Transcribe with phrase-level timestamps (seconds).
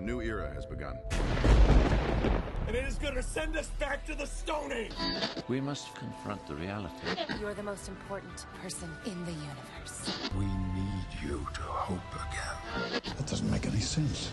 [0.00, 0.96] A new era has begun.
[2.66, 4.94] And it is going to send us back to the Stone Age.
[5.46, 6.94] We must confront the reality.
[7.38, 10.30] You're the most important person in the universe.
[10.38, 13.02] We need you to hope again.
[13.14, 14.32] That doesn't make any sense.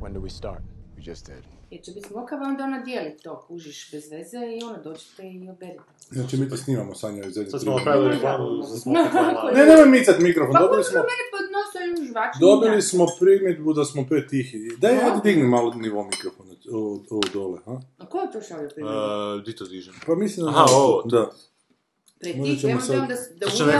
[0.00, 0.62] When do we start?
[1.06, 1.44] Just did.
[1.70, 5.48] Jer će biti smokava, onda ona dijeli to, kužiš bez veze i ona dođete i
[5.50, 5.82] oberite.
[6.10, 9.50] Znači mi to snimamo Sanja iz zadnje Sad smo napravili reklamu za smokava.
[9.54, 12.38] Ne, nemoj micat mikrofon, Pa dobili smo, mene pod nosom žvaču.
[12.40, 14.58] dobili smo primjedbu da smo pretihi.
[14.78, 17.80] Daj, ajde digni malo nivo mikrofona, ovo, dole, ha?
[17.98, 18.94] A ko je to šalio primjer?
[18.96, 19.94] Uh, di to dižem?
[20.06, 20.50] Pa mislim da...
[20.50, 21.02] Aha, ovo.
[21.02, 21.30] Da.
[22.28, 23.78] Možda tih, ćemo sad- da onda da Sad da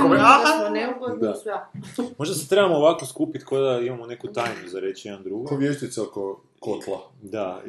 [0.59, 1.31] smo neugodni Da.
[1.31, 1.53] i sve.
[2.19, 5.59] Možda se trebamo ovako skupiti kao da imamo neku tajnu za reći jedan Ko drugom.
[5.59, 7.01] vještica oko kotla.
[7.23, 7.63] Da,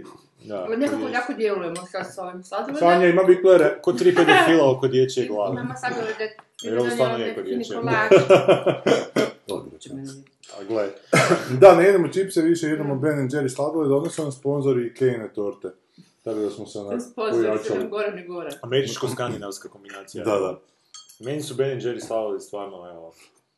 [0.44, 0.68] da.
[0.70, 2.80] Nekako ko jako djelujemo sad s ovim sladovodom.
[2.80, 3.80] Sanja ima biklere.
[3.82, 5.54] Ko tri pedofila oko dječje glave.
[5.54, 6.38] Imamo sladolede.
[6.62, 7.78] Jer ovo stvarno je kod dječje.
[10.52, 10.90] A gle,
[11.52, 15.30] Da, ne jedemo čipse, više jedemo Ben Jerry sladoled, onda su nam sponzori i Kejne
[15.30, 15.68] torte.
[16.24, 17.80] Tako da smo se onak Pozor se pojačali.
[17.80, 18.49] nam gore ni gore.
[18.62, 20.24] američko-skandinavska kombinacija.
[20.24, 20.60] Da, da.
[21.20, 23.13] Meni su Ben Jerry slavili stvarno, evo.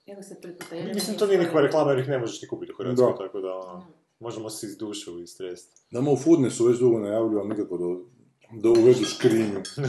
[0.08, 2.76] Evo se puta Mislim, to nije nikakva reklama jer ih ne možeš ni kupiti u
[2.76, 3.18] Hrvatskoj, Da.
[3.18, 3.86] tako da ono,
[4.20, 5.82] možemo se iz dušu istresti.
[5.92, 7.86] Nama u Foodnessu već dugo najavljuju, ali nikako da,
[8.62, 9.60] da uvedu škrinju.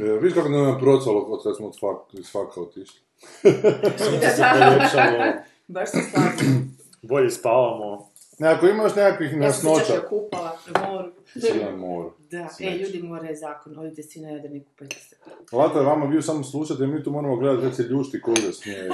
[0.00, 3.00] E, viš kako nam je procalo od kad smo od fak, iz faka otišli.
[4.04, 5.32] Sunce se poljepšalo,
[5.68, 6.76] Baš se slažem.
[7.02, 8.05] bolje spavamo.
[8.38, 11.10] Ne, ako ima još nekakvih Ja sam nasnoća, i okupala na moru.
[11.32, 12.12] si na moru.
[12.30, 15.16] Da, e, ljudi more zakon, odite svi na Jadran i kupajte se.
[15.52, 18.88] Lata je vama bio samo slušati, mi tu moramo gledati kad se ljušti koga smije.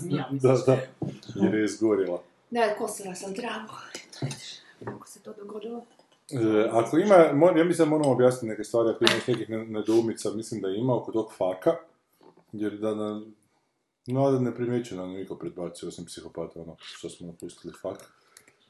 [0.00, 0.78] Smijam da, da,
[1.34, 2.22] jer je izgorila.
[2.50, 3.68] Da, kosila sam travu.
[4.84, 5.84] Kako se to dogodilo?
[6.30, 7.14] E, ako ima,
[7.58, 10.96] ja mislim da moramo objasniti neke stvari, ako imaš nekih ne- nedoumica, mislim da ima
[10.96, 11.74] oko tog faka,
[12.52, 13.20] jer da, da
[14.06, 18.23] no, da ne primjećuje nam niko predbacio, osim psihopata, ono što smo napustili fak.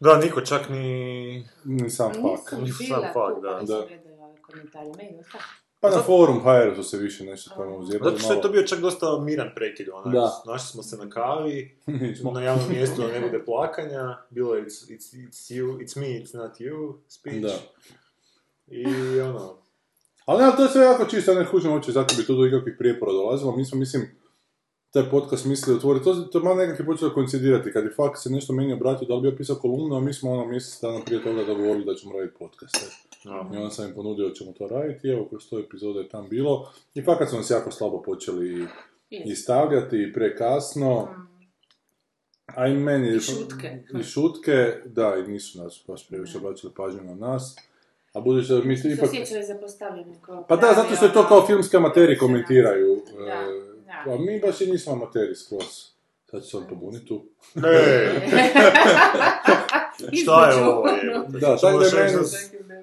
[0.04, 1.48] Da, niko čak ni...
[1.64, 2.52] Ni sam fak.
[2.52, 3.48] Nisam Nisam bila fak, tu, da.
[3.48, 3.78] ali Da.
[3.78, 4.86] sam gledala ove komentare.
[4.96, 5.44] Meni je tako.
[5.80, 8.10] Pa na forum HR su se više nešto tamo uzirali.
[8.10, 10.14] Zato što je to bio čak dosta miran prekid, onak.
[10.14, 10.42] Da.
[10.46, 11.78] Našli smo se na kavi,
[12.22, 12.30] bio...
[12.30, 16.06] na javnom mjestu da ne bude plakanja, bilo je it's, it's, it's you, it's me,
[16.06, 17.42] it's not you, speech.
[17.42, 17.54] Da.
[18.66, 19.56] I ono,
[20.24, 22.46] Ali ne, to je sve jako čisto, ja ne kužim uopće, zato bi tu do
[22.46, 23.56] ikakvih prijepora dolazilo.
[23.56, 24.10] Mi smo, mislim,
[24.94, 28.18] taj podcast mislili otvoriti, to, to je malo nekak je počelo koincidirati, kad je fakt
[28.18, 30.80] se nešto meni obratio, da li bi ja pisao kolumnu, a mi smo ono mjesec
[30.82, 32.76] dana prije toga dogovorili da ćemo raditi podcast.
[32.76, 33.54] e.
[33.54, 36.28] I onda sam im ponudio da ćemo to raditi, evo, kroz sto epizoda je tam
[36.28, 36.72] bilo.
[36.94, 38.66] I fakat su nas jako slabo počeli
[39.10, 41.08] i stavljati, i prekasno.
[42.46, 43.16] A i meni...
[43.16, 43.82] I šutke.
[44.00, 47.56] I šutke, da, i nisu nas baš previše obratili pažnju na nas.
[48.12, 49.08] A budući da mi se ipak...
[49.08, 53.02] osjećali zapostavljeni kao Pa da, zato što je to kao filmski amateri komentiraju.
[53.18, 53.73] Da, e, da.
[54.06, 55.84] A mi baš i nismo amateri skroz.
[56.26, 57.22] Sad ću se on pobuniti tu.
[57.56, 58.30] Ej,
[60.22, 60.88] šta je ovo?
[60.88, 61.38] jebote?
[61.40, 62.74] Da, Što tako da je meni- da-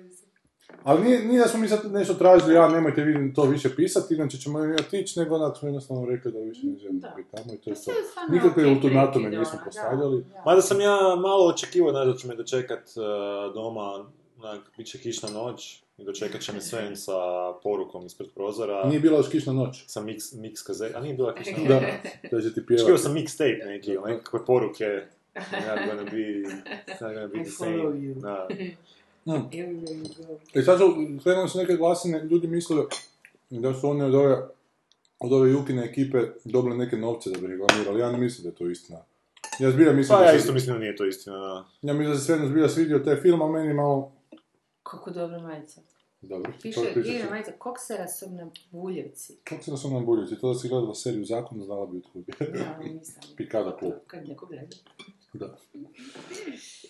[0.83, 4.15] Ali nije, nije da smo mi sad nešto tražili, ja nemojte vi to više pisati,
[4.15, 7.53] inače ćemo mi otići, nego onak smo jednostavno rekli da više ne želimo biti tamo
[7.53, 7.91] i to je to.
[7.91, 10.23] Je stvarno Nikakve ultimatume nismo ono, postavljali.
[10.23, 10.41] da, da.
[10.45, 13.03] Mada sam ja malo očekivao znaš, da će me dočekat uh,
[13.53, 14.05] doma,
[14.37, 17.11] onak, bit će kišna noć i dočekat će me Sven sa
[17.63, 18.87] porukom ispred prozora.
[18.87, 19.83] Nije bila još kišna noć.
[19.87, 21.67] Sa mix, mix kazeta, a nije bila kišna noć.
[21.69, 21.81] Da,
[22.31, 22.97] da će ti pjevati.
[23.03, 24.85] sam mixtape neki, ono, nekakve poruke.
[25.35, 28.13] Not gonna be, it's not gonna be the same.
[28.15, 28.47] Da.
[29.25, 29.49] Go.
[30.53, 32.85] I sad su, krenuli su neke glasine, ljudi mislili
[33.49, 34.37] da su oni od ove,
[35.19, 38.55] od ove Jukine ekipe dobili neke novce da bi reklamirali, ja ne mislim da je
[38.55, 38.99] to istina.
[39.59, 41.37] Ja zbilja mislim Pa da ja isto mislim da nije to istina.
[41.37, 41.65] da.
[41.81, 44.11] Ja mislim da se sve zbilja svidio taj film, a meni malo...
[44.83, 45.81] Kako dobra majica.
[46.21, 49.37] Dobro, Piše, se- majica, koksera su na buljevci.
[49.43, 50.39] Kako se da su nam buljuci?
[50.39, 52.31] To da si gledala seriju Zakon, znala bi kubi.
[52.59, 53.21] Ja, nisam.
[53.37, 53.93] Pikada klub.
[54.07, 54.75] Kad neko gleda.
[55.33, 55.57] Da.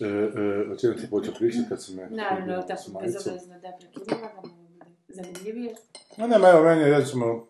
[0.00, 2.08] E, e, o čem sam počeo pričati kad sam me...
[2.10, 5.74] Naravno, tako bezobrazno da prekinula, da mu bude zanimljivije.
[6.16, 7.46] No nema, evo, meni je recimo...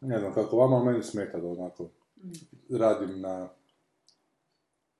[0.00, 1.88] Ne znam kako vama, meni smeta da onako
[2.70, 3.48] radim na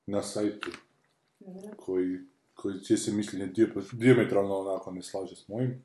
[0.07, 0.71] na sajtu
[1.41, 1.71] Dobro.
[1.77, 2.19] koji,
[2.59, 3.53] koji će se mišljenje
[3.93, 5.85] diametralno onako ne slaže s mojim.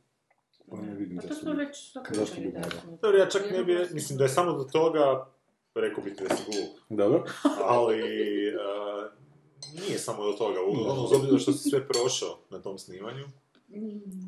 [0.70, 3.30] Pa ne vidim Pa to zašto smo bi- već zašto bi da smo- Dobro, ja
[3.30, 5.28] čak ne bi, mislim da je samo do toga,
[5.76, 7.24] rekao bih da si glup, Dobro.
[7.60, 8.02] ali
[8.50, 9.12] uh,
[9.80, 13.26] nije samo do toga, ono, uz što si sve prošao na tom snimanju,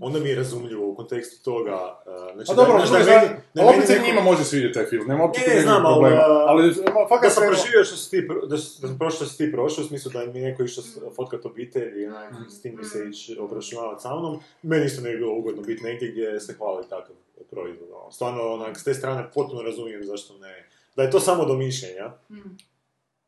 [0.02, 1.76] onda mi je razumljivo u kontekstu toga.
[2.06, 4.22] uh, znači, A dobro, da, ali znači, da meni- da ali opet se neko- njima
[4.22, 6.16] može svidjeti taj film, nema uopće Ne, ne, znam, ali, problema.
[6.18, 9.16] a, Ali, ma, Da fakat sam se- proživio što si ti, da, da sam prošao
[9.16, 12.62] što si ti prošao, u smislu da mi neko išao fotkat obitelj i onak, s
[12.62, 14.34] tim mi se ići obračunavati sa mnom,
[14.64, 17.16] meni isto ne bi bilo ugodno biti negdje gdje se hvali takav
[17.46, 17.90] proizvod.
[17.94, 18.12] ono.
[18.12, 20.66] Stvarno, onak, s te strane potpuno razumijem zašto ne.
[20.96, 22.12] Da je to samo do mišljenja,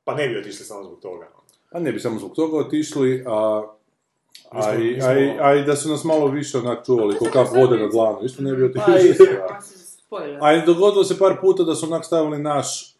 [0.03, 1.27] pa ne bi otišli samo zbog toga.
[1.27, 1.43] ono.
[1.71, 3.63] A ne bi samo zbog toga otišli, a,
[4.51, 7.17] a, i, mi a, i, smo- a i da su nas malo više onak čuvali,
[7.17, 9.09] ko kap vode na dlanu, isto ne bi Pa, otišli.
[9.09, 10.37] isto, Pa se spojila.
[10.41, 12.95] A i dogodilo se par puta da su onak stavili naš,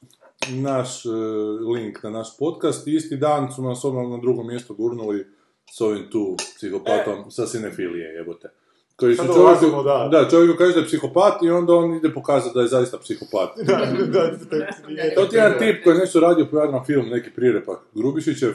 [0.49, 1.09] naš e,
[1.73, 5.27] link na naš podcast i isti dan su nas odmah na drugom mjestu gurnuli
[5.71, 8.49] s ovim tu psihopatom sa sinefilije, jebote.
[8.95, 10.09] Koji su čovjeku, da.
[10.11, 13.49] da, čovjeku kaže da je psihopat i onda on ide pokazati da je zaista psihopat.
[13.57, 14.65] Da, da, da, da,
[15.15, 18.53] To ti je jedan tip koji je nešto radio po jednom filmu, neki prirepak Grubišićev.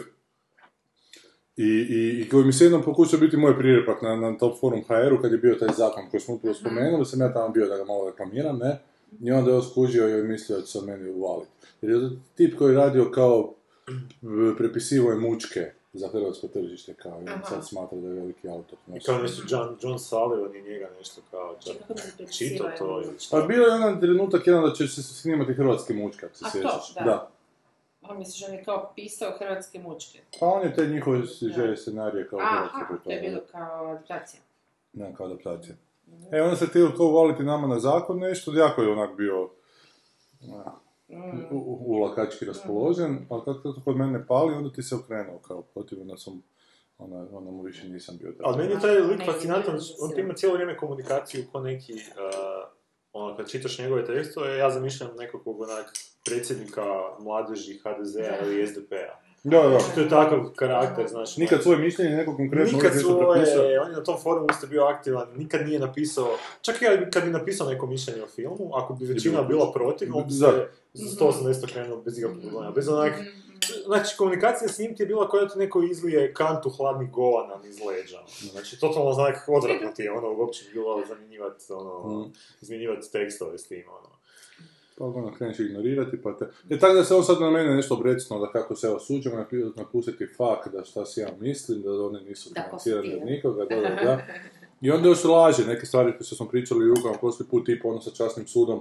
[1.56, 4.82] I, i, i koji mi se jednom pokušao biti moj prirepak na, na Top Forum
[4.88, 7.76] HR-u kad je bio taj zakon koji smo upravo spomenuli, sam ja tamo bio da
[7.76, 8.78] ga malo reklamiram, ne?
[9.20, 11.50] I onda je on skužio i mislio da će se od meni uvaliti.
[11.82, 13.54] Jer je tip koji je radio kao
[14.58, 17.44] prepisivo je mučke za hrvatsko tržište, kao i on Aha.
[17.44, 18.78] sad smatra da je veliki autor.
[18.96, 21.56] I kao nešto John, John Sullivan i njega nešto kao
[22.31, 23.14] čito to ili.
[23.31, 26.94] Pa bio je onaj trenutak jedan da će se snimati hrvatske mučke, ako se sjećaš.
[26.94, 27.04] da.
[27.04, 27.31] da.
[28.02, 30.19] A misliš, on je kao pisao hrvatske mučke.
[30.40, 31.22] Pa on je te njihove
[31.56, 34.40] želje scenarije kao hrvatske Aha, to je bilo kao adaptacija.
[34.93, 35.75] Ne, kao adaptacija.
[36.32, 39.50] E, onda se htio kao uvaliti nama na zakon nešto, jako je onak bio
[41.50, 46.00] u, ulakački raspoložen, ali kako to kod mene pali, onda ti se okrenuo kao protiv,
[46.00, 46.43] onda sam,
[46.99, 49.00] ona, onda mu više nisam bio Ali meni je taj.
[49.00, 52.81] lik fascinantan, on ima cijelo vrijeme komunikaciju ko neki, uh,
[53.12, 55.93] ono, kad čitaš njegove tekstove, ja zamišljam nekakvog onak
[56.25, 56.85] predsjednika
[57.20, 59.21] mladeži HDZ-a ili SDP-a.
[59.44, 59.78] Da, da.
[59.94, 61.36] To je takav karakter, znaš.
[61.36, 65.28] Nikad svoje mišljenje neko konkretno Nikad svoje, on je na tom forumu isto bio aktivan,
[65.36, 66.28] nikad nije napisao,
[66.60, 70.24] čak i kad bi napisao neko mišljenje o filmu, ako bi većina bila protiv, on
[70.26, 70.38] bi se
[70.92, 73.12] za 180 okrenuo bez ikakvog problema, bez onak,
[73.86, 77.56] znači komunikacija s njim ti je bila kao da ti neko izlije kantu hladnih govana
[77.58, 78.18] niz leđa,
[78.52, 82.30] znači totalno onak odvratno ti je, ono, uopće bi bilo zamjenjivati, ono, Mhm.
[82.60, 84.21] izmjenjivati tekstove s tim, ono.
[84.98, 86.46] Pa onda kreneš ignorirati, pa te...
[86.70, 89.76] E tako da se on sad na mene nešto obrecnuo da kako se osuđujemo, napi-
[89.76, 92.54] napustiti fak, da šta si ja mislim, da oni nisu
[92.84, 94.20] ti, od nikoga, da, da, da.
[94.82, 98.00] I onda još laže, neke stvari koje smo pričali u rukama prošli put, tipa ono
[98.00, 98.80] sa časnim sudom.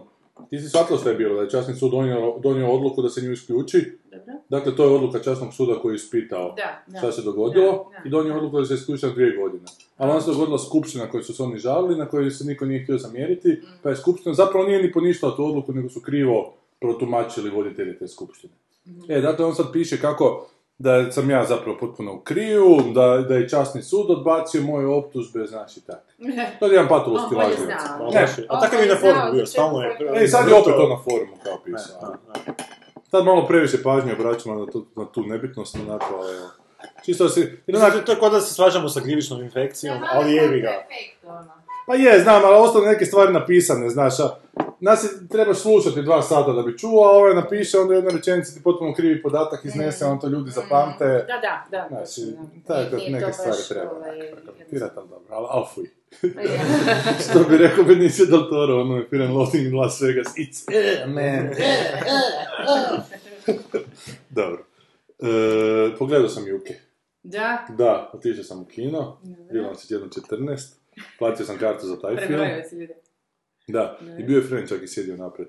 [0.49, 3.21] Ti si shvatila što je bilo, da je časni sud donio, donio odluku da se
[3.21, 3.97] nju isključi.
[4.11, 4.33] Dobro?
[4.49, 6.97] Dakle, to je odluka časnog suda koji je ispitao Da, da.
[6.97, 9.63] šta se dogodilo Da, i donio odluku da se isključi na dvije godine.
[9.97, 12.83] Ali onda se dogodila skupština koju su se oni žalili, na kojoj se niko nije
[12.83, 17.49] htio zamjeriti, pa je skupština zapravo nije ni poništila tu odluku, nego su krivo protumačili
[17.49, 18.53] voditelji te skupštine.
[19.07, 20.47] E, dakle, on sad piše kako
[20.81, 25.45] da sam ja zapravo potpuno u kriju, da, da je časni sud odbacio moje optužbe,
[25.45, 26.01] znaš i tako.
[26.59, 26.87] To je jedan
[27.37, 27.57] lažljivac.
[27.57, 27.97] zna.
[27.99, 28.27] Ma, Ne.
[28.49, 29.97] A takav je i na forumu bio, stalno je.
[30.13, 32.15] E, sad je opet to na forumu kao pisao.
[33.11, 36.47] Sad malo previše pažnje obraćamo na, tu- na tu nebitnost, onako, ali evo.
[37.05, 37.57] Čisto si...
[37.67, 40.71] Znači, to je kao da se svađamo sa gljivičnom infekcijom, ali jebi ga.
[41.87, 44.29] pa je, znam, ali ostale neke stvari napisane, znaš, a
[44.81, 48.53] nas je, trebaš slušati dva sata da bi čuo, a ovaj napiše, onda jedna rečenica
[48.53, 51.05] ti potpuno krivi podatak iznese, on to ljudi zapamte.
[51.05, 51.87] Da, da, da.
[51.89, 52.21] Znači,
[52.95, 55.85] nije neke stvari treba ovaj, kapirat, ali dobro, ali, ali fuj.
[56.21, 57.21] jednostavno.
[57.29, 60.63] Što bi rekao Benicio del Toro, ono je Fear and Loathing in Las Vegas, it's
[60.73, 61.49] eh, man.
[64.29, 64.65] Dobro.
[65.19, 66.73] E, pogledao sam Juke.
[67.23, 69.17] Da, Da, otišao sam u kino,
[69.51, 70.73] bilo nam se jedno 14,
[71.19, 72.27] platio sam kartu za taj film.
[72.27, 72.93] prebrojaju se ljude.
[73.71, 75.47] Da, i bio je Fren čak i sjedio napred.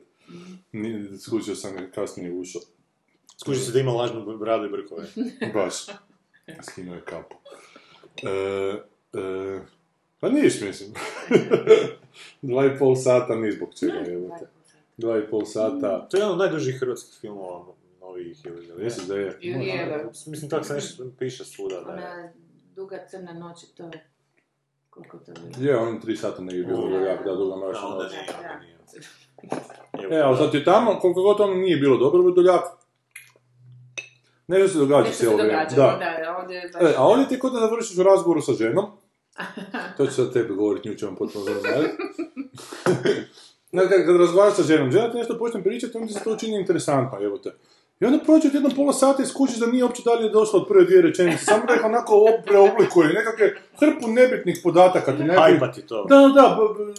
[0.72, 2.62] Ni- Skužio sam ga kasnije ušao.
[3.40, 5.06] Skuži se da ima lažnu bradu i brkove.
[5.54, 5.74] Baš.
[6.62, 7.36] Skinuo je kapu.
[8.22, 8.28] E,
[9.18, 9.60] e,
[10.20, 10.92] pa niš, mislim.
[12.42, 14.46] Dva i pol sata, ni zbog čega, jebote.
[14.96, 16.08] Dva i pol sata.
[16.08, 19.38] To je jedan od najdužih hrvatskih filmova novih ili Misliš da je?
[19.40, 21.80] Ili je, Mislim, tako se nešto piše svuda.
[21.80, 21.98] Da je.
[21.98, 22.32] ona
[22.76, 24.11] duga crna noć, to je...
[24.92, 25.66] Koliko to je?
[25.66, 28.12] Je, on tri sata negdje bilo jako, da, duga Da, mračna noć.
[28.60, 32.62] nije, E, ali sad je tamo, koliko god ono nije bilo dobro, Vrdoljak.
[34.46, 35.52] Nešto se događa cijelo vrijeme.
[35.52, 35.98] događa, Da.
[36.22, 36.82] da, ovdje je baš...
[36.82, 38.86] E, a ovdje ti kod da završiš u razgovoru sa ženom,
[39.96, 41.44] to ću sad tebi govoriti, nju ću vam potpuno.
[43.70, 46.32] Znači, kad, kad razgovaraš sa ženom, žena ti nešto počne pričati, onda ti se to
[46.32, 47.50] učini interesantno, evo te.
[48.00, 50.68] I onda prođe od jedno pola sata i skužiš da nije uopće dalje došlo od
[50.68, 53.46] prve dvije rečenice, samo da ih onako ob- preoblikuje, nekakve
[53.80, 55.12] hrpu nebitnih podataka.
[55.12, 56.04] Ti nekakvi- hajpati to.
[56.04, 56.58] Da, da,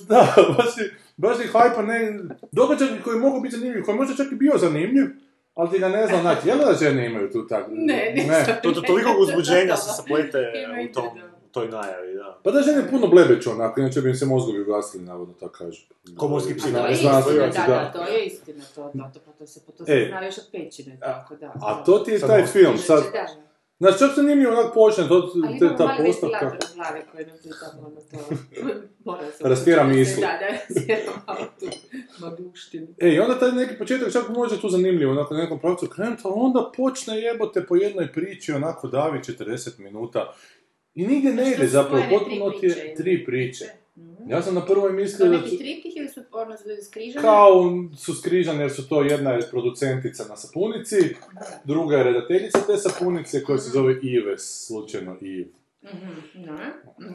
[0.10, 0.82] da, baš ti,
[1.18, 2.20] baš ti hajpa ne,
[2.52, 5.06] događaj koji mogu biti zanimljiv, koji možda čak i bio zanimljiv,
[5.56, 6.48] ali ti ga ne znam naći.
[6.48, 7.70] Jel da žene imaju tu tako?
[7.72, 8.56] Ne, nisam.
[8.64, 10.38] To, to toliko uzbuđenja se saplete
[10.84, 11.06] u tom,
[11.54, 12.40] toj najavi, da.
[12.44, 15.82] Pa da žene puno blebeću onako, inače bi im se mozgovi ugasili, navodno tako kažu.
[16.18, 17.68] Ko morski psi, to je istina, da, da.
[17.68, 20.06] da, to je istina, to, to, to, to se, to se E.
[20.10, 21.54] zna još od pećine, tako da.
[21.62, 23.04] A to ti je taj film, Kaže, sad,
[23.80, 26.38] znači čak se nije mi onak počne, to, Ali te, imamo ta mali postavka.
[26.40, 28.36] ventilator u glavi koji nam tu tamo ono to...
[29.06, 30.22] Mora se Rastjera uključiti, misli.
[30.22, 30.38] Da,
[30.88, 31.66] da, malo tu
[32.20, 32.88] magluštinu.
[32.98, 36.22] E, i onda taj neki početak čak može tu zanimljivo, onako na nekom pravcu krenuti,
[36.26, 40.34] ali onda počne jebote po jednoj priči, onako davi 40 minuta.
[40.96, 43.66] I nigdje ne ide zapravo, potpuno ti je tri priče.
[43.98, 44.32] Mhm.
[44.32, 47.22] Ja sam na prvoj To mislio da su, triptih ili su ono skrižane?
[47.22, 50.96] kao su skrižane jer su to jedna je producentica na sapunici,
[51.64, 55.14] druga je redateljica te sapunice koja se zove Ives, slučajno.
[55.14, 56.58] Mhm, da,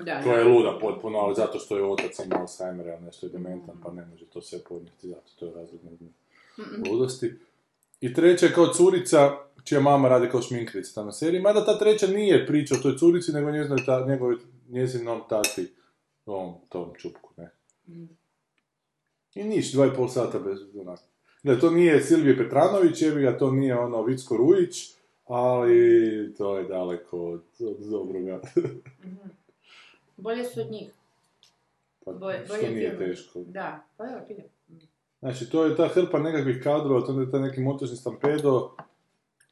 [0.04, 0.22] da.
[0.22, 3.76] koja je luda potpuno, ali zato što je otac ima Alzheimera ili nešto je dementan,
[3.84, 5.80] pa ne može to sve podnijeti, zato to je razlog
[6.90, 7.32] ludosti.
[8.00, 9.36] I treća je kao curica,
[9.68, 13.32] čija mama radi kao šminkrica tamo seriji, mada ta treća nije priča o toj curici,
[13.32, 14.36] nego njezinoj ta, njegovoj,
[14.68, 15.72] njezinom tati,
[16.26, 17.50] ovom, tom čupku, ne.
[19.34, 21.00] I niš, dva i pol sata bez, onak.
[21.42, 24.94] Ne, to nije Silvije Petranović, jebi ga, to nije ono Vicko Rujić,
[25.26, 28.40] ali to je daleko od, od dobroga.
[30.16, 30.90] Bolje su od njih.
[32.04, 33.40] Pa, Bolje, što bolje nije teško.
[33.46, 34.20] Da, pa evo.
[35.18, 38.70] Znači, to je ta hrpa nekakvih kadrova, to je taj neki montažni stampedo,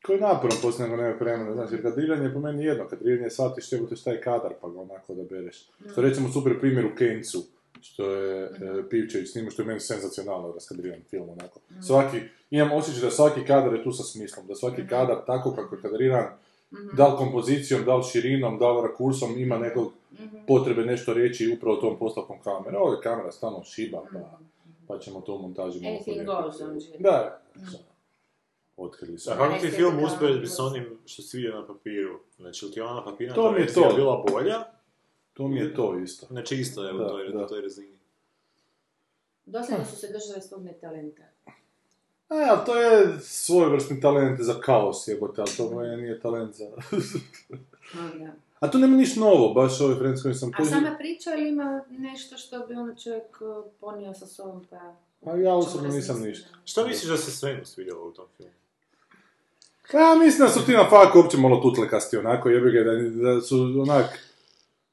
[0.06, 1.54] koji je naporan poslije nego nema vremena.
[1.54, 4.68] Znači, jer kadriranje je po meni jedno, kadriranje shvatiš što je šta je kadar, pa
[4.68, 5.68] ga onako da bereš.
[5.92, 7.42] Što recimo super primjer u Kencu,
[7.80, 8.50] što je e,
[8.90, 11.60] Pivčević snimao, što je meni senzacionalno raskadriran film, onako.
[11.86, 12.20] Svaki,
[12.50, 15.82] imam osjećaj da svaki kadar je tu sa smislom, da svaki kadar tako kako je
[15.82, 16.25] kadriran,
[16.92, 19.92] da li kompozicijom, da li širinom, da li rakursom, ima nekog
[20.46, 22.78] potrebe nešto reći upravo tom postavkom kamere.
[22.78, 24.38] Ovo je kamera stalno šiba, pa,
[24.86, 26.42] pa ćemo to u montaži malo Anything podijeliti.
[26.42, 26.98] goes on žiri.
[26.98, 27.40] Da,
[28.76, 29.30] otkrili su.
[29.30, 30.00] A kako ti film
[30.40, 30.47] da.
[30.47, 32.21] s onim što si vidio na papiru?
[32.37, 33.92] Znači, ili ti je ona papirna To mi je to.
[33.97, 34.64] bila bolja?
[35.33, 36.26] To mi je to isto.
[36.26, 37.38] Znači, isto, evo, Da, to je, da.
[37.38, 37.97] na toj razini.
[39.47, 41.23] Dosljedno su se držali svog netalenta.
[42.30, 46.64] E, ali to je svojevrsni talent za kaos, jebote, ali to moje nije talent za...
[47.95, 48.33] A, da.
[48.61, 50.50] A tu nema niš novo, baš ovaj Friends koji sam...
[50.59, 54.95] A sama priča ili ima nešto što bi ono čovjek uh, ponio sa sobom pa...
[55.25, 56.49] Pa ja osobno nisam ništa.
[56.64, 58.52] Što misliš da se Svenu svidjelo u tom filmu?
[59.92, 62.92] Ja mislim da su ti na fak uopće malo tutlekasti onako, jebi ga, da,
[63.32, 64.18] da su onak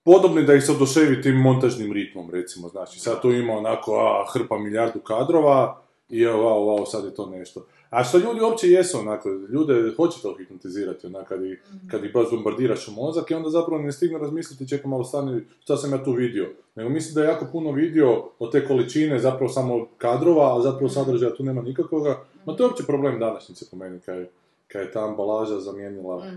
[0.03, 4.25] podobni da ih se oduševi tim montažnim ritmom, recimo, znači, sad tu ima onako, a,
[4.33, 7.65] hrpa milijardu kadrova i evo, wow, wow, sad je to nešto.
[7.89, 12.13] A što ljudi uopće jesu onako, ljude hoće to hipnotizirati, onak, kad, ih, kad ih
[12.13, 15.91] baš bombardiraš u mozak i onda zapravo ne stignu razmisliti, čekaj malo stani, šta sam
[15.91, 16.49] ja tu vidio.
[16.75, 20.89] Nego mislim da je jako puno vidio od te količine zapravo samo kadrova, a zapravo
[20.89, 22.23] sadržaja tu nema nikakvoga.
[22.45, 24.29] Ma to je uopće problem današnjice po meni, kad je,
[24.67, 26.31] kad je ta ambalaža zamijenila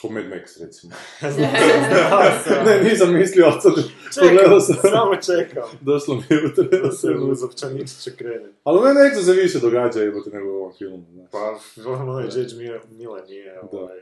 [0.00, 0.92] ko Mad Max, recimo.
[2.66, 3.72] ne, nisam mislio, ali sad
[4.20, 5.78] pogledao sam, Samo čekam.
[5.80, 8.48] došlo mi je u Da se u Zopčaničiće krene.
[8.64, 11.30] Ali Mad Maxu se više događa jebote nego u ovom filmu, znaš.
[11.30, 11.58] Pa,
[11.90, 12.80] ono je Judge Miller
[13.28, 13.78] nije, Da.
[13.78, 13.98] ovaj...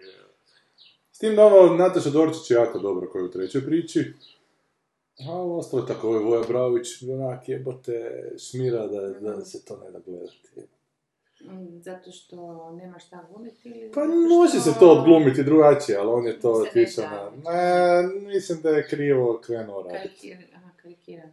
[1.13, 4.13] S tim da ovo Nataša Dorčić je jako dobro koja je u trećoj priči.
[5.29, 9.65] A ovo ostalo je tako, ovo je Voja Bravović, onak jebote, šmira da, da se
[9.65, 10.73] to ne da gledati.
[11.81, 12.37] Zato što
[12.73, 13.93] nema šta glumiti ili...
[13.95, 17.31] Pa može što- se to odglumiti drugačije, ali on je to otišao na...
[17.53, 20.09] Ne, mislim da je krivo krenuo raditi.
[20.09, 21.33] Karikir, aha, karikiran.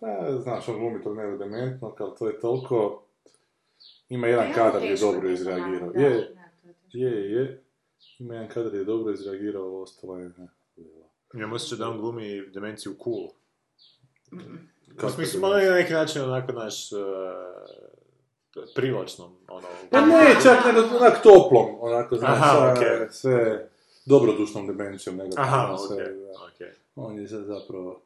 [0.00, 3.02] Pa, znaš, on glumi tog dementnog, ali to je toliko...
[4.08, 5.90] Ima jedan Jako kadar gdje je dobro je, izreagirao.
[5.92, 7.62] da, Je, da, to je je.
[8.18, 10.30] Ima jedan kadar gdje je dobro izreagirao, ovo ostalo je...
[10.38, 10.48] Ne.
[11.34, 13.24] Imam osjećaj da on glumi demenciju cool.
[14.92, 16.92] U Kako smislu, to malo je na neki način onako naš...
[16.92, 16.98] Uh,
[18.74, 19.66] privlačnom, ono...
[19.90, 23.08] Pa ne, čak nego onak toplom, onako, znaš, Aha, sa- okej.
[23.10, 23.68] sve
[24.06, 26.30] dobrodušnom demencijom, nego Aha, sve, okej, da.
[26.54, 26.70] okej.
[26.96, 28.00] On je sad zapravo...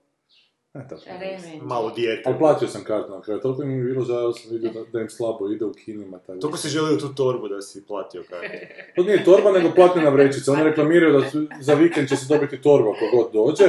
[0.74, 1.02] Ne, tako.
[1.06, 1.60] Remen.
[1.62, 2.22] Malo dijete.
[2.26, 5.00] Ali platio sam kartu na kraju, toliko mi je bilo žao, sam vidio da, da
[5.00, 6.18] im slabo ide u kinima.
[6.18, 6.38] Tako.
[6.38, 8.46] Toliko si želio tu torbu da si platio kako.
[8.96, 10.52] To nije torba, nego platnena vrećica.
[10.52, 13.64] Oni reklamiraju da su, za vikend će se dobiti torba kogod dođe.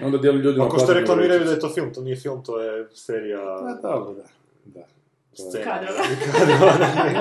[0.00, 2.60] I onda dijeli ljudima Ako što reklamiraju da je to film, to nije film, to
[2.60, 3.38] je serija
[3.82, 4.22] Pa dobro, da.
[4.64, 4.86] da.
[5.34, 5.64] Scena.
[5.64, 6.02] Kadrova.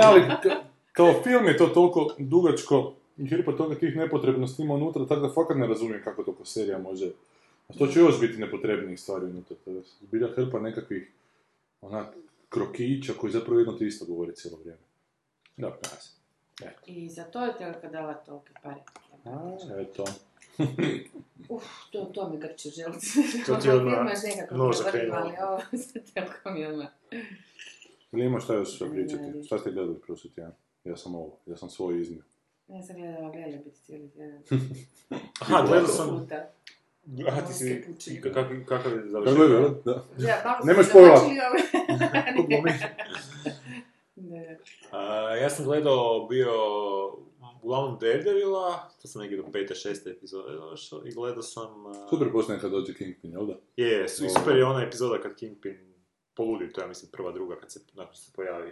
[0.07, 0.61] Ali ka-
[0.91, 5.33] kao film je to toliko dugačko i hrpa toga tih nepotrebnosti ima unutra, tako da
[5.33, 7.11] fakat ne razumijem kako to ko serija može...
[7.67, 9.55] A to će još biti nepotrebnijih stvari unutra.
[9.65, 11.11] To je zbilja hrpa nekakvih
[11.81, 12.07] onak
[12.49, 14.79] krokića koji zapravo jedno te isto govori cijelo vrijeme.
[15.57, 16.73] Da, ne znam.
[16.85, 18.81] I za to je Telka dala tolike pare.
[19.25, 20.05] A, eto.
[21.49, 23.09] Uf, to, to mi grče želci.
[23.45, 25.37] To ti odmah film još nekako noža prevrnuo, krenuo.
[25.39, 26.87] ali ovo sa Telkom je odmah.
[28.11, 29.43] Ili ima šta još pričati?
[29.45, 30.51] Šta ste gledali prošli tjedan?
[30.83, 32.23] Ja sam ovo, ja sam svoj iznio.
[32.67, 34.41] Ja sam gledala Velebit cijeli tjedan.
[35.41, 36.09] Aha, gledao sam...
[36.09, 36.45] Puta.
[37.27, 37.83] Aha, ti si...
[37.87, 38.21] Pučine.
[38.21, 39.69] Kakav, je Kako je završenje?
[39.85, 40.05] Da.
[40.19, 41.19] Ja, Nemoj sam spojlat.
[41.19, 41.39] zabačili
[42.51, 42.79] ove-
[44.15, 44.59] Ne.
[44.91, 45.03] A,
[45.35, 46.51] ja sam gledao bio
[47.61, 51.85] uglavnom Daredevila, to sam negdje do pete, šeste epizode došao i gledao sam...
[51.87, 53.53] a, Super poznaje kad dođe Kingpin, jel da?
[53.77, 55.77] Je, i super je ona epizoda kad Kingpin
[56.39, 58.71] poludi, to ja mislim prva, druga kad se, nakon se pojavi.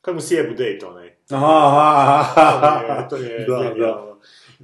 [0.00, 1.16] Kad mu sjebu date onaj.
[1.30, 4.14] Aha, To je, to je Da, da.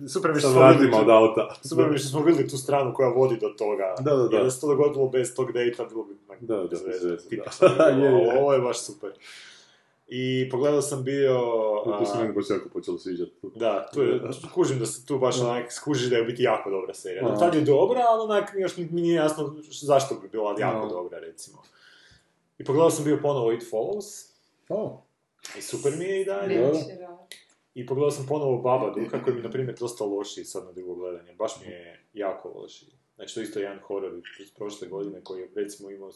[0.08, 1.54] Super mi što smo vidjeli tu- od auta.
[1.62, 3.94] Super mi što smo vidjeli tu stranu koja vodi do toga.
[4.00, 4.36] Da, da, da.
[4.36, 7.08] Jer da se to dogodilo bez tog dejta, bilo bi Da, da, bez veze.
[7.08, 7.16] da.
[7.90, 9.10] Bi bilo, Je, Ovo je baš super.
[10.08, 11.40] I pogledao sam bio...
[12.04, 13.32] Se a, meni baš jako počelo sviđati.
[13.54, 16.70] Da, tu je, tu skužim da se tu baš onak, skuži da je biti jako
[16.70, 17.22] dobra serija.
[17.22, 17.36] Da.
[17.36, 20.88] Tad je dobra, ali onak još mi nije jasno zašto bi bila jako Da.
[20.88, 21.62] dobra, recimo.
[22.60, 24.30] I pogledao sam bio ponovo It Follows,
[24.68, 25.02] O,
[25.58, 26.72] i super mi je i dalje.
[27.74, 31.34] I pogledao sam ponovo Babadook, koji mi, na primjer, dosta lošiji sad na drugo gledanje.
[31.34, 32.88] Baš mi je jako lošiji.
[33.16, 36.10] Znači, to je isto jedan horor iz prošle godine koji je, recimo, imao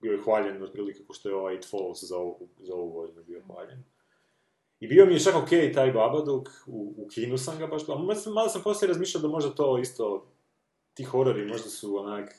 [0.00, 3.22] bio je hvaljen otprilike kao što je ovaj It Follows za ovu, za ovu godinu
[3.22, 3.84] bio hvaljen.
[4.80, 8.04] I bio mi je čak ok taj Babadook, u, u kinu sam ga baš gledao.
[8.04, 10.26] Malo sam, malo sam poslije razmišljao da možda to isto,
[10.94, 12.34] ti horori možda su onak...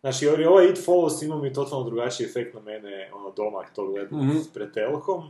[0.00, 3.86] Znači, jer ovaj It Follows imao mi totalno drugačiji efekt na mene, ono, doma to
[3.86, 4.36] gledam Mhm.
[4.54, 5.22] pred telkom,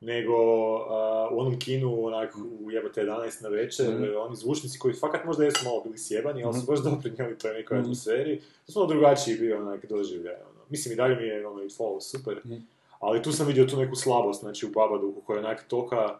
[0.00, 0.34] nego
[0.78, 4.04] a, u onom kinu, onak, u jebote 11 na večer, Mhm.
[4.18, 6.66] oni zvučnici koji fakat možda jesu malo bili sjebani, ali su Mhm.
[6.66, 7.82] baš doprinijeli toj nekoj Mhm.
[7.82, 8.40] atmosferi.
[8.66, 10.34] To su malo drugačiji bio onak doživljaj.
[10.34, 10.60] Ono.
[10.68, 12.56] Mislim, i dalje mi je ono, It Follows super, Mhm.
[12.98, 16.18] ali tu sam vidio tu neku slabost, znači u Babadooku koja je onak toka,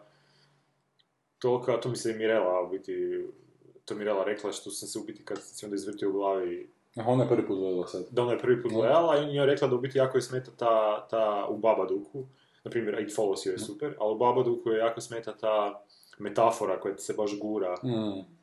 [1.39, 3.23] toka, to mi se i Mirela, u biti,
[3.85, 6.69] to je Mirela rekla što sam se u biti kad se onda izvrtio u glavi
[6.95, 8.05] aha, ona je prvi put gledala sad.
[8.11, 8.77] da ona je prvi put Da.
[8.77, 12.25] gledala i njoj je rekla da u biti jako je smeta ta, ta u Babadooku,
[12.63, 15.81] na primjer It Follows joj je super, ali u Babadooku je jako smeta ta
[16.19, 17.75] metafora koja ti se baš gura.
[17.83, 18.35] Mm.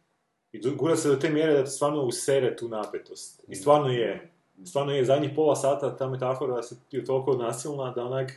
[0.52, 3.44] I gura se do te mjere da ti stvarno usere tu napetost.
[3.49, 4.32] I stvarno je.
[4.64, 8.30] Stvarno je zadnjih pola sata ta metafora se je toliko nasilna da onak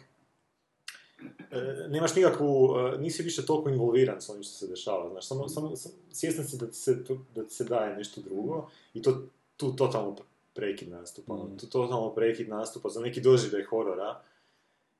[1.51, 5.49] e, nemaš nikakvu, e, nisi više toliko involviran s onim što se dešava, znaš, samo,
[5.49, 6.97] samo, sam, svjestan si da ti, se,
[7.35, 9.21] da ti se daje nešto drugo i to
[9.57, 10.15] tu totalno
[10.53, 11.57] prekid nastupa, ono, Mhm.
[11.57, 14.21] tu totalno prekid nastupa za neki doživljaj horora,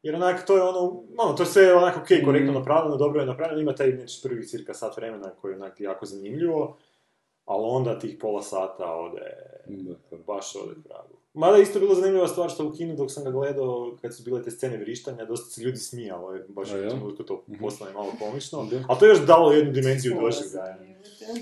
[0.03, 0.79] jer onak, to je ono,
[1.17, 2.59] ono, to je sve onako ok, korektno Mhm.
[2.59, 3.91] napravljeno, dobro je napravljeno, ima taj
[4.23, 6.77] prvi cirka sat vremena koji je onak jako zanimljivo,
[7.45, 9.21] ali onda tih pola sata ode,
[9.67, 10.21] Da, to je.
[10.27, 11.15] baš ode k vragu.
[11.33, 14.23] Mada je isto bilo zanimljiva stvar što u kinu dok sam ga gledao, kad su
[14.23, 17.59] bile te scene vrištanja, dosta se ljudi smijalo, jer baš A u trenutku to Mhm.
[17.59, 18.59] postane malo komično.
[18.87, 20.77] Ali to je još dalo jednu dimenziju doživljaja.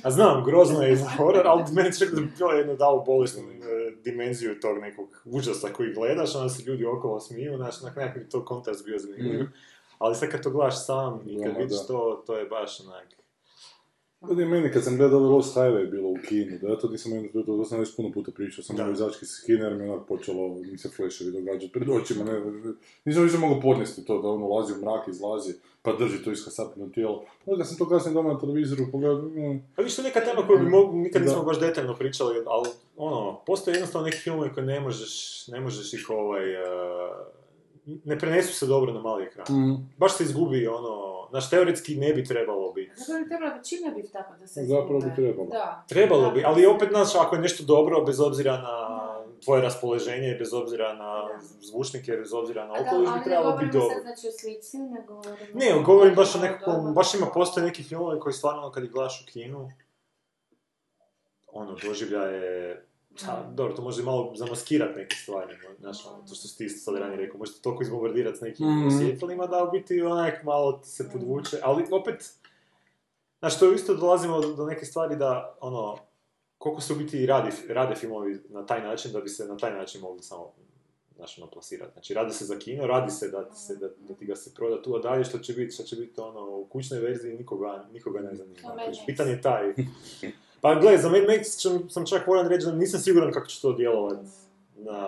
[0.04, 3.44] A znam, grozno je za horor, ali meni čak da bi bilo jedno dalo bolesnu
[3.44, 3.56] e,
[4.04, 8.30] dimenziju tog nekog užasa koji gledaš, onda se ljudi okolo smiju, znaš, onak nekako bi
[8.30, 9.34] to kontrast bio zanimljiv.
[9.36, 9.52] Mhm.
[9.98, 13.08] Ali sad kad to gledaš sam i kad vidiš to, to je baš onak...
[14.30, 17.30] Je meni kad sam gledao Lost Highway bilo u kinu, da ja to nisam jedno,
[17.42, 19.92] to, to sam već puno puta pričao, sam imao izački s kina jer mi je
[19.92, 22.42] onak počelo, mi se fleševi događati pred očima, ne,
[23.06, 26.90] nisam više mogao podnesti to da on ulazi u mrak, izlazi, pa drži to iskasapljeno
[26.90, 27.24] tijelo.
[27.46, 30.48] Onda sam to kasnije doma na televizoru pogledao, mm, Pa viš, to je neka tema
[30.48, 31.28] koju bi mogu, nikad Da.
[31.28, 35.94] nismo baš detaljno pričali, ali ono, postoje jednostavno neki filmovi koje ne možeš, ne možeš
[35.94, 37.43] ih ovaj, eh,
[37.86, 39.46] ne prenesu se dobro na mali ekran.
[39.50, 42.92] mm, Baš se izgubi ono, znaš, teoretski ne bi trebalo biti.
[42.96, 45.48] Zapravo bi trebala većina biti tako da se Zapravo bi trebalo.
[45.50, 45.86] Da.
[45.90, 46.30] Trebalo Da.
[46.32, 49.04] bi, ali opet, znaš, ako je nešto dobro, bez obzira na
[49.44, 51.30] tvoje raspoloženje, bez obzira na
[51.62, 53.90] zvučnike, bez obzira na okoliš, ali bi ne trebalo biti dobro.
[53.94, 55.48] sad znači o slici, ne govorimo...
[55.54, 59.22] Ne, govorim baš o nekakvom, baš ima, postoje neki filmovi koji stvarno kad ih gledaš
[59.22, 59.72] u kinu,
[61.52, 62.86] ono, doživljaje,
[63.28, 66.58] a, dobro, to može i malo zamaskirati neke stvari, no, znaš, ono, to što si
[66.58, 70.44] ti isto sad ranije rekao, možete toliko izbombardirati s nekim osjetilima da u biti onak
[70.44, 72.32] malo se podvuče, ali opet,
[73.40, 75.98] znaš, to isto dolazimo do, do neke stvari da, ono,
[76.58, 79.74] koliko se u biti radi, rade filmovi na taj način da bi se na taj
[79.74, 80.54] način mogli samo
[81.16, 81.94] znaš, ono, plasirati.
[81.94, 84.54] Znači, radi se za kino, radi se da ti, se, da, da ti ga se
[84.54, 87.86] proda tu, a dalje što će biti, što će biti ono, u kućnoj verziji nikoga,
[87.92, 88.60] nikoga ne zanima.
[88.68, 89.74] Mad Znači, je taj.
[90.64, 93.62] Pa gle, za Mad Max sam- sam čak voljan reći da nisam siguran kako će
[93.62, 94.28] to djelovati
[94.76, 95.00] na,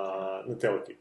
[0.45, 0.95] na teleki.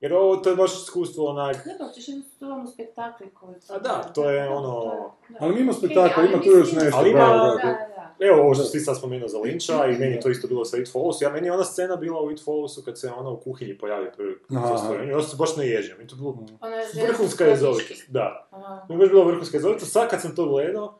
[0.00, 3.54] Jer ovo, to je baš iskustvo onak, Ne, pa ćeš jednu to ono spektakli koji...
[3.68, 5.36] A da, to je ono- Da.
[5.40, 5.72] Ali ima
[6.16, 7.96] ali ima tu još nešto, Ali ima- da, Da.
[8.20, 10.76] Evo ovo što si sad spomenuo za Linča i meni je to isto bilo sa
[10.76, 11.22] It Follows.
[11.22, 14.06] Ja, meni je ona scena bila u It Followsu kad se ona u kuhinji pojavi
[14.16, 14.34] prvi
[14.78, 15.12] stvorenju.
[15.12, 16.00] Ja se baš ne ježim.
[16.00, 17.94] I to bilo Ona je žena vrhunska podnički.
[18.08, 18.48] Da.
[18.88, 19.92] Mi je baš bilo vrhunska jezovitost.
[19.92, 20.98] Sad kad sam to gledao,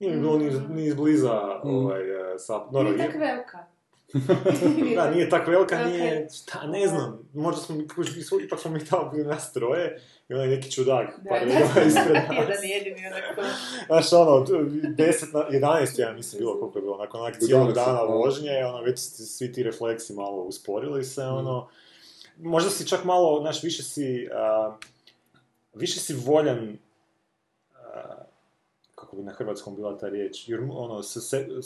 [0.00, 1.68] nije mi bilo ni, ni izbliza Mm.
[1.76, 2.02] ovaj,
[2.38, 2.58] sa...
[2.72, 3.58] Dobro, Nije je, tak velika.
[4.96, 5.86] Da, nije tako velika, Ok.
[5.86, 7.76] nije, šta, ne znam, možda smo,
[8.44, 11.80] ipak smo mi tamo bili nas troje, i onaj neki čudak, Da, par da.
[11.88, 12.36] ispred nas.
[12.40, 13.42] Jedan jedini onako.
[13.86, 17.74] Znaš, ono, 10 na, 11 ja mislim bilo koliko je bilo, nakon onak cijelog 11,
[17.74, 18.02] dana da.
[18.02, 21.68] vožnje, ono, već svi ti refleksi malo usporili se, ono,
[22.38, 24.76] možda si čak malo, znaš, više si, a,
[25.74, 26.78] više si voljan,
[27.74, 28.21] a,
[29.12, 31.62] kako bi na hrvatskom bila ta riječ, jer, ono, Successable.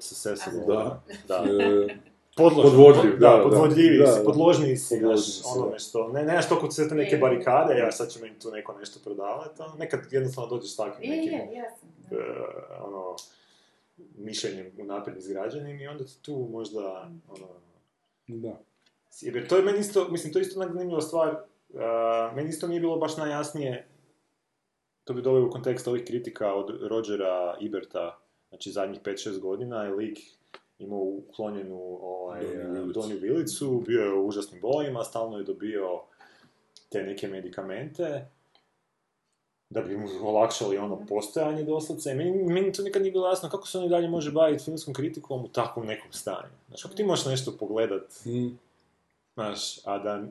[0.00, 1.02] successful, Da.
[1.28, 1.34] da.
[1.34, 1.96] E,
[2.36, 3.42] Podložan, Podvodljiv, da, da.
[3.42, 5.72] podvodljiviji Da, si, podložniji si, znaš, si, ono da.
[5.72, 7.18] nešto, ne, nemaš toliko sve neke Je.
[7.20, 11.10] barikade, ja sad će meni tu neko nešto prodavati, ono, nekad jednostavno dođeš s takvim
[11.12, 11.88] Je, nekim, je, jasno.
[12.10, 12.16] da.
[12.16, 12.20] e,
[12.80, 13.16] ono,
[14.16, 17.46] mišljenjem unaprijed izgrađenim i onda ti tu možda, ono,
[18.26, 18.58] Da.
[19.20, 21.80] jer to je meni isto, mislim, to je isto onak zanimljiva stvar, uh,
[22.36, 23.86] meni isto nije bilo baš najjasnije,
[25.04, 29.94] to bi dovelo u kontekst ovih kritika od Rodgera Iberta, znači zadnjih 5-6 godina je
[29.94, 30.18] lik
[30.78, 32.42] imao uklonjenu ovaj,
[32.94, 33.82] Donju eh, vilicu.
[33.86, 36.00] bio je u užasnim bolima, stalno je dobio
[36.88, 38.26] te neke medikamente,
[39.70, 42.10] da bi mu olakšali ono postojanje doslovce.
[42.10, 44.64] I Meni, meni to nikad nije bilo jasno kako se on i dalje može baviti
[44.64, 46.52] filmskom kritikom u takvom nekom stanju.
[46.68, 48.48] Znaš, kako ti možeš nešto pogledat, Mm.
[49.34, 50.22] znaš, a da,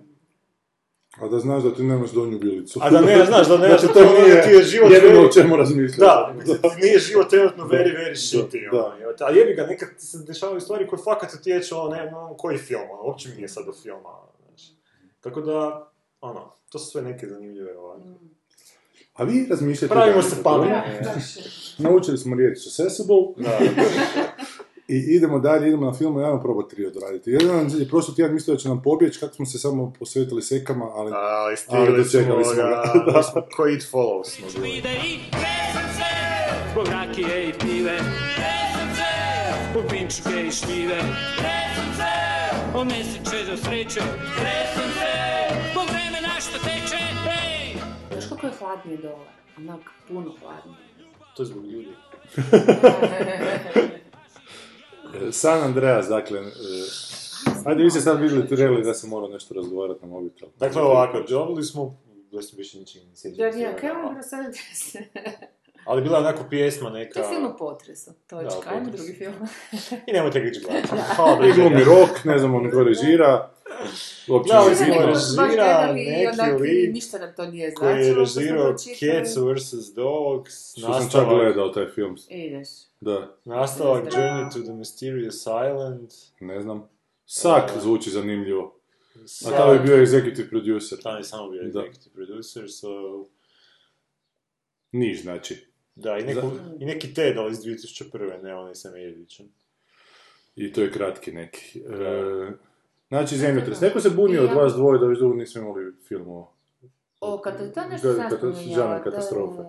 [1.21, 2.80] A da znaš da ti nemaš donju bilicu.
[2.84, 4.91] a da ne, znaš, da ne, Znači, da to ti, nije da ti je život
[4.91, 5.97] jedino o čemu razmišljaš.
[5.97, 6.34] Da,
[6.82, 8.86] nije život trenutno very, very shitty, Da.
[8.86, 12.38] ono, a jebi ga, nekad ti se dešavaju stvari koje fakat utječu, ono, ne, ono,
[12.38, 14.10] koji film, ono, uopće mi nije sad do filma,
[14.47, 14.62] znaš.
[15.21, 15.88] Tako da,
[16.21, 18.02] ono, to su sve neke zanimljive, ovako.
[19.13, 19.93] A vi razmišljate...
[19.93, 20.73] Pravimo da- se pametni.
[21.04, 21.23] Da, baš.
[21.78, 23.60] Naučili smo riječ accessible Da,
[24.88, 27.30] i idemo dalje, idemo na film, ajmo probati tri odraditi.
[27.32, 30.86] Jedan je prošli tjedan mislio da će nam pobjeći kako smo se samo posvetili sekama,
[30.86, 31.12] ali...
[31.15, 34.78] ali Ali dočekali smo ga, smo ko It Follows smo bili.
[34.78, 36.10] ide i tresem se
[36.72, 37.98] Zbog rakije i pive
[39.72, 41.00] Zbog vinčuke i šljive
[42.76, 44.02] Od nesreće do sreće
[45.72, 47.04] Zbog vremena što teče
[48.12, 49.26] Znaš kako je hladnije dole?
[49.58, 50.78] Onak, puno hladnije.
[51.36, 51.89] To je zbog ljudi.
[55.21, 56.39] E, San Andreas, dakle...
[56.39, 56.43] e,
[57.65, 60.49] Ajde, vi ste sad vidjeli trailer da se mora nešto razgovarati na mobitel.
[60.60, 61.97] Dakle, ovako, dobili smo,
[62.32, 64.23] da se više ničeg ne Da, ja, kaj vam
[64.73, 64.99] se?
[65.86, 67.19] Ali bila je onako pjesma To neka...
[67.19, 68.12] je film o potresu.
[68.28, 69.34] Točka, ajmo drugi film.
[70.08, 70.88] I nemojte ga ići gledati.
[71.15, 71.54] Hvala, briga.
[71.56, 73.49] Glumi rock, ne znam, on ko režira.
[74.27, 78.13] Uopće Da, ne on je režira i neki lik ništa nam to nije koji je
[78.13, 78.73] režirao.
[78.73, 79.93] Cats vs.
[79.95, 82.17] Dogs, Što sam čak gledao taj film.
[82.29, 82.67] Ideš.
[83.01, 84.09] Da, nastavak Da.
[84.09, 86.09] Journey to the Mysterious Island.
[86.39, 86.89] ne znam.
[87.25, 88.79] Sak zvuči zanimljivo.
[89.47, 90.97] A tamo je bio executive producer.
[91.03, 91.79] Tamo je samo bio Da.
[91.79, 93.25] executive producer, so...
[94.91, 95.65] Niš, znači.
[95.95, 98.43] Da, i, neku, i neki Ted, ali iz 2001.
[98.43, 99.45] ne onaj sa Medvedićem.
[100.55, 101.79] I to je kratki neki.
[101.79, 102.51] E,
[103.13, 103.82] znači, zemljotres.
[103.82, 106.52] Neko se bunio od vas dvoje da već dugo nismo imali film o...
[107.21, 108.76] O, kada to nešto sam spominjala.
[108.89, 109.62] žanr katastrofe.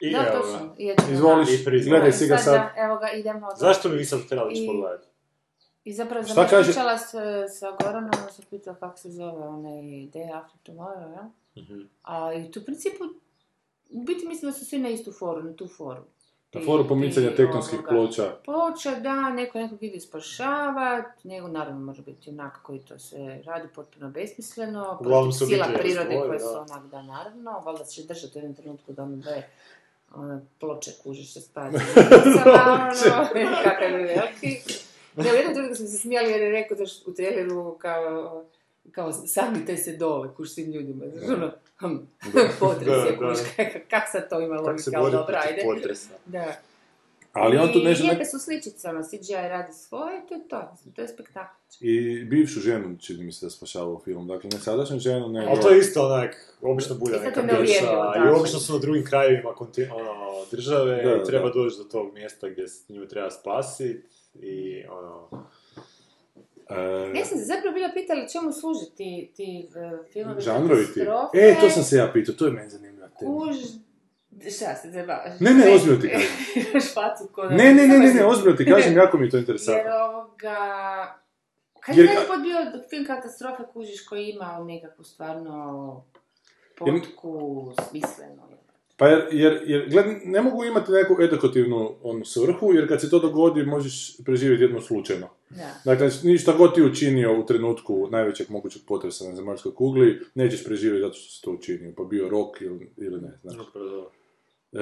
[0.00, 0.32] I Da, evo ga.
[0.32, 0.74] točno.
[1.12, 2.54] Izvoliš, gledaj si ga sad.
[2.54, 3.48] da, evo ga, idemo.
[3.56, 5.08] Zašto bi vi sad trebali ići I- pogledati?
[5.84, 7.10] I zapravo sam kaže- pričala s,
[7.50, 11.30] sa Goranom, ona se pitala kako se zove onaj Day After Tomorrow, ja?
[11.58, 11.80] Mhm.
[12.02, 13.04] A i tu u principu,
[13.90, 16.02] u biti mislim da su svi na istu foru, na tu foru.
[16.52, 18.36] Na foru pomicanja ti, tektonskih ovoga, ploča.
[18.44, 23.68] Ploča, da, neko nekog ide spašavat, nego naravno može biti onak koji to sve radi
[23.74, 28.40] potpuno besmisleno, Uglavnom protiv sila prirode koje su onak, da naravno, valjda će držati u
[28.40, 29.48] jednom trenutku da ono dve
[30.14, 30.90] one ploče
[31.24, 31.76] se spati.
[31.76, 32.90] ono,
[33.64, 34.60] kakav je veliki.
[35.16, 38.44] Ne, u jednom trenutku smo se smijali jer je rekao da u traileru kao,
[38.92, 41.04] kao sagnite se dole, kuš svim ljudima.
[41.08, 41.96] Znaš, ono, hm,
[42.60, 43.28] potres je, Da, da.
[43.32, 43.38] kuš,
[43.90, 45.62] kak, sad to ima logika, ali bori dobro, protiv ajde.
[45.64, 46.10] potresa?
[46.26, 46.54] Da.
[47.32, 48.04] Ali on tu I nešto...
[48.04, 48.24] lijepe Ne...
[48.24, 51.54] su sličice, ono, CGI radi svoje, to je to, to je spektakl.
[51.80, 54.28] I bivšu ženu, čini mi se da spašava u film.
[54.28, 55.50] Dakle, ne sadašnju ženu, nego...
[55.50, 58.24] Ali to je isto onak, obično bulja I sad neka da.
[58.26, 62.14] i obično su na drugim krajevima konti- ono, države Da, i treba doći do tog
[62.14, 65.28] mjesta gdje se nju treba spasiti i ono...
[66.72, 71.00] E, Ja sam se zapravo bila pitala čemu služi ti, ti uh, filmovi žanrovi ti.
[71.34, 73.30] E, to sam se ja pitao, to je meni zanimljiva tema.
[73.32, 73.56] Kuž...
[74.48, 75.40] Šta se zebavaš?
[75.40, 76.28] Ne, ne, ozbiljno ti kažem.
[76.70, 79.30] Imaš facu ko da- Ne, ne, ne, ne, ne, ozbiljno ti kažem, jako mi je
[79.30, 79.92] to Jer interesantno.
[79.94, 80.56] ovoga...
[81.80, 82.56] Kad Jer je bio
[82.90, 86.04] film katastrofe kužiš koji ima nekakvu stvarno
[86.86, 88.48] Jer- potku smisleno.
[88.96, 93.10] Pa jer, jer, jer gled, ne mogu imati neku edukativnu onu svrhu, jer kad se
[93.10, 95.28] to dogodi možeš preživjeti jedno slučajno.
[95.50, 95.74] Da.
[95.84, 101.00] Dakle, ništa god ti učinio u trenutku najvećeg mogućeg potresa na zemaljskoj kugli, nećeš preživjeti
[101.00, 103.68] zato što si to učinio, pa bio rok ili, ili ne, znaš.
[103.68, 104.10] Upravo.
[104.72, 104.78] E,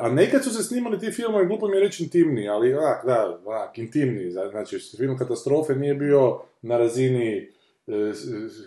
[0.00, 3.40] a nekad su se snimali ti filmovi, glupo mi je reći intimni, ali onak, da,
[3.44, 4.30] onak, intimni.
[4.30, 7.50] Znači, film katastrofe nije bio na razini
[7.86, 7.92] e,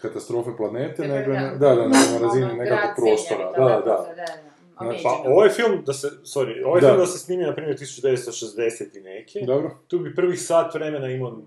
[0.01, 3.51] katastrofe planete, nego je na- da, da, na razini nekakvog prostora.
[3.51, 4.46] Da, da, da.
[5.03, 6.87] Pa ovaj film da se, sorry, ovaj Da.
[6.87, 9.71] film da se snimi na primjer 1960 i neki, Dobro.
[9.87, 11.37] tu bi prvih sat vremena imao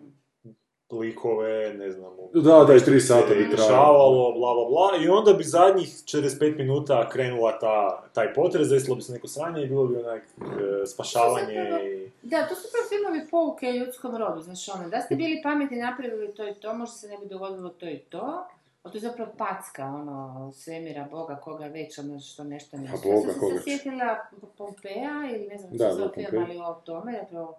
[0.93, 4.33] likove, ne znam, Da, da, i tri sata bi trajalo.
[4.33, 9.03] bla, bla, bla, i onda bi zadnjih 45 minuta krenula ta, taj potres, desilo bi
[9.03, 12.11] se neko sranje i bilo bi onak e, spašavanje Zapravo- i...
[12.23, 16.35] Da, to su prvo filmovi pouke ljudskom rodu, znaš ono, da ste bili pametni napravili
[16.35, 18.47] to i to, možda se ne bi dogodilo to i to,
[18.83, 22.97] a to je zapravo packa, ono, svemira, Boga, koga već, ono što nešto nešto.
[22.97, 24.17] A Boga, ja sam koga se sjetila
[24.59, 26.45] Pompeja, ili ne znam Da, se film, Pompeja.
[26.45, 27.59] ali o tome, zapravo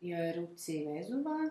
[0.00, 1.50] i o erupciji Vezuva.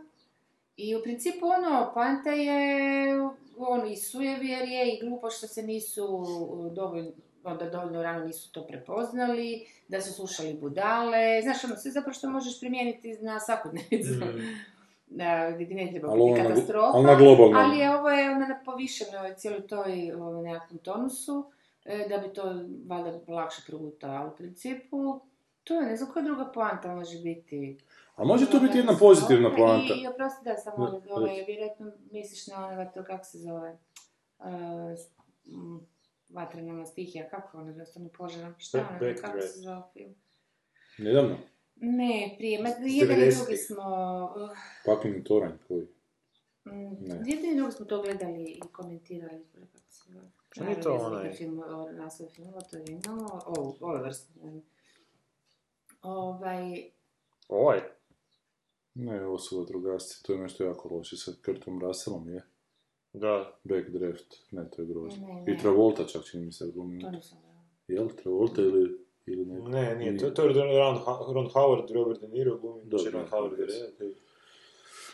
[0.78, 3.22] I u principu ono, poanta je
[3.58, 6.26] ono, i sujevjerje i glupo što se nisu
[6.72, 7.12] dovoljno,
[7.44, 12.30] onda dovoljno rano nisu to prepoznali, da su slušali budale, znaš ono, sve zapravo što
[12.30, 14.14] možeš primijeniti na svakodnevicu.
[14.20, 14.26] Da,
[15.56, 16.98] gdje ne treba Ali biti glo- katastrofa,
[17.56, 21.52] ali je ovo je ono na povišenoj cijeloj toj ovaj, nekakvom tonusu,
[21.86, 22.44] e, da bi to
[22.88, 25.20] valjda lakše progutao, ali u principu
[25.64, 27.78] to je, ne znam koja druga poanta može biti.
[28.16, 29.94] A može to biti jedna pozitivna poanta.
[30.04, 33.78] I, oprosti da samo, Da, ovaj, vjerojatno misliš na onoga to, kako se zove,
[34.40, 34.46] uh,
[36.30, 40.16] vatrena stihija, kako ono, jednostavno požara, šta Back- ono, kako se zove film?
[40.98, 41.36] Nedavno.
[41.82, 42.88] Ne, prije, ma jedan
[43.18, 43.38] i 90-ih.
[43.38, 43.84] drugi smo,
[44.36, 44.50] uh,
[44.86, 45.82] Papini toranj koji.
[46.66, 47.24] Mm, Ne.
[47.26, 49.46] Jedan i drugi smo to gledali i komentirali.
[50.52, 51.62] Šta nije to onaj- Film,
[51.92, 54.34] naslov filmova, to je jedno, ovo, ove vrste.
[54.44, 54.62] ne.
[56.02, 56.92] Ovaj,
[57.50, 57.80] Ovaj,
[58.94, 62.44] Ne, ovo su vatrogasci, to je nešto jako loše sa Kurtom Russellom, je.
[63.14, 63.60] da.
[63.64, 65.28] Backdraft, ne, to je grozno.
[65.28, 65.54] Ne, ne.
[65.54, 67.38] I Travolta čak čini mi se to nisam.
[67.88, 69.70] Jel Travolta ili, ili neko?
[69.70, 71.00] Ne, nije, to, to je Ron,
[71.34, 74.14] Ron Howard, Robert De Niro glumi, da, Ron Howard je.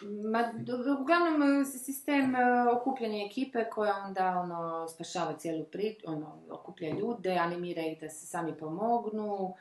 [0.01, 0.53] Ma,
[1.01, 7.37] uglavnom, e, sistem e, okupljanja ekipe koja onda ono, spašava cijelu priču, ono, okuplja ljude,
[7.37, 9.53] animira ih da se sami pomognu,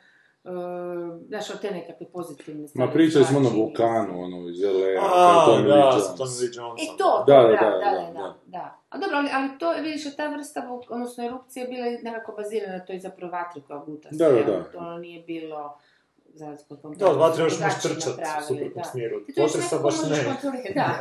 [0.45, 2.87] Ehm, znaš, od te nekakve pozitivne stvari.
[2.87, 5.75] Ma pričali smo ono vulkanu, ono, iz LA, A, ono da,
[6.17, 6.77] Tony Johnson.
[6.77, 8.79] I to, da, da, da, da, da.
[8.89, 12.85] A dobro, ali, ali to, vidiš, ta vrsta, odnosno erupcija je bila nekako bazirana na
[12.85, 14.15] toj zapravo vatri koja guta se.
[14.15, 14.63] Da, da, da.
[14.63, 15.77] To ono nije bilo
[16.33, 16.57] za.
[16.97, 19.25] Da, vatra još možeš trčati u suprotnom smjeru.
[19.25, 20.73] Ti to baš ne.
[20.75, 20.99] da.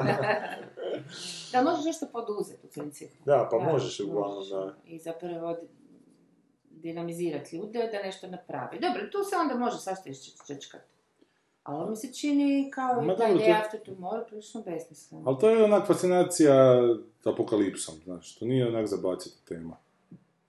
[1.52, 3.24] da, možeš nešto poduzeti u principu.
[3.24, 4.74] Da, pa da, možeš uglavnom, da.
[4.86, 5.56] I zapravo
[6.84, 8.78] dinamizirati ljude da nešto napravi.
[8.80, 10.84] Dobro, tu se onda može svašta iščečkati.
[11.62, 15.24] Ali ovo mi se čini kao Ma i taj Day to- After Tomorrow prilično besmisleno.
[15.26, 16.54] Ali to je onak fascinacija
[17.24, 19.76] apokalipsom, znaš, to nije onak zabaciti tema.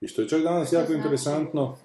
[0.00, 1.76] I što je čak danas jako znači interesantno,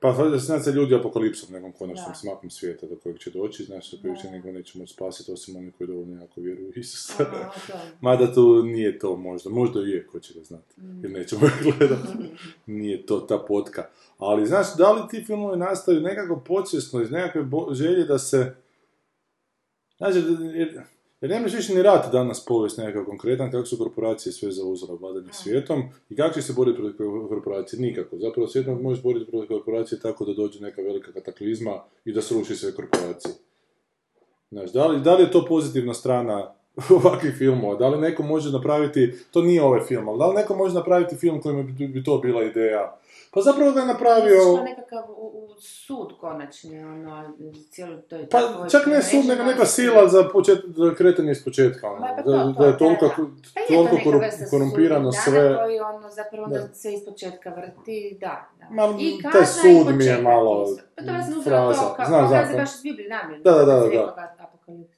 [0.00, 2.14] pa fascinacija ljudi apokalipsom, nekom konačnom Da.
[2.14, 4.30] smakom svijeta do kojeg će doći, znaš, do kojeg će Da.
[4.30, 7.22] niko neće moći spasiti, osim oni koji dovoljno jako vjeruju u Isusa.
[7.22, 7.72] Aha, to.
[8.00, 11.00] Mada tu nije to možda, možda i je, ko će ga znati, Mm.
[11.02, 12.08] jer nećemo ga gledati.
[12.68, 13.88] Nije to ta potka.
[14.18, 18.54] Ali, znaš, da li ti filmovi nastaju nekako podsvjesno iz nekakve bo- želje da se...
[20.54, 20.82] Jer,
[21.26, 25.32] jer nemaš više ni rat danas povijest nekakav konkretan, kako su korporacije sve zauzele vladanje
[25.32, 27.80] svijetom i kako će se boriti protiv korporacije?
[27.80, 28.18] Nikako.
[28.18, 32.56] Zapravo svijetom možeš boriti protiv korporacije tako da dođe neka velika kataklizma i da sruši
[32.56, 33.34] sve korporacije.
[34.50, 36.54] Znaš, da li, da li je to pozitivna strana
[37.00, 37.76] ovakvih filmova?
[37.76, 41.16] Da li neko može napraviti, to nije ovaj film, ali da li neko može napraviti
[41.16, 42.96] film kojim bi, bi to bila ideja?
[43.36, 44.40] Pa zapravo ga je napravio...
[44.42, 47.32] Što nekakav u, u sud konačni, ono,
[47.70, 51.30] cijelo to je Pa tako čak ne sud, nego neka sila za, počet, za kretanje
[51.30, 51.88] iz početka.
[51.88, 52.00] Ono.
[52.00, 53.12] Ma, pa to, da, to, da je da, toliko, da.
[53.54, 55.56] Pa toliko neka koru- vrsta korumpirano sudnjeg sve.
[55.56, 56.74] Koji ono zapravo onda Da.
[56.74, 58.48] se ispočetka vrti, da.
[58.60, 58.66] da.
[58.72, 60.66] Ma, I taj kazna i sud mi je malo.
[60.96, 61.80] Pa to uzela fraza.
[61.80, 62.62] to kao, Znam, kao znam, fraze znam.
[62.62, 63.44] baš iz Biblije namjerno.
[63.44, 64.00] Da, da, da, kad si da.
[64.00, 64.95] rekao ga- apokalipsa.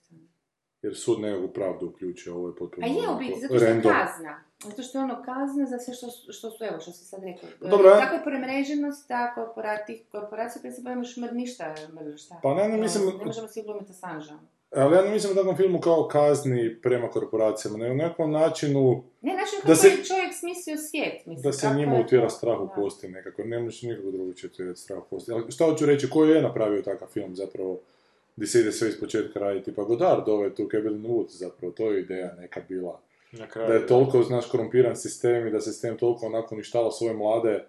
[0.88, 3.82] Jer sud nekakvu pravdu uključuje, ovo je potpuno A je u biti, zato što je
[3.84, 4.40] kazna.
[4.64, 7.48] Zato što je ono kazna za sve što, što su, evo, što si sad rekao.
[7.62, 9.98] E, Dobro, ja- Tako je premreženost, ta korporacija,
[10.62, 12.40] pa se ne možeš mr- ništa mrziš, šta?
[12.42, 14.24] Pa ne, ne, mislim- Ne možemo si glumiti Assange.
[14.72, 19.02] Ali ja ne mislim o takvom filmu kao kazni prema korporacijama, nego o nekom načinu
[19.22, 21.26] Ne, znači kako Da se- je čovjek smislio svijet.
[21.26, 21.98] Mislim, da se njima to-
[22.30, 22.72] strah u da.
[22.72, 23.42] kosti nekako.
[23.44, 25.32] Ne možeš nikako drugačije utjerati strah u kosti.
[25.32, 27.78] Ali šta hoću reći, ko je napravio takav film zapravo?
[28.38, 29.74] Gdje se ide sve iz početka raditi.
[29.74, 33.00] Pa Godard, ovo je tu Cabin Woods, zapravo, to je ideja neka bila.
[33.32, 33.68] Na kraju.
[33.68, 37.64] Da je toliko, znaš, korumpiran sistem i da se sistem toliko onako uništava svoje mlade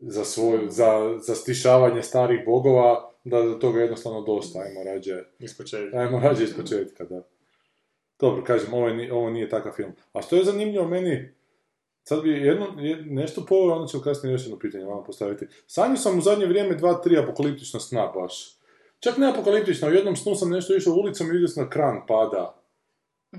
[0.00, 5.22] za, svoj, za, za stišavanje starih bogova, da je do toga jednostavno dosta, ajmo rađe,
[5.38, 5.98] Ispočetka.
[5.98, 7.22] ajmo rađe iz početka, da.
[8.20, 9.92] Dobro, kažem, ovo, je, ovo nije takav film.
[10.12, 11.34] A što je zanimljivo meni,
[12.04, 15.46] Sad bi jedno, jed- nešto po onda ćemo kasnije još jedno pitanje vama postaviti.
[15.66, 18.61] Sanju sam u zadnje vrijeme dva, tri apokaliptična sna baš.
[19.04, 22.00] Čak ne apokaliptična, u jednom snu sam nešto išao ulicom i vidio sam da kran
[22.08, 22.54] pada.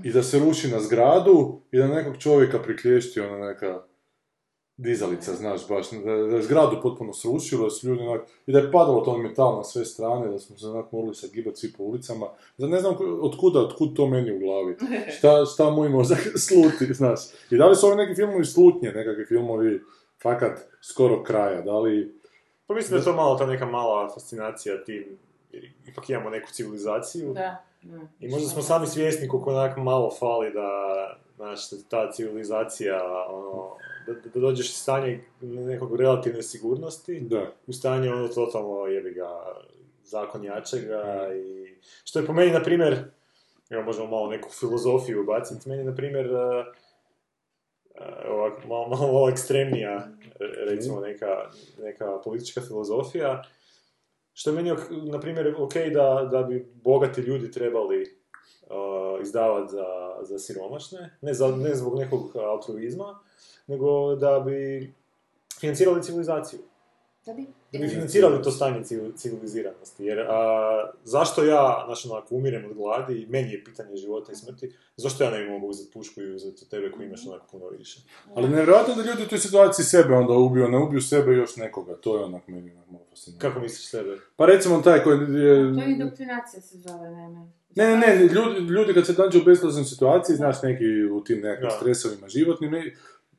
[0.02, 3.82] I da se ruši na zgradu i da nekog čovjeka priklješti ona neka
[4.76, 8.58] dizalica, znaš, baš, da, da je zgradu potpuno srušilo, da su ljudi onak, i da
[8.58, 11.82] je padalo to metal na sve strane, da smo se onak morali sagibati svi po
[11.82, 12.26] ulicama.
[12.58, 14.76] Da ne znam od kuda, od kud to meni u glavi.
[15.18, 17.20] Šta, šta moj mozak sluti, znaš.
[17.50, 19.80] I da li su ovi neki filmovi slutnje, nekakvi filmovi
[20.22, 22.20] fakat skoro kraja, da li...
[22.66, 25.18] Pa mislim da je to malo ta neka mala fascinacija tim,
[25.54, 27.32] jer ipak imamo neku civilizaciju.
[27.32, 27.64] Da.
[27.82, 28.00] da.
[28.20, 30.68] I možda smo sami svjesni koliko onak malo fali da,
[31.36, 37.52] znaš, ta civilizacija, ono, da, da dođeš u stanje nekog relativne sigurnosti, Da.
[37.66, 39.28] u stanje ono totalno jebi ga
[40.04, 43.04] zakon jačega i što je po meni, na primjer,
[43.70, 46.64] evo možemo malo neku filozofiju ubaciti, meni, na primjer, eh,
[47.94, 50.30] eh, ovak, malo, malo, malo ekstremnija, eh,
[50.70, 51.50] recimo, neka,
[51.82, 53.42] neka politička filozofija,
[54.34, 58.02] što je meni, na primjer, ok da, da bi bogati ljudi trebali
[58.62, 59.86] uh, izdavati za,
[60.22, 63.18] za siromašne, ne, za, ne zbog nekog altruizma,
[63.66, 64.92] nego da bi
[65.60, 66.60] financirali civilizaciju.
[67.26, 67.46] Da bi?
[67.72, 70.04] Da bi financirali to stanje civil- civiliziranosti.
[70.04, 74.34] Jer a, zašto ja, znači, onako, umirem od gladi i meni je pitanje života i
[74.34, 77.46] smrti, zašto ja ne bi mogao uzeti pušku i uzeti od tebe koji imaš onako
[77.50, 78.00] puno više?
[78.34, 81.56] Ali nevjerojatno da ljudi u toj situaciji sebe onda ubiju, ne ubiju sebe i još
[81.56, 83.48] nekoga, to je onak meni onak malo fascinantno.
[83.48, 84.18] Kako misliš sebe?
[84.36, 85.74] Pa recimo taj koji je...
[85.74, 87.46] To je indoktrinacija se zove, naime.
[87.76, 91.40] Ne, ne, ne, ljudi, ljudi kad se nađu u bezlaznoj situaciji, znaš, neki u tim
[91.40, 92.70] nekakvim stresovima životnim,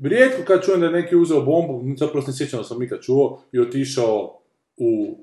[0.03, 3.01] rijetko kad čujem da je neki uzeo bombu, zapravo se ne sjećam da sam ikad
[3.01, 4.39] čuo, i otišao
[4.77, 5.17] u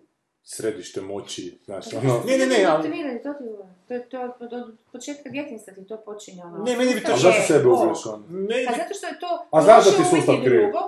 [0.45, 2.23] središte moći, znaš, ono...
[2.27, 2.91] Ne, ne, ne, ali-
[3.23, 3.75] to ti je.
[3.89, 6.65] To je to, od, od početka djetinjstva ti to počinje, ono.
[6.65, 8.25] Ne, meni bi to A zašto je sebe ubiješ ono?
[8.31, 10.61] Ne, Pa zato što je to A znaš da ti sustav uvijek je kriv?
[10.61, 10.79] drugo.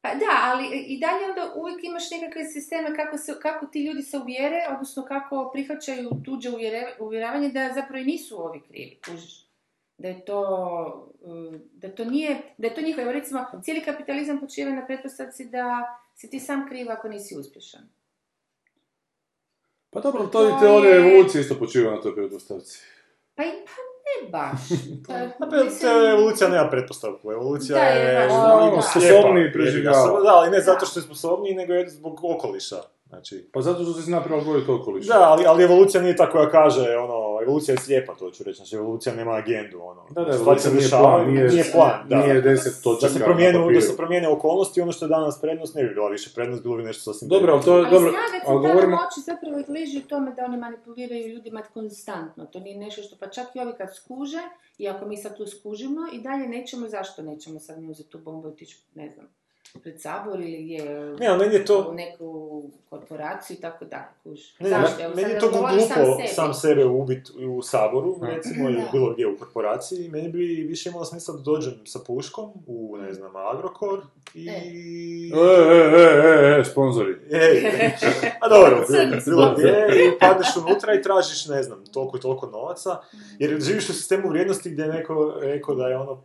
[0.00, 4.02] Pa da, ali i dalje onda uvijek imaš nekakve sisteme kako, se, kako ti ljudi
[4.02, 6.50] se uvjere, odnosno kako prihvaćaju tuđe
[7.00, 9.51] uvjeravanje da zapravo i nisu ovi krivi, kužiš.
[10.02, 10.40] Da je to,
[11.20, 15.44] uh, da to nije, da je to njihovo, evo recimo, cijeli kapitalizam počiva na pretpostavci
[15.46, 15.66] da
[16.14, 17.80] si ti sam kriv ako nisi uspješan.
[19.90, 22.78] Pa dobro, To to i teorija je- evolucije isto počiva na toj pretpostavci.
[23.34, 24.60] Pa i pa ne baš.
[25.40, 28.28] Pa, mislim- te- evolucija nema pretpostavku, evolucija Da, je, je...
[28.32, 30.20] ono, sposobniji preživljava.
[30.20, 32.76] Da, ali ne zato što je sposobniji, nego je zbog okoliša.
[33.06, 35.08] Znači, Pa zato što se zna prilagoditi okolišu.
[35.08, 38.56] Da, ali, ali evolucija nije tako koja kaže, ono, evolucija je slijepa, to ću reći,
[38.56, 40.06] znači evolucija nema agendu, ono.
[40.10, 42.16] Da, da, evolucija nije plan, nije- nije plan, da.
[42.16, 45.40] Nije deset točaka Da se, na promijene, da se promijene okolnosti, ono što je danas
[45.40, 48.12] prednost ne bi bila više prednost, bilo bi nešto sasvim Dobro, ali to je, dobro,
[48.46, 48.96] ali govorimo...
[48.96, 52.46] moći zapravo i leži u tome da oni manipuliraju ljudima konstantno.
[52.46, 54.42] To nije nešto što, pa čak i ovi kad skuže,
[54.78, 58.18] i ako mi sad tu skužimo, i dalje nećemo, zašto nećemo sad mi uzeti tu
[58.18, 59.26] bombu i otići, ne znam,
[59.80, 60.84] pred sabor ili gdje,
[61.20, 64.40] Ne, ali meni je to- u neku korporaciju i tako dalje, kuž.
[64.60, 65.02] Ne, Zašto?
[65.04, 66.28] Evo, meni je to glupo sebi.
[66.28, 68.88] sam sebe ubit u saboru, recimo, ili Da.
[68.92, 70.08] bilo gdje u korporaciji.
[70.08, 74.00] Meni bi više imalo smisla da dođem sa puškom u, ne znam, Agrokor
[74.34, 74.48] i...
[74.48, 77.16] E, e, e, e, e, sponzori.
[77.30, 77.70] Ej,
[78.40, 78.84] a dobro,
[79.26, 82.98] bilo gdje, i padneš unutra i tražiš, ne znam, toliko i toliko novaca,
[83.38, 86.22] jer živiš u sistemu vrijednosti gdje je neko rekao da je ono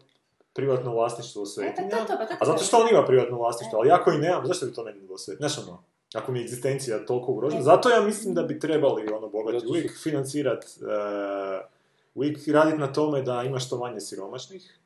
[0.58, 3.38] privatno vlasništvo svetinja, E, pa to, to, pa to a zato što on ima privatno
[3.38, 5.50] vlasništvo, ali ja koji nemam, zašto bi to meni bilo svetinja?
[5.50, 9.30] Znaš ono, ako mi je egzistencija toliko ugrožena, zato ja mislim da bi trebali ono
[9.30, 11.68] bogati Zato uvijek financirat, uh,
[12.16, 14.80] uvijek raditi na tome da ima što manje siromašnih,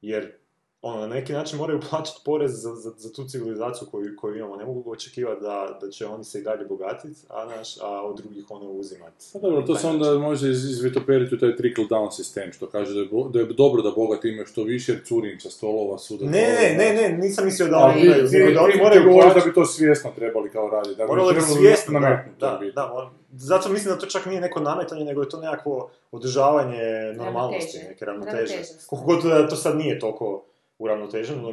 [0.00, 0.41] jer
[0.82, 4.56] ono, na neki način moraju plaćati porez za, za, za tu civilizaciju koju, koju imamo.
[4.56, 8.16] Ne mogu očekivati da, da će oni se i dalje bogatiti, a, naš, a od
[8.16, 9.24] drugih ono uzimati.
[9.32, 12.94] Pa dobro, to se onda može iz- izvitoperiti u taj trickle down sistem, što kaže
[12.94, 15.50] da je, bo- da je dobro da bogati imaju što više, jer curi im sa
[15.50, 16.24] stolova, suda.
[16.24, 19.32] Ne, ne, ne, ne, nisam mislio da oni imaju, nego da oni moraju govoriš da
[19.32, 19.48] plaćati.
[19.50, 20.96] bi to svjesno trebali kao raditi.
[20.96, 24.40] Da bi Moralo bi svjesno, da, da, da, mora- zato mislim da to čak nije
[24.40, 26.82] neko nametanje, nego je to nekakvo održavanje
[27.16, 28.54] normalnosti, neke ravnoteže.
[28.86, 30.44] Koliko god da to sad nije toliko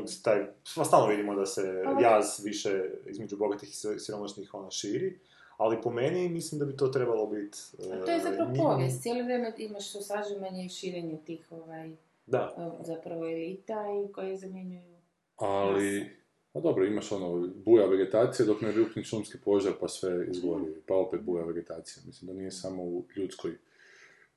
[0.07, 5.19] se taj, stalno vidimo da se Pa, jaz više između bogatih i siromašnih ona širi,
[5.57, 7.57] ali po meni mislim da bi to trebalo biti...
[7.93, 9.01] A to je zapravo e, povijest.
[9.01, 11.91] Cijelo vrijeme imaš to sažimanje i širenje tih ovaj,
[12.25, 12.75] Da.
[12.81, 14.99] zapravo elita i koje zamjenjuju.
[15.37, 16.09] Ali,
[16.53, 20.95] pa dobro, imaš ono, buja vegetacija dok ne rukni šumski požar pa sve izgori, pa
[20.95, 22.03] opet buja vegetacija.
[22.05, 23.51] Mislim da nije samo u ljudskoj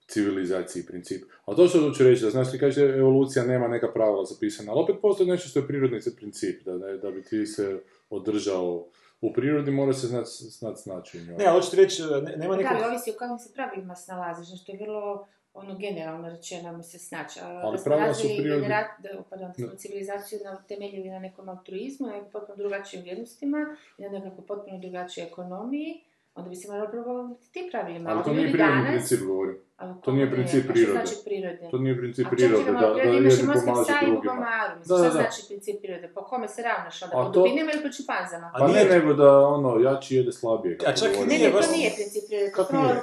[0.06, 1.22] civilizaciji princip.
[1.44, 4.80] Ali to što hoću reći, da znaš ti kaže evolucija nema neka pravila zapisana, ali
[4.80, 8.86] opet postoji nešto što je prirodni princip, da, da, da bi ti se održao
[9.20, 11.36] u prirodi mora se znat, znat snaći u njoj.
[11.36, 12.72] Ne, ti reći, ne, nema Da, nekog...
[12.74, 16.82] ali ovisi o kakvim se pravilima snalaziš, znači to je vrlo ono generalno rečeno mi
[16.82, 17.40] se snaći.
[17.40, 19.76] A Ali da pravila su prirodi- genera- da, pardon, da smo Da.
[19.76, 23.58] civilizaciju na, temeljili na nekom altruizmu, na potpuno drugačijim vrijednostima
[23.98, 26.00] i na nekako potpuno drugačijoj ekonomiji,
[26.34, 28.10] onda bi se moralo probaviti ti pravilima.
[28.10, 29.56] Ali to nije prirodni danas- princip, govorim.
[30.04, 30.92] To nije princip prirode.
[30.92, 31.68] znači prirode?
[31.70, 34.50] To nije princip prirode, da, da prirode imaš i jedni pomažu drugima.
[34.78, 35.10] Da, Šta da, da.
[35.10, 36.08] znači princip prirode?
[36.08, 37.12] Po kome se ravnaš onda?
[37.14, 38.46] Po to- dubinama ili po čipanzama?
[38.54, 40.78] A Pa ne, nije- nego da ono, jači jede slabije.
[40.86, 42.50] A čak i Ne, nije ne, baš- to nije princip prirode.
[42.50, 42.94] To Kako nije?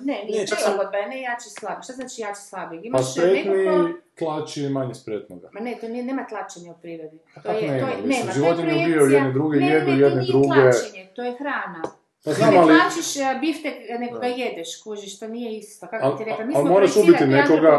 [0.00, 0.24] Ne, nije.
[0.26, 1.82] Nije, čak to je sam- lagodba, ne jači slabi.
[1.82, 2.76] Šta znači jači slabi?
[2.76, 3.88] Pa Imaš spretni nekako...
[4.14, 5.48] tlači manje spretnoga.
[5.52, 7.16] Ma ne, to nije, nema tlačenja u prirodi.
[7.34, 7.80] To kako je, nema?
[7.80, 9.18] to je, nema, to je životinje ubijaju projekcija.
[9.18, 10.48] jedne druge, ne, jedu ne, jedne to nije druge.
[10.60, 11.82] tlačenje, to je hrana.
[12.24, 12.68] Pa znam, ne ali...
[12.68, 15.86] tlačiš e, biftek, nego ga jedeš, kužiš, to nije isto.
[15.86, 17.70] Kako Al- ti rekla, mi smo moraš ubiti nekoga.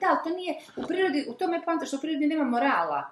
[0.00, 3.02] Da, ali to nije, u prirodi, u tome je poanta što u prirodi nema morala.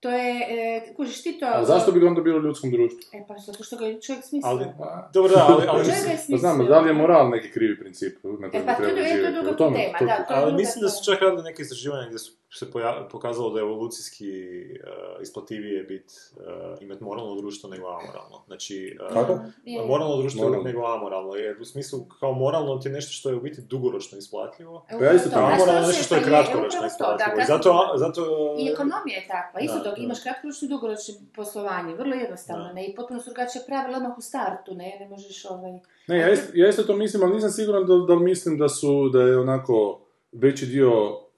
[0.00, 1.46] To je, e, kužiš, ti to...
[1.46, 2.98] A zašto bi ga onda bilo u ljudskom društvu?
[3.12, 4.50] E pa zato što ga je čovjek smislio.
[4.50, 7.50] Ali, Pa, dobro, da, ali, ali, mislim, je Pa znam, da li je moral neki
[7.50, 9.32] krivi princip na E kojem pa bi to, je- trebali to je živjeti?
[9.32, 12.70] druga tema, da, to ali mislim da su čak radili neke istraživanja gdje su se
[12.70, 14.30] poja- pokazalo da je evolucijski
[14.64, 16.42] uh, isplativije bit, uh,
[16.80, 18.42] imati moralno društvo nego amoralno.
[18.46, 19.38] Znači, uh, Kako?
[19.86, 20.64] Moralno društvo Moralno.
[20.64, 24.18] nego amoralno, jer u smislu kao moralno ti je nešto što je u biti dugoročno
[24.18, 25.38] isplativo, E, Pa ja isto to.
[25.38, 27.28] amoralno je nešto što je kratkoročno to, isplativo.
[27.28, 28.20] I kratko- zato, zato
[28.58, 30.02] I ekonomija je takva, isto Da, dok da.
[30.02, 32.72] imaš kratkoročno i dugoročno poslovanje, vrlo jednostavno, Da.
[32.72, 35.72] ne, i potpuno su drugačija pravila odmah u startu, ne, ne možeš ovaj...
[36.08, 38.68] Ne, ja isto, ja isto to mislim, ali nisam siguran da, da li mislim da
[38.68, 40.00] su, da je onako
[40.32, 40.90] veći dio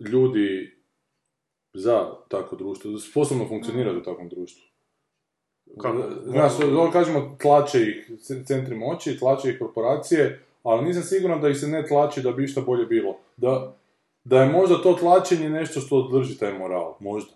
[0.03, 0.76] ljudi
[1.77, 4.63] za takvo društvo, da sposobno funkcionirati u takvom društvu.
[5.81, 6.03] Kako?
[6.25, 8.11] Znaš, ono kažemo, tlače ih
[8.47, 12.45] centri moći, tlače ih korporacije, ali nisam siguran da ih se ne tlači da bi
[12.45, 13.19] išta bolje bilo.
[13.37, 13.75] Da,
[14.25, 17.33] da je možda to tlačenje nešto što drži taj moral, možda.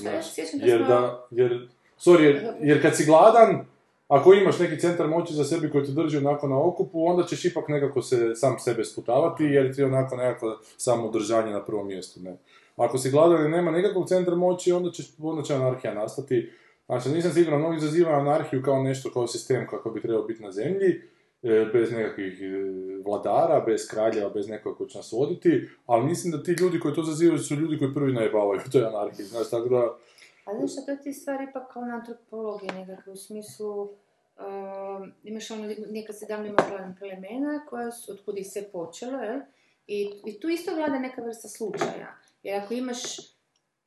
[0.00, 3.66] Znaš, se sjećam da jer da, jer, sorry, jer, jer kad si gladan,
[4.08, 7.44] ako imaš neki centar moći za sebi koji te drži onako na okupu, onda ćeš
[7.44, 12.20] ipak nekako se sam sebe sputavati, jer ti je onako nekako samodržanje na prvom mjestu,
[12.20, 12.36] ne.
[12.80, 16.52] Ako si gladan i nema nekakvog centra moći, onda, ćeš, onda će anarhija nastati.
[16.86, 20.52] Znači, nisam siguran, mnogi zazivaju anarhiju kao nešto, kao sistem kako bi trebao biti na
[20.52, 21.02] zemlji,
[21.42, 22.46] e, bez nekakvih e,
[23.04, 26.94] vladara, bez kraljeva, bez nekoga ko će nas voditi, ali mislim da ti ljudi koji
[26.94, 29.96] to zazivaju su ljudi koji prvi najebavaju u toj anarhiji, znaš, tako da...
[30.44, 33.88] A znaš to ti stvari ipak kao na antropologiji nekako, u smislu...
[34.40, 39.40] Um, imaš ono, neka se davno imala plemena koja su, od je sve počelo, jel?
[39.86, 42.16] I, I tu isto vlada neka vrsta slučaja.
[42.42, 43.00] Jer ako imaš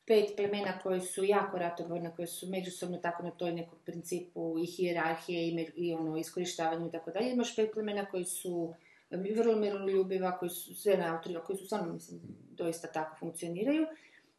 [0.06, 4.66] pet plemena koji su jako ratoborna, koji su međusobno tako na toj nekom principu i
[4.66, 8.74] hijerarhije i, i ono, iskorištavanju i tako dalje, imaš pet plemena koji su
[9.10, 13.86] vrlo miroljubiva, koji su sve na autorima, koji su stvarno, mislim, doista tako funkcioniraju.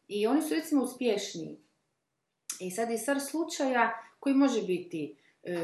[0.07, 1.57] I oni su recimo uspješniji.
[2.59, 5.15] I sad je stvar slučaja koji može biti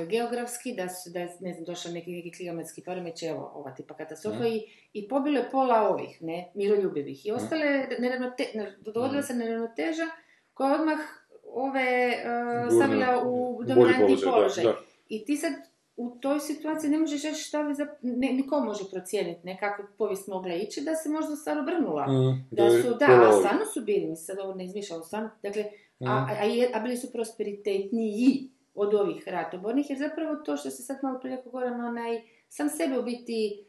[0.08, 3.94] geografski, da, su, da je, ne znam, došao neki, neki klimatski poremećaj, evo, ova tipa
[3.96, 4.62] katastrofa, i,
[4.94, 7.26] i pobilo je pola ovih, ne, miroljubivih.
[7.26, 7.66] I ostale,
[8.00, 10.08] neravnote, ne- dogodila se neravnoteža
[10.54, 11.00] koja odmah
[11.46, 12.24] ove e,
[12.64, 14.78] Gurne stavila u dominantni položaj, da, da.
[15.10, 15.54] I ti sad
[15.98, 17.88] u toj situaciji ne možeš reći šta bi za...
[18.02, 22.08] Ne, niko može procijeniti ne, kako je povijest mogla ići, da se možda stvar obrnula.
[22.08, 25.30] Mm, Da je su, da, a stvarno su bili, mi sad ovo ne izmišljamo, stvarno,
[25.44, 25.64] dakle,
[26.00, 26.08] Mm.
[26.08, 30.98] a, a, a bili su prosperitetniji od ovih ratobornih, jer zapravo to što se sad
[31.04, 31.52] malo prije rekao
[31.86, 33.66] onaj, sam sebe u biti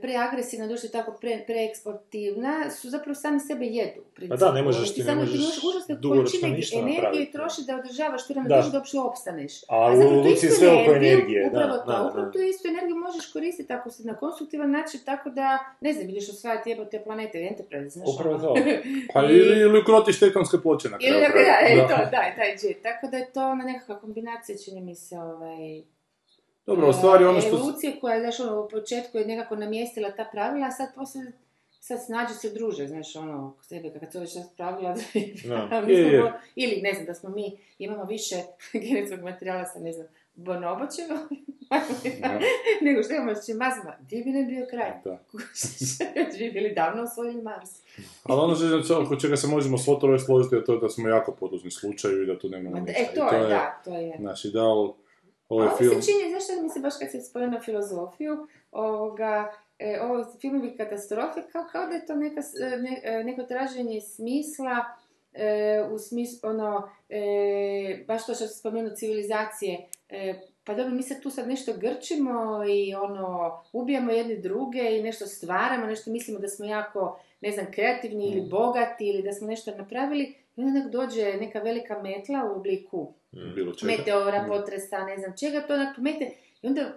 [0.00, 4.00] preagresivna duša i tako pre, preeksportivna, su zapravo sami sebe jedu.
[4.14, 4.28] u.
[4.28, 5.40] Pa da, ne možeš ti, ne možeš
[5.90, 7.38] dugoročno količine ništa energije napraviti, da.
[7.38, 8.40] troši da održavaš tu Da.
[8.40, 9.52] ravnotežu da uopće opstaneš.
[9.68, 12.32] A u evoluciji je istu sve oko energije, da, Upravo to, da, upravo da.
[12.32, 15.48] tu istu energiju možeš koristiti ako se na konstruktivan način, tako da,
[15.80, 18.08] ne znam, vidiš osvajati jebote planete, Enterprise, znaš.
[18.10, 18.42] Upravo ono.
[18.44, 18.54] to.
[19.14, 21.14] Pa I- ili, ili ukrotiš tektonske ploče na kraju.
[21.14, 21.88] Ili da, da, e, Da.
[21.88, 22.82] to, da, taj jet.
[22.82, 25.93] Tako da je to ona nekakva kombinacija, čini mi se, ovaj...
[26.66, 27.56] Dobro, u stvari ono što...
[27.56, 31.32] Evolucije koja, znaš, ono, u početku je nekako namjestila ta pravila, a sad poslije
[31.86, 34.94] sad snađe se druže, znaš, ono, sebe kad se već pravila,
[35.48, 35.80] Da.
[35.80, 36.32] mi Je, smo je.
[36.54, 38.36] ili, ne znam, da smo mi, imamo više
[38.88, 41.18] genetskog materijala sa, ne znam, bonoboćeva,
[42.84, 44.90] nego što imamo s čimazima, gdje bi ne bio kraj?
[45.04, 45.18] Da.
[46.38, 47.70] Bi bili davno osvojili Mars.
[48.22, 51.70] Ali ono što, oko čega se možemo svo složiti je to da smo jako podložni
[51.70, 53.00] slučaju i da tu nemamo Ma, ništa.
[53.00, 54.16] E, I to je, da, to je.
[54.18, 54.94] Da li A
[55.54, 56.02] ovaj ovo film...
[56.02, 60.76] se čini, znaš što mi se baš kad se spomenuo filozofiju, ovoga, e, ovo filmovi
[60.76, 64.84] katastrofe, kao, kao da je to neka, e, ne- e, neko traženje smisla,
[65.32, 70.34] e, u smislu, ono, e, baš to što se spomenuo civilizacije, e,
[70.64, 75.26] pa dobro, mi se tu sad nešto grčimo i ono, ubijamo jedne druge i nešto
[75.26, 79.70] stvaramo, nešto mislimo da smo jako, ne znam, kreativni ili bogati ili da smo nešto
[79.76, 83.12] napravili i onda nek dođe neka velika metla u obliku
[83.54, 83.92] Bilo čega.
[83.92, 84.48] meteora, Mm.
[84.48, 86.30] potresa, ne znam čega, to onak pomete
[86.62, 86.92] I onda,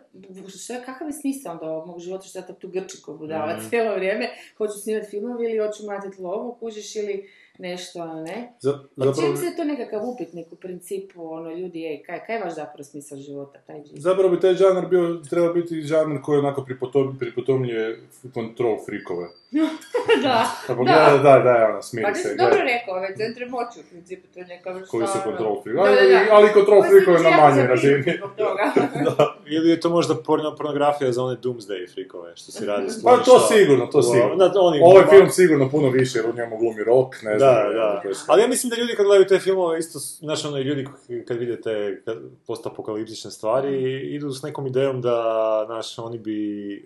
[0.50, 3.54] što je, kakav je smisao onda ovog mog života što ja tu grčim ko budala
[3.56, 3.70] Mm.
[3.70, 4.26] cijelo vrijeme,
[4.58, 7.30] hoću snimati filmove ili hoću mlatiti lovu, kužiš ili
[7.60, 8.54] nešto, ne?
[8.60, 12.42] Za- Pa zapravo, se to nekakav upitnik u principu, ono, ljudi, ej, kaj, kaj je
[12.42, 14.00] vaš zapravo smisao života, taj život?
[14.00, 18.00] zapravo bi taj žanr bio, treba biti žanr koji onako pripotom, pripotomljuje
[18.34, 19.28] control frikove.
[20.24, 20.92] da, Tako Da.
[20.92, 22.24] da, da, da, ono, smiri pa ti se.
[22.24, 22.46] si gledaj.
[22.46, 24.92] dobro rekao, ove centre moći u principu, to je neka vrsta...
[24.92, 25.76] Koji su ono- control freak.
[25.76, 26.26] Da, Ali, da, da.
[26.32, 28.04] ali control freakove na manjoj razini.
[28.38, 28.64] toga.
[29.48, 33.18] Ili je to možda porno, pornografija za one doomsday frikove, što si radi s Pa
[33.18, 34.36] to sigurno, to sigurno.
[34.36, 37.54] Na, oni, Ovaj film sigurno puno više, jer u njemu glumi rock, ne znam.
[37.54, 38.00] Da, ne, da.
[38.02, 38.26] to je sve.
[38.28, 40.88] Ali ja mislim da ljudi kad gledaju te filmove, isto, znači ono, ljudi
[41.28, 42.18] kad vide te kad-
[42.48, 43.76] postapokaliptične stvari,
[44.06, 45.18] idu s nekom idejom da,
[45.66, 46.38] znaš, oni bi,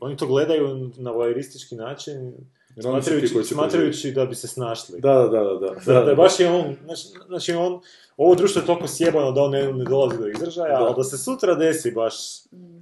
[0.01, 2.33] oni to gledaju na voyeuristički način,
[2.75, 5.01] Jer smatrajući, smatrajući da bi se snašli.
[5.01, 5.93] Da, da, da, da.
[5.93, 7.81] Da, da, baš je on, znači, znači on,
[8.21, 10.85] ovo društvo je toliko sjebano da on ne, ne dolazi do izražaja, Da.
[10.85, 12.13] ali da se sutra desi baš,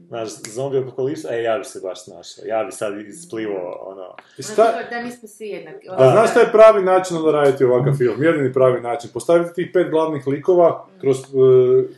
[0.08, 4.44] znaš, zombi apokalipsa, e, ja bi se baš snašao, ja bi sad isplivo, ono, I
[4.44, 5.88] sta- da nismo svi jednaki.
[5.90, 8.24] A znaš šta je pravi način da raditi ovakav film?
[8.24, 9.10] Jedini pravi način.
[9.14, 11.28] Postaviti tih pet glavnih likova kroz, e,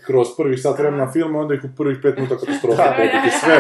[0.06, 3.60] kroz prvih sat vremena filma, onda ih u prvih pet minuta katastrofa pobiti sve.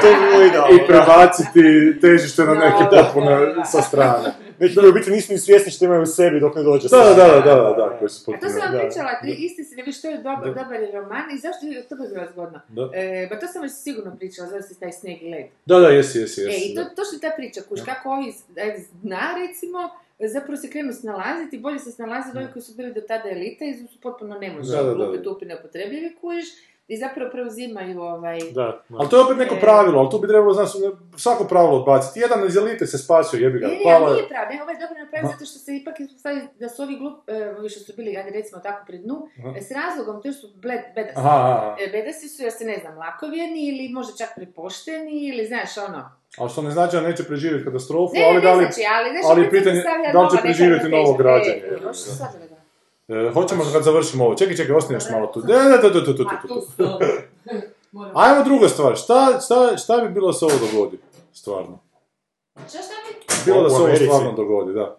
[0.76, 1.64] I prebaciti
[2.02, 3.66] težište na neke Da, potpuno da, da.
[3.66, 4.34] sa strane.
[4.62, 6.97] Neki koji u biti nisu ni svjesni što imaju u sebi dok ne dođe Da,
[6.97, 8.51] da, da, da, da, da, koji su A to potpuno...
[8.51, 10.64] sam vam pričala, ti isti si, ne viš, to je dobar, Da.
[10.64, 12.59] dobar roman i zašto je to bi bilo zgodno?
[12.70, 12.89] Da.
[12.93, 15.45] E, ba to sam već sigurno pričala, zove se taj sneg i led.
[15.66, 16.66] Da, da, jesi, jesi, E, jesi.
[16.72, 19.80] i to, to što je ta priča, kuš, kako ovi e, zna, recimo,
[20.20, 23.66] zapravo se krenu snalaziti, bolje se snalaze od ovih koji su bili do tada elite
[23.70, 26.47] i su potpuno da, glupi, tupi, nepotrebljivi, kužiš,
[26.94, 28.39] i zapravo preuzimaju ovaj...
[28.60, 28.98] Da, da.
[29.00, 29.60] Ali to je opet neko E.
[29.60, 30.72] pravilo, ali tu bi trebalo, znaš,
[31.18, 32.20] svako pravilo odbaciti.
[32.20, 34.78] Jedan iz elite se spasio, jebi ga, Ne, ne, pala nije prav, ne, ovo je
[34.84, 35.34] dobro napraviti Aha.
[35.34, 38.32] zato što se ipak ispostavi da su ovi glup, e, ovi što su bili, ajde
[38.39, 39.50] recimo tako pri dnu, Aha.
[39.58, 41.20] e, s razlogom to su bled, bedasti.
[41.20, 41.76] Aha, aha.
[41.84, 46.02] E, bedasti su jer se, ne znam, lakovjerni ili možda čak prepošteni ili, znaš, ono...
[46.38, 48.64] Ali što ne znači da neće preživjeti katastrofu, Ne, ali ne, da li...
[48.64, 49.80] znači, ali, znaš, ali pitanje
[50.14, 52.61] da li će preživjeti novo ravnoteža.
[53.12, 53.32] E, da.
[53.34, 54.36] Hoćemo kad završimo ovo.
[54.36, 55.39] Čekaj, čekaj, ostani još malo tu.
[55.39, 56.26] Ne, ne, tu, tu, tu, tu,
[58.14, 58.95] Ajmo druga stvar.
[58.97, 60.99] Šta, šta, šta bi bilo da se ovo dogodi?
[61.34, 61.80] Stvarno.
[62.70, 63.43] Šta, šta mi?
[63.45, 64.97] Bilo da se ovo stvarno dogodi, da.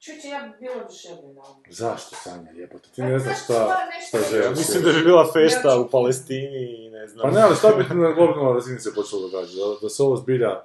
[0.00, 1.42] Čuće, ja bi bila oduševljena.
[1.70, 2.88] Zašto, Sanja, jebote?
[2.94, 3.76] Ti ne znaš šta,
[4.08, 4.58] šta želiš.
[4.58, 7.22] Mislim da bi bila fešta u Palestini i ne znam.
[7.22, 9.56] Pa ne, ali šta bi na globalnoj razini se počelo događati?
[9.56, 10.62] Da, da se ovo zbilja...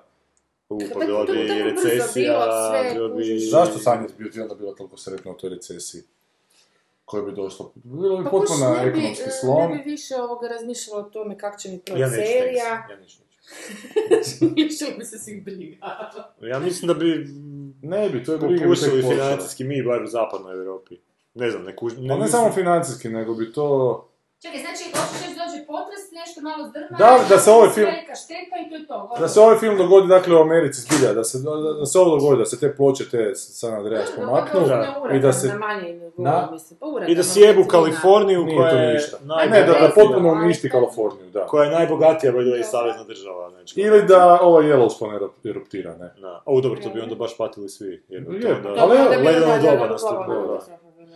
[0.69, 2.47] U, Pa pa bila tako- bi recesija,
[2.93, 3.39] bilo bilo bi...
[3.39, 6.01] Zašto Sanja bi ti onda bila toliko sretna u toj recesiji?
[7.05, 7.65] Koja bi došla?
[7.75, 9.71] Bilo bi Pa potpuno ne bi, ekonomski e, slom.
[9.71, 12.65] Ne bi više ovoga razmišljala o tome kako će mi Ja proći teći, serija.
[12.89, 13.17] ja neću
[14.97, 15.77] bi se svih briga.
[16.41, 17.27] Ja mislim da bi
[17.83, 20.97] Ne bi, to je briga bi tek financijski mi, bar u zapadnoj Europi.
[21.33, 21.93] Ne znam, ne kuž...
[22.07, 24.09] Pa ne samo financijski, nego bi to...
[24.43, 28.15] Čekaj, znači, hoćeš reći dođe potres, nešto malo zdrma, Da, da se ovaj film- velika
[28.15, 28.97] šteta i to je to.
[29.19, 32.09] Da se ovaj film dogodi, dakle, u Americi zbilja, da se, da, da se ovo
[32.11, 34.59] dogodi, da se te ploče, te San Andreas pomaknu
[35.13, 35.47] i da se...
[35.47, 35.53] Na
[36.19, 39.17] Na- mislim, pa uragan, I da sjebu Kaliforniju koja je ništa.
[39.21, 41.45] najbogatija, Ne, da, da potpuno uništi Kaliforniju, da.
[41.45, 43.49] koja je najbogatija, by the way, savezna država.
[43.49, 46.13] Znači, Ili da ova Yellowstone erup- eruptira, ne.
[46.17, 46.41] Da.
[46.45, 48.03] O, dobro, to bi onda baš patili svi.
[48.09, 50.61] Jer to Je, onda- To Ali da, da, doba da, nastupilo, globalna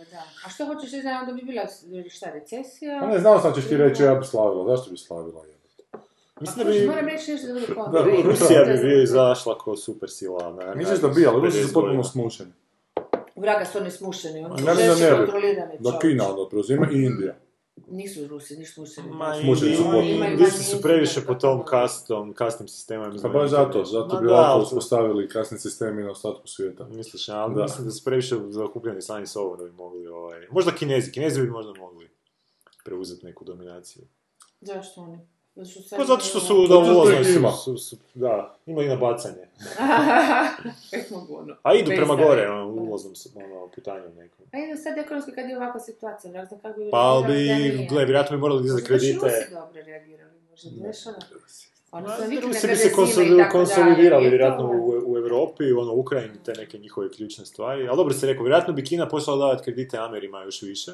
[0.04, 0.22] da.
[0.46, 1.62] A što hoćeš reći da onda bi bila,
[2.10, 2.98] šta, recesija?
[3.00, 5.42] Pa ne, znao sam ćeš ti reći, ja bi slavila, zašto bi slavila?
[6.40, 9.76] Mislim Pa, da bi Moram reći nešto da bude Da, Rusija bi bio izašla kao
[9.76, 10.52] super sila.
[10.52, 12.52] Na, Misliš da bi, ali Rusi 50 su potpuno smušeni.
[13.36, 15.98] Vraga su oni smušeni, oni su žešće ne kontrolirani Da.
[16.00, 17.34] Kina onda preuzima i Indija.
[17.86, 18.84] Nisu Rusi, nisu.
[19.10, 20.18] Ma, Smušeni su potpuno.
[20.18, 23.18] Manje su previše po tom kastom, kasnim sistemom.
[23.22, 26.84] Pa baš zato, zato bi ovako uspostavili kasni sistemi na ostatku svijeta.
[26.88, 27.62] Misliš, ali Da.
[27.62, 30.46] mislim da su previše zakupljeni sami s ovom da bi mogli, ovaj...
[30.50, 32.08] Možda kinezi, kinezi bi možda mogli
[32.84, 34.04] preuzeti neku dominaciju.
[34.60, 35.18] Zašto oni?
[35.58, 37.52] Zato što sad Pa zato što su da ulazno ima.
[37.52, 37.76] su,
[38.14, 39.36] da, imaju na bacanje.
[41.30, 41.56] Ono?
[41.62, 44.46] A idu prema gore, ono, ulaznom, s- ono, putanjom nekom.
[44.52, 47.46] A idu sad ekonomski kad je ovakva situacija, ne znam kako bi Pa bi,
[47.86, 49.26] gle, vjerojatno bi morali dizati Možda baš i kredite.
[49.38, 51.18] Rusi dobro reagirali, možda, znaš ono?
[51.92, 52.92] Na Rusi bi se i
[53.52, 54.78] konsolidirali i vjerojatno ono.
[54.78, 57.88] u, u Europi, ono, u Ukrajini, te neke njihove ključne stvari.
[57.88, 60.92] Ali dobro se rekao, vjerojatno bi Kina počela davati kredite Amerima još više.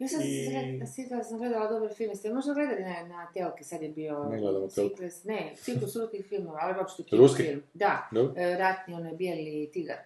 [0.00, 3.82] Ja sam I- sjetila sam gledala dobar film, jeste možda gledali na, na Telki, sad
[3.82, 7.42] je bio Ne gledamo ciklus, ne, ciklus ruskih filmova, ali baš tu Ruski?
[7.42, 7.62] film.
[7.74, 8.32] Da, Dobro.
[8.36, 9.96] e, ratni onaj bijeli tigar.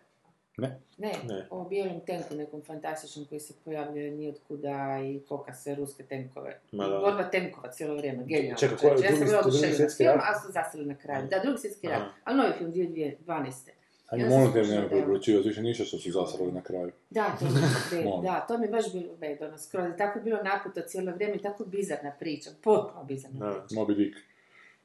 [0.57, 0.79] Ne.
[0.99, 1.47] Ne, Ne.
[1.51, 4.73] o bijelom tenku nekom fantastičnom koji se pojavljuje nijotkuda
[5.05, 6.61] i koka sve ruske tenkove.
[6.73, 6.99] Ma da.
[6.99, 8.59] Borba tenkova cijelo vrijeme, genijalno.
[8.59, 10.25] Čekaj, koji je ja sam drugi- drugi svjetski film, rat?
[10.25, 11.27] ali su zasili na kraju.
[11.31, 13.71] Da, drugi svjetski rat, ali novi film 2012.
[14.13, 16.91] Ja sam molim te, je- preporučivati više ništa što su zasrali na kraju.
[17.11, 17.61] Da, to mi
[17.99, 21.13] je da, to mi je baš bilo bed, ono, skroz, tako je bilo naputo cijelo
[21.13, 23.53] vrijeme, tako bizarna priča, potpuno bizarna Da.
[23.59, 23.75] priča.
[23.77, 24.17] Moby Dick.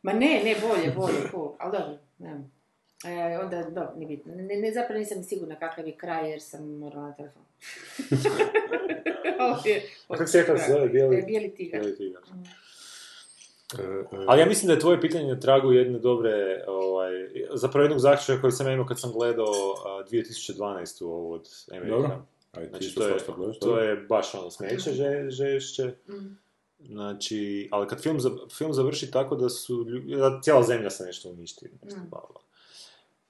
[0.02, 1.54] Ma ne, ne, bolje, bolje, cool.
[1.58, 2.52] Ali dobro, nemam.
[3.06, 4.36] E, onda, dobro, nije bitno.
[4.36, 7.42] Ne, ne, zapravo nisam ni sigurna kakav je kraj jer sam morala na telefon.
[9.42, 11.82] Ovo je- A kako se rekao se zove, bijeli- E, bijeli tigar.
[11.82, 12.22] Bijeli tigar.
[12.26, 12.44] Mm.
[14.28, 16.32] Ali ja mislim da je tvoje pitanje na tragu jedne dobre,
[16.68, 17.12] ovaj,
[17.54, 19.46] zapravo jednog zaključka koji sam ja imao kad sam gledao
[19.86, 21.04] a, 2012.
[21.04, 21.90] ovu od Amerika.
[21.92, 22.26] Dobro.
[22.52, 25.94] Ajde, Znači, to je, gledaš, to je baš ono smeće že, žešće.
[26.08, 26.38] Mm.
[26.82, 29.84] Znači, ali kad film, za- film završi tako da su,
[30.20, 32.10] da cijela zemlja se nešto uništi, nešto Mm.
[32.10, 32.22] bla.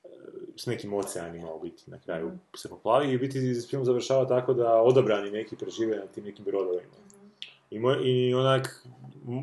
[0.04, 0.08] E,
[0.56, 4.74] s nekim oceanima u biti na kraju se poplavi i biti film završava tako da
[4.74, 6.94] odabrani neki prežive na tim nekim brodovima.
[7.72, 8.86] I, moj, I onak,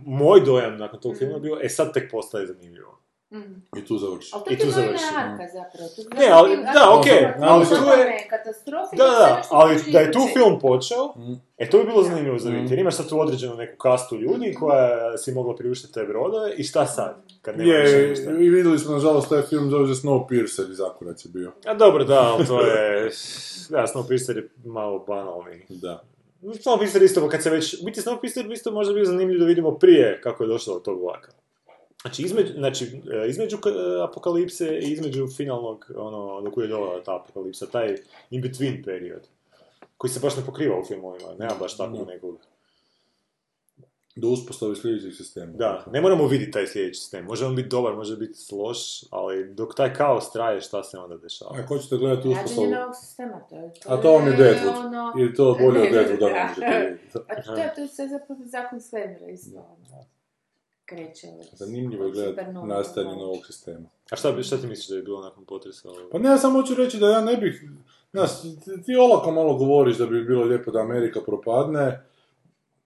[0.07, 2.97] moj dojam nakon tog filma je bio, e sad tek postaje zanimljivo.
[3.31, 3.63] Mm.
[3.77, 4.31] I tu završi.
[4.35, 5.05] Ali to I je završi.
[5.17, 5.89] arka zapravo.
[6.17, 10.59] Ne, ali- da, okej, ali tu je- Katastrofe Da, da, ali da je tu film
[10.61, 11.35] počeo, Mm.
[11.59, 12.53] e to bi bilo zanimljivo za Mm.
[12.53, 16.53] vidjeti, jer imaš sad tu određenu neku kastu ljudi koja si mogla priuštiti te brodove
[16.53, 18.31] i šta sad, kad nema Je, ništa.
[18.31, 21.53] i vidjeli smo, nažalost, taj film zove Snowpiercer iz Akurac je bio.
[21.65, 23.03] A dobro, da, ali to je,
[23.71, 25.67] da, Snowpiercer je malo banalni.
[25.71, 26.03] Da.
[26.43, 30.21] Snowpiercer isto, kad se već, biti Snowpiercer bi isto možda bio zanimljiv da vidimo prije
[30.21, 31.33] kako je došlo do tog vlaka.
[32.03, 37.03] Znači, između, znači, e, između ka- apokalipse i između finalnog, ono, do koje je dovela
[37.03, 37.97] ta apokalipsa, taj
[38.31, 39.29] in-between period,
[39.97, 42.39] koji se baš ne pokriva u filmovima, nema baš takvog nekog
[44.17, 45.53] Do uspostave sljedećeg sistema.
[45.53, 47.25] Da, ne moramo vidjeti taj sljedeći sistem.
[47.25, 48.79] Može on biti dobar, može biti loš,
[49.11, 51.51] ali dok taj kaos traje, šta se onda dešava?
[51.55, 52.71] A ko ćete gledati Rađenje uspostavu?
[52.71, 53.71] novog sistema, to je...
[53.87, 54.87] A to vam je Deadwood.
[54.87, 56.47] ono- Ili to bolje od Deadwooda ne da.
[56.49, 57.19] možete vidjeti.
[57.29, 59.57] A to je, to je sve zapravo zakon svemira isto.
[59.59, 60.05] ono.
[60.85, 61.27] Kreće.
[61.53, 63.89] Zanimljivo je gledati nastajanje novog sistema.
[64.11, 65.89] A šta, bi- šta ti misliš da je bilo nakon potresa?
[66.13, 67.65] Pa ne, ja samo hoću reći da ja ne bih...
[68.11, 72.03] Znaš, ti- ti olako malo govoriš da bi bilo lijepo da Amerika propadne.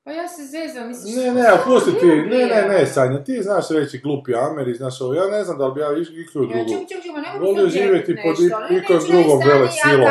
[0.05, 1.15] Pa ja se zezam, misliš...
[1.17, 5.01] Ne, ne, a pusti ti, ne, ne, ne, Sanja, ti znaš reći glupi Ameri, znaš
[5.01, 7.13] ovo, ja ne znam da li bi ja iš- ikoj Ja, drugu ček, ček, ček,
[7.13, 8.37] ma ne mogu volio živjeti pod
[8.71, 10.09] neću drugom vele silom.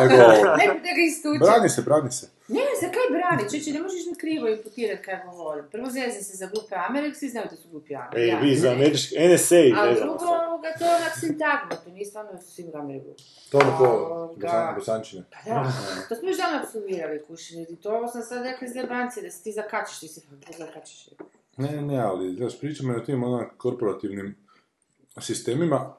[0.00, 0.14] Nego,
[1.44, 2.26] brani se, brani se.
[2.82, 3.50] Ne, za kaj brani?
[3.50, 5.64] Čeče, ne možeš mi krivo imputirati kaj govorim.
[5.72, 8.32] Prvo zezam se za glupe Amerik, svi znaju da su glupi Amerik.
[8.32, 12.06] Ej, vi za američki, NSA, A ne drugo, ovoga, to je onak sintagma, to nije
[12.06, 13.10] stvarno da su svi Ameriku.
[13.50, 14.34] To ono ko
[14.74, 15.24] bosančine.
[15.30, 15.72] Pa da,
[16.08, 19.42] to smo još dan absolvirali, kuši, i to sam sad rekla iz jebanci, da se
[19.42, 20.20] ti zakačiš, ti se
[20.58, 21.08] zakačiš.
[21.56, 24.36] Ne, ne, ali, znaš, pričamo o tim onak korporativnim
[25.20, 25.96] sistemima,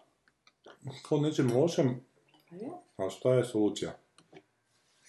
[1.09, 2.05] kao nečem lošem,
[2.49, 2.71] Pa je?
[2.97, 3.91] a šta je solucija?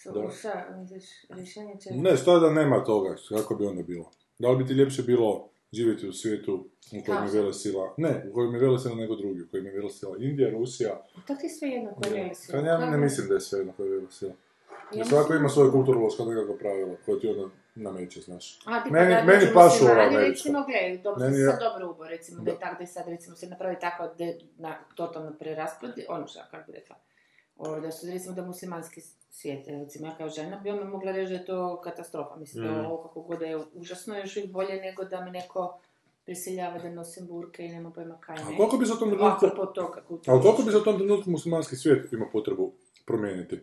[0.03, 0.29] Što, Da.
[0.29, 1.89] šta, misliš, rješenje će...
[1.91, 4.11] Ne, šta da nema toga, kako bi onda bilo?
[4.39, 7.37] Da li bi ti ljepše bilo živjeti u svijetu u kojem je Kaosa.
[7.37, 10.15] vele sila, ne, u kojem je vele sila nego drugi, u kojem je vele sila
[10.19, 13.41] Indija, Rusija, To ti je sve jedno koje veli Pa ja ne mislim da je
[13.41, 14.33] sve jedno koje je vele sila.
[14.93, 18.59] Ja Svako ima svoje kulturološko nekako pravilo koje ti onda nameće, znaš.
[18.65, 20.27] A, ti Meni- kad meni pašu ova američka.
[20.29, 23.07] Recimo, gledaj, dobro, Meni je- sad dobro ubo, recimo, da je tako da je sad,
[23.07, 26.95] recimo, se napravi tako de, na, totalno preraspad, ono šta, kako bi rekla,
[27.81, 29.01] da su, recimo, da muslimanski
[29.33, 32.67] svijet, recimo, ja kao žena bi ome mogla reći da je to katastrofa, mislim, Mm.
[32.67, 35.79] da ovo kako god je užasno, još uvijek bolje nego da me neko
[36.25, 38.41] prisiljava da nosim burke i nema pojma kaj ne.
[38.43, 39.45] A koliko bi se u tom trenutku,
[40.27, 42.71] ali koliko bi se u tom trenutku muslimanski svijet ima potrebu
[43.05, 43.59] promijeniti?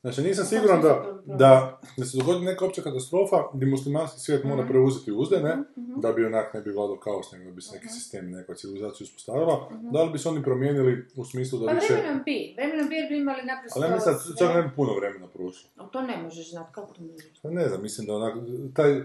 [0.00, 4.62] Znači, nisam siguran da, da, da se dogodi neka opća katastrofa gdje muslimanski svijet mora
[4.62, 4.68] Mhm.
[4.70, 5.56] preuzeti uzde, ne?
[5.78, 6.00] Mhm.
[6.00, 9.04] Da bi onak ne bi vladao kaos, nego da bi se neki sistem, neka civilizacija
[9.04, 9.68] uspostavila.
[9.92, 11.94] Da li bi se oni promijenili u smislu da Pa više...
[11.94, 13.78] vremenom bi, vremenom bi jer bi imali naprosto...
[13.80, 15.70] Ali ja mislim da čak ne bi puno vremena prošlo.
[15.76, 17.40] Ali to ne možeš znati, kako to možeš?
[17.42, 18.34] Pa ne znam, mislim da onak,
[18.74, 19.00] taj,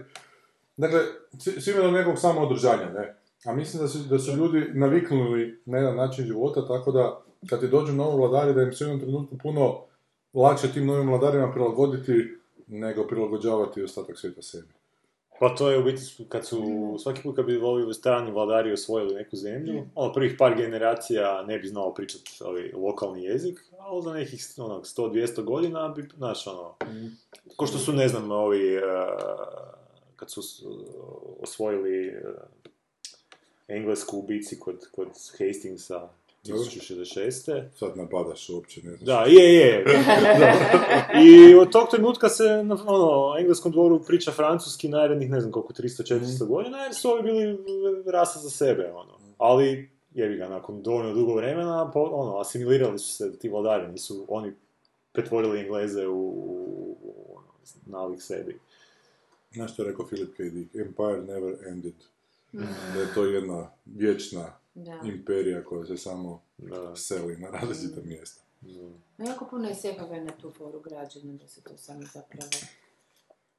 [0.76, 1.00] dakle,
[1.38, 3.16] svi imaju do nekog samoodržanja, ne?
[3.44, 7.20] A mislim da su, da su ljudi naviknuli na jedan način života, tako da
[7.50, 9.80] kad ti dođu novi vladari, da im se u jednom trenutku puno
[10.42, 14.68] lakše tim novim vladarima prilagoditi nego prilagođavati ostatak svijeta sebi.
[15.40, 19.14] Pa to je u biti kad su, svaki put kad bi volili strani vladari osvojili
[19.14, 24.12] neku zemlju, ono prvih par generacija ne bi znao pričati ovaj, lokalni jezik, ali za
[24.12, 26.74] nekih onak 100-200 godina bi, znaš, ono,
[27.56, 28.80] ko što su, ne znam, ovi, eh,
[30.16, 30.40] kad su
[31.40, 32.22] osvojili eh,
[33.68, 35.08] Englesku u bici kod, kod
[35.38, 36.08] Hastingsa
[36.52, 37.62] 1066.
[37.74, 39.00] Sad napadaš uopće, ne znaš.
[39.00, 39.84] Da, je, je.
[41.26, 45.72] I od tog trenutka se na ono, engleskom dvoru priča francuski narednih, ne znam koliko,
[45.72, 47.58] 300-400 godina, jer su ovi bili
[48.06, 49.18] rasa za sebe, ono.
[49.38, 54.24] Ali, jebi ga, nakon dovoljno dugo vremena, po, ono, asimilirali su se ti vladari, nisu
[54.28, 54.52] oni
[55.12, 57.48] pretvorili Engleze u, u, u ono,
[57.86, 58.58] nalik sebi.
[59.52, 60.42] Znaš što je rekao Philip K.
[60.42, 60.74] Dick?
[60.74, 61.94] Empire never ended.
[62.94, 65.00] Da je to jedna vječna Da.
[65.04, 66.96] imperija koja se samo Da.
[66.96, 68.42] seli na različita mjesta.
[68.60, 72.48] No, jako puno je sekove na tu foru građana, da se to samo zapravo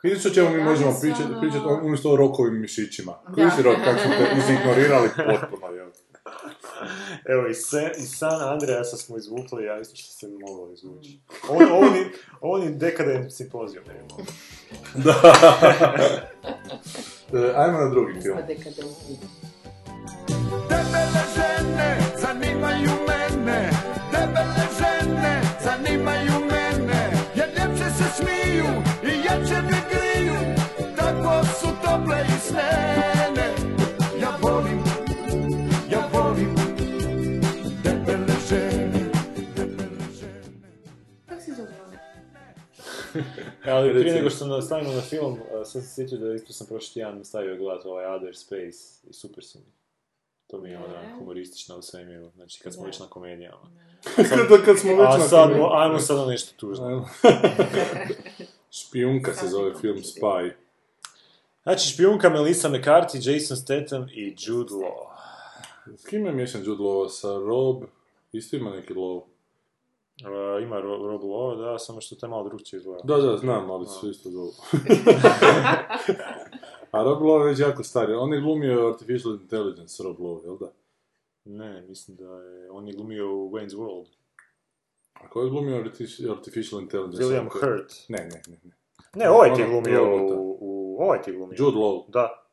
[0.04, 3.20] Vidiš o čemu mi možemo ono- pričati, pričati o- umjesto o rokovim mišićima.
[3.28, 3.34] Da.
[3.34, 5.90] Koji si rok, kako smo te izignorirali potpuno, jel?
[7.34, 11.20] Evo, iz, se, iz San Andreasa smo izvukli, ja isto što se moglo izvući.
[11.50, 12.06] Ovo, ovo, ni,
[12.42, 14.26] ovo ni dekadent simpozijom ne imamo.
[17.34, 18.38] E, Ajmo na drugi film.
[21.48, 23.70] Žene zanimaju mene
[24.12, 28.66] Debele žene zanimaju mene Jer ljepše se smiju
[29.04, 30.36] i jače me griju
[30.96, 33.48] Tako su tople i snene
[34.22, 34.84] Ja volim,
[35.92, 36.56] ja volim
[37.84, 39.12] Debele žene,
[39.56, 40.72] debele žene
[41.30, 41.70] Kako se zove?
[43.66, 47.18] Ali prije nego što nastavimo na film, sad se sjećam da isto sam prošli tjedan
[47.18, 49.77] nastavio gledati ovaj Other Space i super su mi.
[50.48, 52.88] To mi je ona humoristična u svemiru, znači kad smo Da.
[52.88, 53.72] već na komedijama.
[54.50, 57.06] Kad, kad smo već A na sad, ajmo sad na nešto tužno.
[58.72, 60.52] Špijunka se zove film Spy.
[61.64, 65.08] Znači, špijunka Melissa McCarthy, Jason Statham i Jude Law.
[65.98, 67.10] S kim je miješan Jude Law?
[67.10, 67.84] Sa Rob?
[68.32, 69.16] Isto ima neki Law.
[69.18, 69.24] Uh,
[70.64, 73.02] ima Ro- Rob Law, da, samo što to je malo drugčije izgleda.
[73.04, 74.52] Da, da, znam, ali su isto zovu.
[76.98, 78.14] A Rob Lowe je već jako stari.
[78.14, 80.72] On je glumio Artificial Intelligence, Rob Lowe, jel da?
[81.46, 84.06] Ne, mislim da je, on je glumio u Wayne's World.
[85.14, 87.24] A ko je glumio Artifici- Artificial Intelligence?
[87.24, 87.94] William Ako- Hurt.
[88.10, 88.58] Ne, ne, ne.
[88.64, 88.72] ne.
[89.16, 90.98] Ne, ovaj ti je Ono, glumio u, u...
[91.00, 91.56] Ovaj ti je glumio.
[91.60, 92.04] Jude Law.
[92.10, 92.44] Da,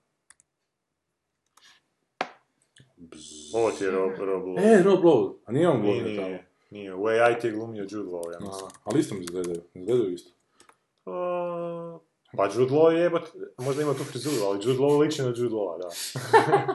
[2.97, 3.55] Bzz.
[3.55, 4.59] ovo ti je Rob, Rob Law.
[4.61, 5.35] E, Rob Lowe.
[5.45, 6.29] A nije on Nije, glumio tamo.
[6.29, 6.95] nije, nije.
[6.95, 8.71] U AI ti je glumio Jude Law, ja mislim.
[8.85, 9.61] Ali isto mi izgledaju.
[9.75, 10.33] Izgledaju isto.
[11.07, 12.01] Uh,
[12.37, 13.23] pa Jude Law je jebot,
[13.59, 15.89] možda ima tu frizuru, ali Jude Law liči na Jude Law, da.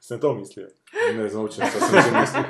[0.00, 0.68] Sam to mislio.
[1.14, 2.42] Ne znam uopće šta sam si mislio.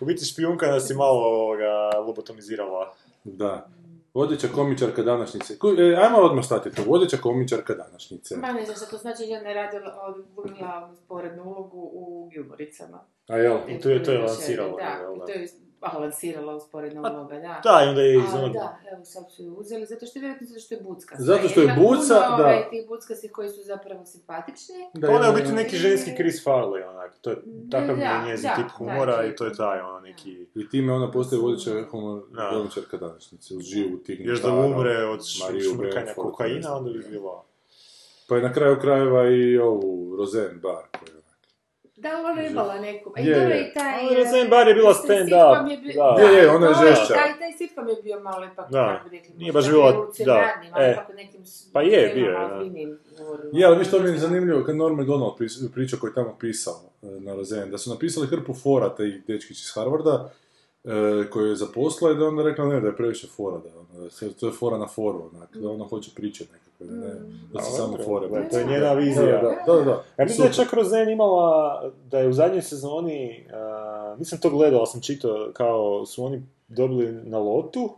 [0.00, 1.66] U biti špijunka nas je malo ovoga,
[1.98, 2.94] lobotomizirala.
[3.24, 3.66] Da.
[4.14, 5.54] Vodeća komičarka današnjice.
[5.78, 6.82] E, ajmo odmah stati tu.
[6.86, 8.36] Vodeća komičarka današnjice.
[8.36, 13.04] Ma ne znam što to znači, ja ne radila od glavnu sporednu ulogu u Gilmoricama.
[13.28, 13.58] A jel?
[13.68, 15.14] I to je- to je lansiralo, Da, da?
[15.16, 15.48] i to je
[15.98, 17.60] lansirala usporedna uloga, da.
[17.64, 18.52] Da, i onda je iz onog...
[18.52, 21.16] da, evo sad su ju uzeli, zato što je vjerojatno zato što je bucka.
[21.18, 22.44] Zato što je buca, puno, da.
[22.44, 24.74] Ovaj, tih buckasti koji su zapravo simpatični.
[24.94, 27.18] Da, ona je u biti neki ženski Chris Farley, onak.
[27.20, 27.36] To je,
[27.70, 29.24] takav Da, njezin da, tip humora da.
[29.24, 30.46] i to je taj, ono, neki...
[30.54, 32.50] I time ona postaje vodeća Da.
[32.50, 33.54] komičarka današnjice.
[33.54, 37.44] Uz živu tih Još da umre od šmrkanja kokaina, onda bi bilo...
[38.28, 40.84] Pa je na kraju krajeva i ovu Rozen bar.
[40.98, 41.19] Koja
[42.00, 43.12] Da, ali ona je imala neku.
[43.18, 43.60] I Je, dobro je.
[43.62, 44.04] i taj...
[44.04, 46.22] Eh, Roseanne Barr je bila taj stand-up, je bi- da.
[46.22, 47.14] Je, je, ona je žešća.
[47.14, 48.86] Taj, taj sitcom je bio malo ipak, Da.
[48.88, 50.38] kako bi rekli, Nije baš bila- da,
[50.76, 50.96] e.
[51.14, 51.40] nekim
[51.72, 52.62] Pa je, bio je, da.
[53.52, 55.32] Je, ali mi što mi je zanimljivo, kad Norman Donald
[55.74, 59.60] priča koji je tamo pisao e, na Rozen, da su napisali hrpu fora, taj dečkić
[59.60, 60.30] iz Harvarda,
[60.84, 60.90] e,
[61.30, 64.04] koji je zaposla i da je onda rekla ne, da je previše fora, da, ono,
[64.04, 67.14] da se- to je fora na foru, onak, da ona hoće pričati nekakve, da ne,
[67.52, 68.28] da se samo fore.
[68.28, 69.42] da, to je njena Da, vizija.
[69.66, 70.04] Da, da, da.
[70.18, 74.50] Ja mislim da je čak Roseanne imala, da je u zadnjoj sezoni, a, nisam to
[74.50, 77.90] gledao, ali sam čitao, kao su oni dobili na lotu,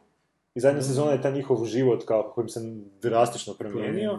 [0.55, 2.61] i zadnja sezona je taj njihov život kao kojim se
[3.03, 4.19] drastično promijenio,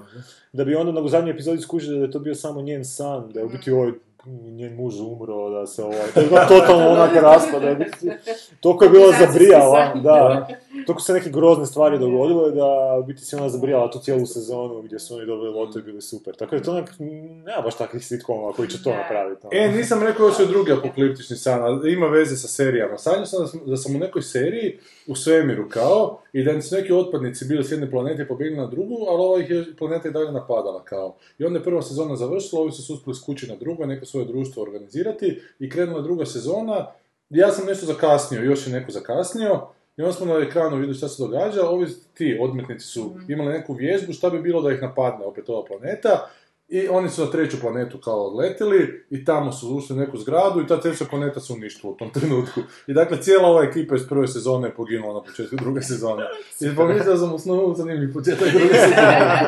[0.54, 3.40] da bi onda u zadnjoj epizodi skužili da je to bio samo njen san, da
[3.40, 3.92] je u biti ovaj
[4.26, 8.12] njen muž umro, da se ovaj, to je bilo totalno onak raspa, da je biti,
[8.60, 10.48] toliko je bila zabrijala, da,
[10.86, 14.82] toliko se neke grozne stvari dogodile da u biti se ona zabrijala tu cijelu sezonu
[14.82, 16.36] gdje su oni dobili loto i bili super.
[16.36, 19.48] Tako da je to onak, nema baš takvih sitcoma koji će to napraviti.
[19.48, 19.60] ono.
[19.60, 22.98] E, nisam rekao još je drugi apokaliptični san, ali ima veze sa serijama.
[22.98, 26.76] Sanjao sam da sam, da sam u nekoj seriji, u svemiru kao, i da su
[26.76, 30.08] neki otpadnici bili s jedne planete i pobjegli na drugu, ali ova ih je planeta
[30.08, 31.16] i dalje napadala kao.
[31.38, 34.26] I onda je prva sezona završila, ovi su se uspjeli skući na drugo, neko svoje
[34.26, 36.88] društvo organizirati i krenula druga sezona.
[37.30, 39.68] Ja sam nešto zakasnio, još je neko zakasnio,
[39.98, 43.74] i onda smo na ekranu vidjeli šta se događa, ovi ti odmetnici su imali neku
[43.74, 46.30] vježbu, šta bi bilo da ih napadne opet ova planeta,
[46.68, 50.62] i oni su na treću planetu kao odletili i tamo su ušli u neku zgradu
[50.62, 52.62] i ta treća planeta se uništila u tom trenutku.
[52.88, 56.24] I dakle, cijela ova ekipa iz prve sezone je poginula na početku druge sezone.
[56.60, 59.40] I pomislio sam u snu zanimljiv početak druge sezone.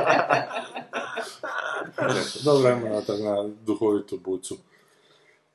[2.46, 4.58] Dobro, ajmo natrag na duhovitu bucu.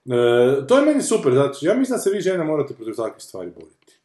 [0.07, 3.23] E, to je meni super, zato ja mislim da se vi žene morate protiv takvih
[3.23, 4.00] stvari boriti.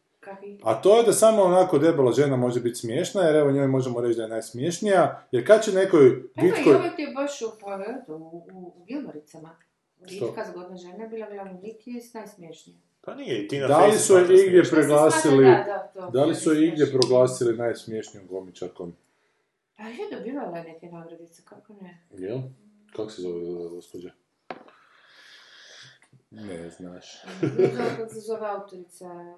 [0.62, 4.00] A to je da samo onako debela žena može biti smiješna, jer evo njoj možemo
[4.00, 6.74] reći da je najsmiješnija, jer kad će nekoj Evo, bitkoj...
[6.74, 7.46] ovo ti je baš u,
[8.08, 8.14] u,
[8.52, 9.56] u, u Gilmoricama.
[10.08, 12.78] Bitka zgodna žena je bila glavni lik i je najsmješnija.
[13.00, 16.52] Pa nije, i Tina Da li su je igdje preglasili, Da, da, da li su
[16.52, 18.96] je je igdje proglasili najsmiješnijom gomičarkom?
[19.76, 22.02] Pa je dobivala neke nagradice, kako ne?
[22.10, 22.38] Jel?
[22.96, 24.10] Kako se zove gospođa?
[26.30, 27.22] Ne znaš.
[27.76, 29.36] Kako se zove autorica.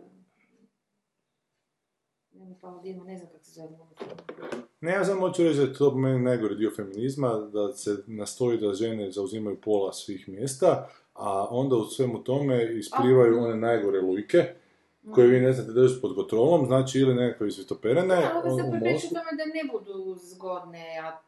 [3.07, 3.69] Ne znam kako se zove.
[4.81, 8.59] Ne, ja samo hoću reći da je to meni najgori dio feminizma, da se nastoji
[8.59, 14.55] da žene zauzimaju pola svih mjesta, a onda u svemu tome isplivaju one najgore lujke,
[15.15, 19.09] koje vi ne znate držati pod kontrolom, znači ili nekakve izvitoperene Da, ali se mozgu.
[19.09, 21.21] tome da ne budu zgodne, a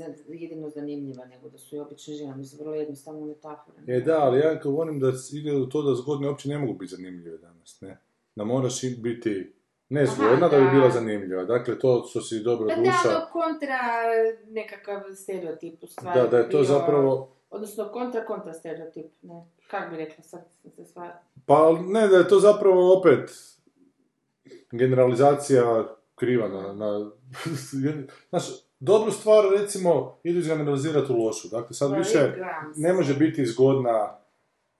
[0.00, 3.78] e, jedino zanimljiva, nego da su i obične žene, mislim, vrlo jednostavno metafora.
[3.86, 6.72] E da, ali ja govorim da se ide u to da zgodne uopće ne mogu
[6.72, 7.98] biti zanimljive danas, ne.
[8.36, 9.52] Da moraš biti
[9.92, 10.70] nezgodna da bi da.
[10.70, 11.44] bila zanimljiva.
[11.44, 13.78] Dakle, to što si dobro da, duša, ono kontra
[14.46, 16.20] nekakav stereotip u stvari.
[16.20, 19.46] da, da je to bio- zapravo, Odnosno kontra kontra stereotip, ne.
[19.70, 20.44] Kako bi rekla sad
[20.76, 21.10] se stvar?
[21.46, 23.30] pa ne, da je to zapravo opet
[24.70, 25.84] generalizacija
[26.14, 27.10] kriva na, na
[28.30, 28.44] znaš,
[28.80, 31.48] dobru stvar, recimo, idu izgeneralizirati u lošu.
[31.48, 32.32] Dakle, sad Pa, više
[32.76, 34.18] ne može biti zgodna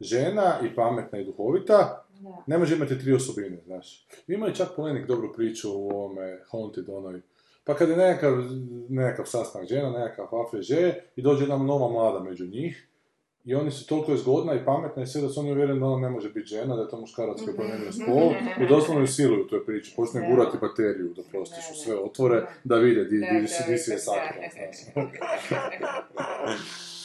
[0.01, 2.43] žena i pametna i duhovita, Da.
[2.47, 4.07] ne može imati tri osobine, znaš.
[4.29, 7.21] Ima i čak Polenik dobru priču u ovome Haunted onoj.
[7.65, 8.33] Pa kad je nekakav,
[8.89, 12.89] nekakav sastanak žena, nekakav afeže i dođe jedna nova mlada među njih
[13.45, 15.99] i oni su toliko zgodna i pametna i sve da su oni uvjereni da ona
[15.99, 19.07] ne može biti žena, da je to muškarac koji je promijenio spol i doslovno ju
[19.07, 19.93] siluju u toj priči.
[19.97, 20.27] Počne Da.
[20.27, 23.91] gurati bateriju da prostiš u sve otvore da vide di, di, da, si- di si
[23.91, 23.97] je.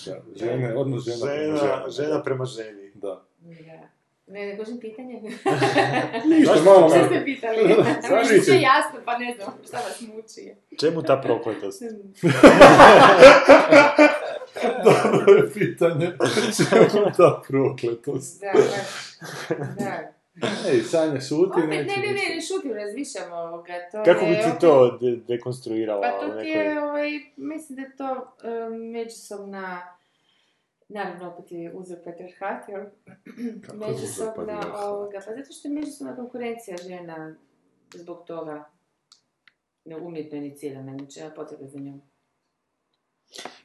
[0.06, 1.92] Da, žene, odnos žena prema Žena, ženi.
[1.92, 2.92] žena prema ženi.
[2.96, 3.26] Da.
[4.28, 4.34] Da.
[4.34, 5.14] Ne, ne gožim pitanje.
[6.30, 7.08] Ništa, Zašto- malo, Što malo.
[7.08, 7.58] ste pitali?
[8.02, 8.16] Zašto?
[8.22, 10.56] Mislim, sve jasno, pa ne znam šta vas muči.
[10.80, 11.82] Čemu ta prokletost?
[14.86, 16.12] Dobro je pitanje.
[16.70, 18.42] Čemu ta prokletost?
[18.42, 18.66] Da, baš.
[19.78, 20.14] Da.
[20.68, 23.74] Ej, Sanja šuti, Opet, ne, ne, ne, ne šutim, razmišljam ovoga.
[23.92, 27.82] To Kako bi ti to de- dekonstruirala Pa u to ti je, ovaj, mislim da
[27.82, 28.12] je to
[28.44, 29.97] um, međusobna,
[30.90, 32.86] naravno opet je uzor patriarhat, jel?
[33.66, 37.36] Kako je uzor međusobna, ovoga, pa zato što je međusobna konkurencija žena
[37.96, 38.70] zbog toga
[39.86, 42.02] ne, umjetno inicirana, znači nema potrebe za njom.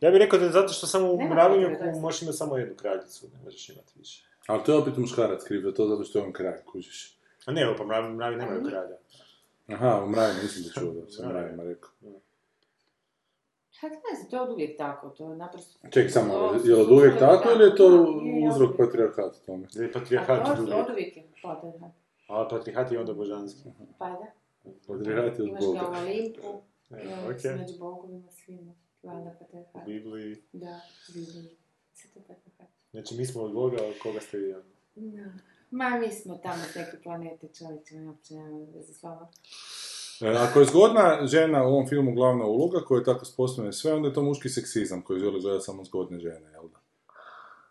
[0.01, 3.27] Ja bih rekao da je zato što samo u mravinjaku možeš imati samo jednu kraljicu,
[3.35, 4.25] ne možeš imati više.
[4.47, 7.19] Ali to je opet muškarac kriv, da je to zato što je on kralj, kužiš.
[7.47, 8.97] A ne, pa mravi, mravi nemaju kralja.
[9.69, 11.29] Aha, u mravima nisam da čuo da Da.
[11.29, 11.91] mravima rekao.
[13.83, 15.89] Pa ne znam, to je od uvijek tako, to je naprosto...
[15.91, 18.01] Ček, samo, je li od uvijek tako ili je to je,
[18.49, 18.77] uzrok uvijek.
[18.79, 19.67] patrijarhata tome?
[19.73, 20.89] Je A patrijarhat to od od uvijek.
[20.91, 21.93] uvijek je patriarhat.
[22.29, 23.69] A patrijarhat je onda božanski.
[23.99, 24.27] Pa da.
[24.89, 25.99] Patrijarhat je od Imaš ga u Boga.
[25.99, 27.59] Olimpu, E, ja, ok.
[27.61, 28.73] među bogovima svima.
[29.03, 29.75] Valjda patriarhat.
[29.77, 30.37] U Bibliji.
[30.53, 31.49] Da, vidim.
[31.93, 32.69] Sve to patriarhat.
[32.91, 34.55] Znači mi smo od Boga, od koga ste vi?
[35.71, 39.29] Ma, mi smo tamo s neke planete, čovječe, uopće nemamo veze s vama.
[40.23, 43.93] E, Ako je zgodna žena u ovom filmu glavna uloga, koja je tako sposobna sve,
[43.93, 46.79] onda je to muški seksizam koji želi gledati samo zgodne žene, jel da?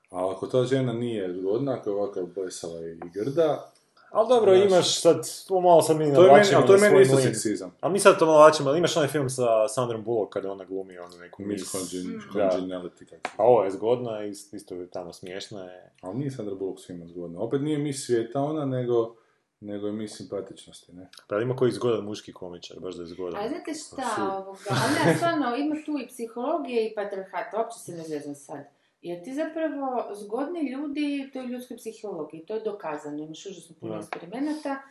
[0.10, 3.72] A ako ta žena nije zgodna, ako je ovako blesava i grda,
[4.12, 4.66] Ali dobro, Znaš.
[4.72, 7.72] imaš sad, to malo sad mi to je meni, ali to je meni isto seksizam.
[7.82, 10.98] A mi sad to navlačimo, ali imaš onaj film sa Sandrom Bullock kada ona glumi
[10.98, 11.84] onu neku Miss mis.
[11.84, 12.50] Congeniality, Da.
[12.50, 15.92] congeniality kako se A ovo je zgodna, i isto je tamo smiješna je.
[16.02, 17.40] Ali nije Sandra Bullock svima zgodna.
[17.40, 19.16] Opet nije mi svijeta ona, nego,
[19.62, 21.10] nego je mi simpatičnosti, ne?
[21.28, 23.44] Pa ima koji zgodan muški komičar, baš da je zgodan.
[23.44, 23.96] A znate su.
[23.96, 28.36] šta, ovoga, ali ne, stvarno, ima tu i psihologije i patriarhat, uopće se ne zezam
[28.36, 28.66] sad.
[29.02, 33.76] Jer ti zapravo zgodni ljudi, to je u ljudskoj psihologiji, to je dokazano, imaš užasno
[33.80, 34.82] puno eksperimenata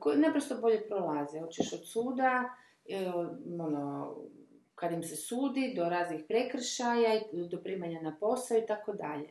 [0.00, 1.40] koji naprosto bolje prolaze.
[1.40, 2.44] Hoćeš od suda,
[2.88, 3.12] e,
[3.60, 4.16] ono,
[4.74, 9.28] kad im se sudi, do raznih prekršaja, i do primanja na posao i tako dalje.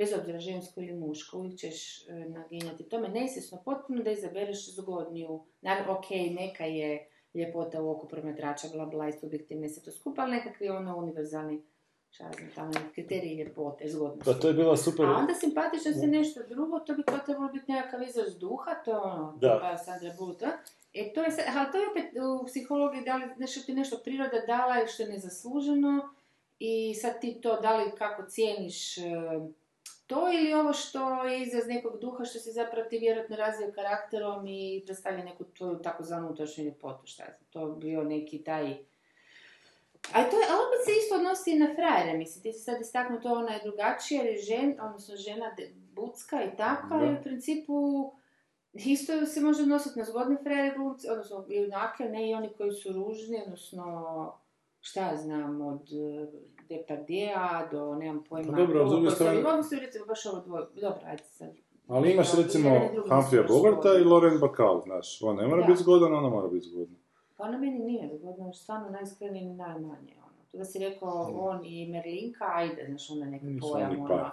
[0.00, 5.44] Bez obzira žensko ili muško, uvijek ćeš e, naginjati tome nesvjesno potpuno da izabereš zgodniju.
[5.60, 10.22] Naravno, ok, neka je ljepota u oku promatrača, bla bla, i subjektivne se to skupa,
[10.22, 11.62] ali nekakvi ono univerzalni,
[12.10, 14.24] šta znam, tamo kriteriji ljepote, zgodnosti.
[14.24, 15.06] Pa to je bila super...
[15.06, 18.90] A onda simpatičnost je nešto drugo, to bi kao trebalo biti nekakav izraz duha, to
[18.90, 19.54] je ono, Da.
[19.54, 20.58] tipa Sandra da?
[20.94, 22.04] E, to je, ali to je opet
[22.42, 26.08] u psihologiji, da li nešto ti nešto priroda dala što je nezasluženo
[26.58, 29.02] i sad ti to, da li kako cijeniš e,
[30.10, 34.46] to ili ovo što je izraz nekog duha što se zapravo ti vjerojatno razvio karakterom
[34.46, 38.76] i predstavlja neku tvoju takozvanu unutrašnju ljepotu, šta je to bio neki taj
[40.12, 42.80] a to je, a opet se isto odnosi i na frajere, mislim, ti si sad
[42.80, 45.56] istaknuo to ona je drugačija, jer je žen, odnosno žena
[45.94, 48.12] bucka i tako, ali u principu
[48.72, 52.72] isto se može odnositi na zgodne frajere glumce, odnosno i onake, ne i oni koji
[52.72, 53.84] su ružni, odnosno
[54.80, 55.88] šta ja znam, od
[56.70, 60.40] Depardija do, nemam pojma, Pa dobro, a s druge strane- Mogu se recimo baš ovo
[60.40, 61.50] dvoje, dobro, ajde sad.
[61.88, 62.70] Ali imaš recimo
[63.08, 65.22] baš Bogarta i Lauren Bacall, znaš.
[65.22, 66.96] On ne mora biti zgodan, ona mora biti zgodna.
[67.36, 70.12] Pa ona meni nije zgodna, još stvarno najiskrenije ni najmanje.
[70.18, 70.42] Ono.
[70.52, 73.90] To da si rekao on i Merlinka, ajde, znaš, onda neki Nisu pojam.
[73.90, 74.30] oni ono.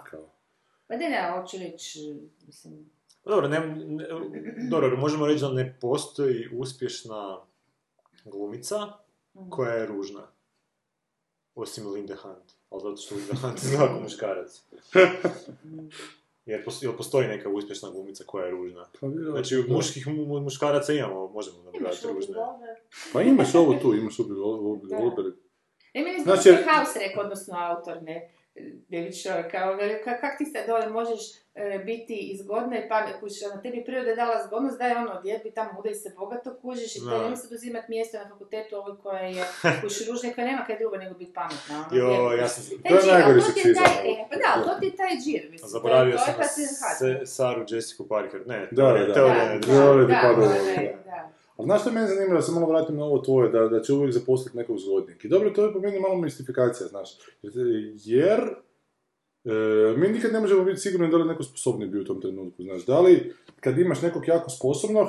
[0.86, 1.98] Pa da, ne, hoću reći,
[2.46, 2.90] mislim,
[3.24, 4.06] Dobro, ne, ne-
[4.70, 7.38] dobro, možemo reći da ne postoji uspješna
[8.24, 8.76] glumica
[9.50, 10.22] koja je ružna.
[11.58, 12.52] Osim Linde Hunt.
[12.70, 14.62] Ali zato što Linda Hunt je jako muškarac.
[16.46, 18.86] Jer pos- jel postoji neka uspješna glumica koja je ružna.
[19.00, 22.34] Pa, Znači, muških mu- muškaraca imamo, možemo nabrati ružne.
[23.12, 24.34] Pa imaš ovo tu, imaš Ubi
[24.84, 24.96] Da.
[24.96, 25.34] Goldberg.
[25.94, 28.30] E, meni znači, House rekao, odnosno autor, ne,
[28.88, 31.20] David Shore, kao, veli, ka, kak ti sad dole možeš
[31.56, 35.22] e, biti i zgodna i pamet, kužiš, ono, tebi priroda je dala zgodnost, daj ono,
[35.22, 37.10] djebi tamo, udaj se bogato, kužiš, i Da.
[37.10, 39.44] te nemoj sad uzimat mjesto na fakultetu ovoj koja je,
[39.82, 42.64] kužiš, ružna, koja nema kaj drugo nego biti pametna, ono, Jo, ja sam...
[42.78, 45.50] Taj To je džir, najgori to seksizam, e, Pa da, to ti je taj džir,
[45.50, 45.68] mislim.
[45.68, 46.98] Zaboravio to je- sam to je patrijarhat.
[47.20, 48.40] se, Saru Jessica Parker.
[48.46, 49.14] Ne, Da, da, da.
[49.14, 51.02] teorija Da, ne- da, Teorija da, pada da, ovo, da, da.
[51.04, 51.37] da.
[51.58, 53.82] A znaš što je meni zanimljivo, da se malo vratim na ovo tvoje, da, da
[53.82, 55.24] će uvijek zaposliti nekog zgodnijeg.
[55.24, 57.10] I dobro, to je po meni malo mistifikacija, znaš.
[58.04, 58.40] Jer,
[59.44, 62.62] e, mi nikad ne možemo biti sigurni da li neko sposobni bio u tom trenutku,
[62.62, 62.86] znaš.
[62.86, 65.08] Da li, kad imaš nekog jako sposobnog,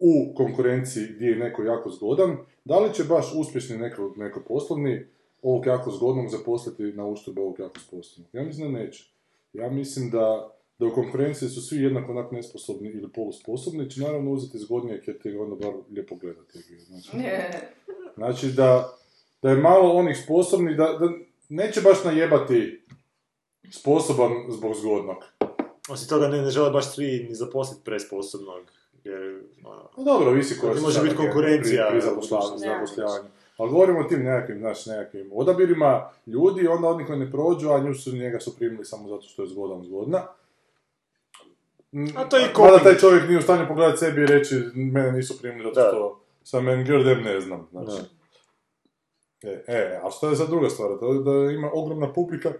[0.00, 5.06] u konkurenciji gdje je neko jako zgodan, da li će baš uspješni neko, neko poslovni
[5.42, 8.34] ovog jako zgodnog zaposliti na uštrb ovog jako sposobnog?
[8.34, 9.10] Ja mislim da neće.
[9.52, 14.30] Ja mislim da, da u konkurenciji su svi jednako onak nesposobni ili polusposobni, će naravno
[14.30, 16.58] uzeti zgodnijeg jer ti onda bar lijepo gledati.
[16.86, 17.08] Znači,
[18.16, 18.96] znači da,
[19.42, 21.08] da je malo onih sposobnih, da, da
[21.48, 22.82] neće baš najebati
[23.72, 25.16] sposoban zbog zgodnog.
[25.90, 28.62] Osim toga ne, ne žele baš svi ni zaposliti presposobnog.
[29.04, 32.68] Jer, ono, No dobro, visi koja može biti konkurencija, pri, pri u zapošljavanju- budućnosti.
[32.68, 33.28] zapošljavanju.
[33.56, 37.78] Ali govorimo o tim nekakvim, znaš, nekakvim odabirima ljudi, onda oni koji ne prođu, a
[37.78, 40.26] nju su njega su primili samo zato što je zgodan, zgodna.
[42.16, 45.12] A to je i Mada taj čovjek nije u stanju pogledati sebi i reći, mene
[45.12, 45.88] nisu primili zato Da.
[45.88, 48.02] što sam men grdem, ne znam, znači.
[49.42, 52.52] E, e, a što je sad druga stvar, to je da ima ogromna publika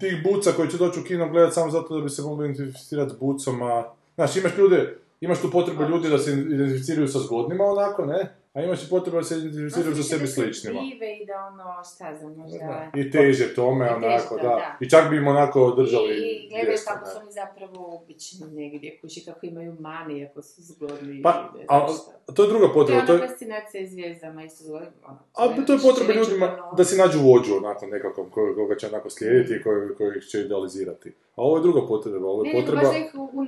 [0.00, 3.14] tih buca koji će doći u kino gledati samo zato da bi se mogli identificirati
[3.14, 3.84] s bucom, a...
[4.14, 8.36] Znaš, imaš ljude, imaš tu potrebu ljudi da se identificiraju sa zgodnima onako, ne?
[8.54, 10.80] A imaš i potrebu da se identificiraju sa sebi sličnima.
[10.80, 12.90] I da ono, šta znam, možda...
[12.96, 14.48] I teže tome, I teže onako, to, da.
[14.48, 14.76] da.
[14.80, 17.10] I čak bi im onako držali I gledaju ljestve, kako ne.
[17.12, 21.22] su oni zapravo obični negdje, kući kako imaju mani, ako su zgodni.
[21.22, 21.86] Pa, i ne a,
[22.26, 23.28] to je druga To je potreba, to ona je...
[23.28, 24.88] fascinacija i zvijezdama, isto zgodni.
[25.04, 28.54] ono, A ne, to je potreba ljudima ono- da si nađu vođu onako nekakvom ko-
[28.54, 31.08] koga će onako slijediti i koji, koji ih će idealizirati.
[31.36, 32.82] A ovo je druga potreba, ovo Ne, je nego potreba...
[32.82, 32.98] baš da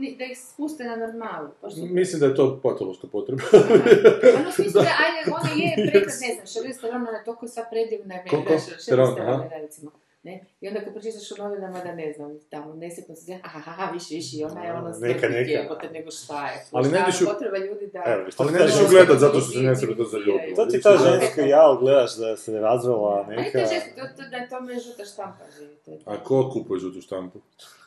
[0.03, 1.49] ih, da ih spuste na normalu.
[1.61, 3.43] Pa što- Mislim da je to patološka potreba.
[3.53, 8.15] Ono da, ajde, ona je prekrasna, ne znam, Charlize Theron, ona je toliko sva predivna,
[8.15, 8.53] ne, Koliko?
[8.59, 9.91] znaš, Charlize Theron, recimo.
[10.23, 10.45] Ne?
[10.61, 13.93] I onda kad pročitaš u novinama da ne znam, tamo nesjetno se zna, aha, aha,
[13.93, 15.51] viši, viši, ona je ono Neka, sve neka.
[15.51, 16.65] jebote nego šta je.
[16.73, 18.03] Ali ne ideš u- Potreba ljudi da...
[18.07, 20.55] Evo, Ali ne ta ideš gledat zato što se ne sebe to zaljubi.
[20.57, 23.53] To ti ta ženska jao gledaš da se ne razvela neka...
[23.53, 25.77] to je žensko, to, to, da to me žuta štampa živi.
[25.85, 26.11] To je to.
[26.11, 27.39] A ko kupuje žutu štampu?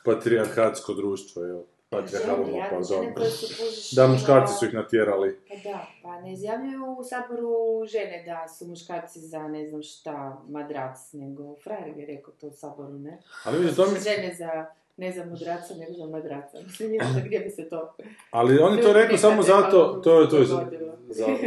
[0.06, 1.62] Patriarhatsko društvo, jel?
[1.90, 5.40] Su, kužiš, Da, muškarci ono- su ih natjerali.
[5.48, 10.42] Pa da, pa ne izjavljuju u saboru žene da su muškarci za ne znam šta,
[10.50, 13.18] madrac, nego frajer je rekao to u saboru, ne?
[13.44, 14.00] Ali vidiš, to mi...
[14.00, 14.66] Žene za,
[14.98, 16.58] ne za mudraca, nego za madraca.
[16.66, 17.96] Mislim, je onda gdje bi se to...
[18.32, 20.66] Ali oni to rekli samo zato, to je, to je, za,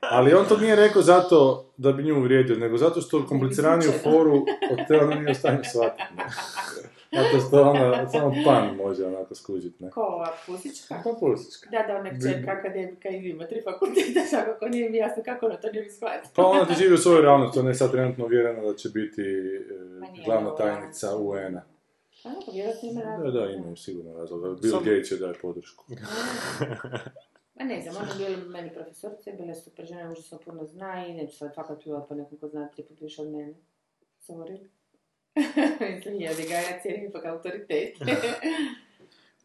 [0.00, 4.36] ali on to nije rekao zato da bi nju uvrijedio, nego zato što kompliciraniju foru
[4.70, 6.02] od te ona nije u stanju shvatiti.
[7.12, 9.90] Zato što ona, samo pan može onako skužiti, ne?
[9.90, 11.00] Ko ova pusička?
[11.04, 11.70] Pa pusička.
[11.70, 15.56] Da, da, ona kćerka akademika i ima tri fakulteta, svakako nije mi jasno kako ona
[15.56, 16.32] to ne bi shvatila.
[16.36, 19.20] Pa ona ti živi u svojoj realnosti, ona je sad trenutno uvjerena da će biti
[19.22, 21.16] e, nije glavna tajnica.
[21.16, 21.62] UN-a.
[22.22, 23.30] Pa neko, vjerojatno ima Da, razloga.
[23.40, 24.60] da, imaju sigurno razloga.
[24.62, 25.84] Bill Gates je daje podršku.
[27.54, 31.14] Ma ne znam, ona je bila meni profesorice, bile super žene, užasno puno zna i
[31.14, 33.54] neću sad fakat pljuvati po nekom ko zna tri put više od mene.
[34.28, 34.58] Sorry.
[35.90, 37.94] Mislim, jebi ga, ja cijenim ipak autoritet.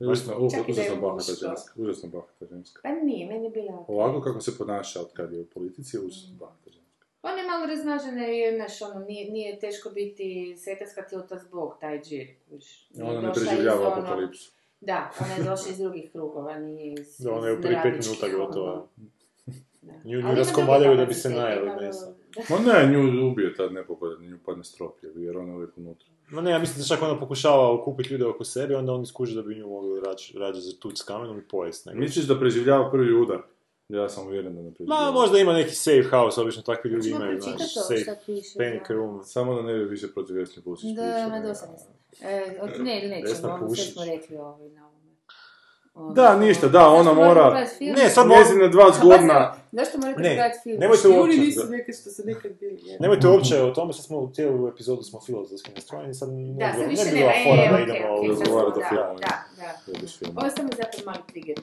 [0.01, 1.73] Užasno, uh, da je užasno bahata ženska.
[1.77, 2.79] Užasno bahata ženska.
[2.83, 3.89] pa nije, meni je bila ok.
[3.89, 6.05] Ovako kako se ponaša od kad je u politici je Mm.
[6.05, 7.05] užasno bahata ženska.
[7.23, 10.25] Ona je malo raznažena i, znaš, ono, nije, nije teško biti
[10.57, 12.27] svetarska tilta zbog taj džir.
[13.01, 14.51] Ona ne preživljava ono- apokalipsu.
[14.81, 17.93] Da, ona je došla iz drugih krugova, nije iz Da, ona je u prvi pet
[17.97, 18.37] minuta ono.
[18.37, 18.87] gotova.
[20.03, 22.13] Nju, nju druge da bi se najeli ima- mesa.
[22.49, 26.07] Ma ne, nju ubije tad nepogodan, nju padne strop, jer ona je uvijek unutra.
[26.29, 29.35] Ma ne, ja mislim da čak ona pokušava okupiti ljude oko sebe, onda oni skuže
[29.35, 30.01] da bi nju mogli
[30.35, 31.85] rađe, za tuc s kamenom i pojest.
[31.85, 33.41] nego- Misliš da preživljava prvi udar?
[33.89, 35.05] Ja sam uvjeren da ne preživljava.
[35.05, 38.57] Ma, možda ima neki safe house, obično takvi ljudi Hoćemo imaju, pročitati znaš, safe piše,
[38.57, 38.93] panic da.
[38.93, 39.23] room.
[39.23, 41.93] Samo da ne bi više protiv Vesne Pusić Da, ma dosadno sam.
[42.21, 44.90] E, od- ne, nećemo, ovo sve smo rekli ovaj na.
[45.93, 47.65] Ono, Da, ništa, da, ona Zašto mora-?
[47.81, 49.53] Ne, sad Njezine dva zgodna...
[49.71, 50.79] Zašto morate Ne, gledati film?
[50.79, 51.69] nemojte uopće, nisu da.
[51.69, 52.79] neke što su nekad bili.
[52.83, 52.97] je.
[52.99, 56.89] Nemojte uopće o tome, sad smo cijelu epizodu smo filozofski nastrojeni, sad ne, Da, sad
[56.89, 59.19] više ne bila fora e, da okej, idemo u- sad razgovarati o da, filmovima.
[59.19, 60.31] Da, da.
[60.35, 61.57] Ovo je samo zapravo mali trigger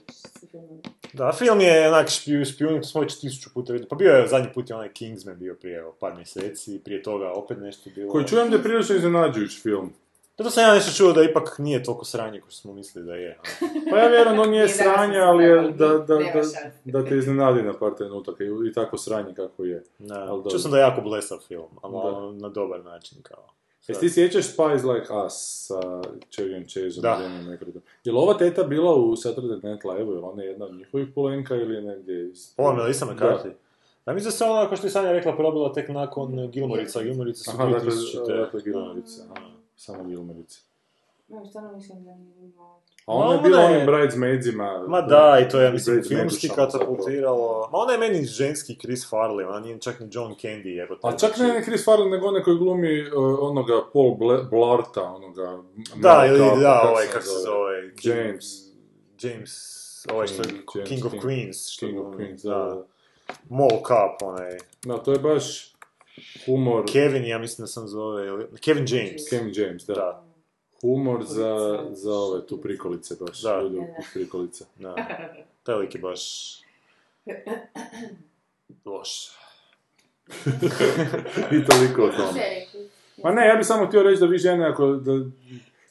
[0.51, 0.79] filmom.
[1.12, 3.89] Da, film je onak špiju, špijun, to smo već tisuću puta vidjeli.
[3.89, 7.59] Pa bio je zadnji put je onaj Kingsman bio prije par mjeseci, prije toga opet
[7.61, 8.12] nešto bilo.
[8.12, 9.93] Koji čujem da je prilično iznenađujući film.
[10.39, 13.14] Zato sam ja nešto čuo da ipak nije toliko sranje kao što smo mislili da
[13.14, 13.39] je.
[13.91, 16.18] Pa ja vjerujem da on nije sranje, ali je da, da, da,
[16.84, 19.84] da te iznenadi na par trenutaka i, i tako sranje kako je.
[20.09, 20.59] Čuo dobro.
[20.59, 22.41] sam da je jako blesav film, ali Da.
[22.43, 23.45] na dobar način kao.
[23.89, 25.32] Jesi ti sjećaš Spies Like Us
[25.66, 25.80] sa
[26.30, 27.18] Chevy Chaseom Da.
[28.05, 30.12] Je li ova teta bila u Saturday Night Live-u?
[30.12, 32.55] Je li ona jedna od njihovih polenka ili je negdje iz...
[32.57, 33.12] Ova Melissa Da.
[33.12, 33.51] McCarthy.
[34.07, 37.03] Da, mislim da se ona, kao što je Sanja rekla, probila tek nakon Gilmorica.
[37.03, 38.32] Gilmorica su Aha, dakle, 2000-te.
[38.32, 39.22] dakle Gilmorica.
[39.36, 39.47] aha,
[39.79, 40.61] Samo Gilmorica.
[41.29, 42.53] Ne, stvarno mislim da nije.
[43.07, 44.85] A ona je Ma, bila je- onim Bridesmaidsima.
[44.89, 47.68] Ma da, i to je, ja mislim, filmski katapultiralo.
[47.72, 51.01] Ma ona je meni ženski Chris Farley, ona nije čak ni John Candy, jebote.
[51.05, 53.09] A čak ne ne Chris Farley, nego onaj koji glumi uh,
[53.41, 55.62] onoga Paul Ble- Blarta, onoga...
[55.97, 57.83] Da, ili, da, kak ovaj, kako se zove?
[58.05, 58.45] James.
[59.22, 59.53] James,
[60.12, 60.49] ovaj što je
[60.87, 61.12] King- of.
[61.14, 61.72] Queens.
[61.72, 62.85] što King of Queens, da, da.
[63.49, 64.57] Mall Cop, onaj.
[64.85, 65.74] Da, to je baš
[66.46, 66.84] humor...
[66.92, 69.28] Kevin, ja mislim da sam zove, ili- Kevin James.
[69.30, 69.94] Kevin James, da.
[69.94, 70.24] Da,
[70.80, 73.60] Humor za, za ove tu prikolice baš, Da.
[73.62, 73.78] ljudi
[74.14, 74.64] prikolice.
[74.76, 74.94] da.
[75.62, 76.22] Taj lik je baš...
[78.84, 79.08] Loš.
[81.52, 82.40] I toliko o tome.
[83.22, 85.12] Pa ne, ja bih samo htio reći da vi žene, ako, da,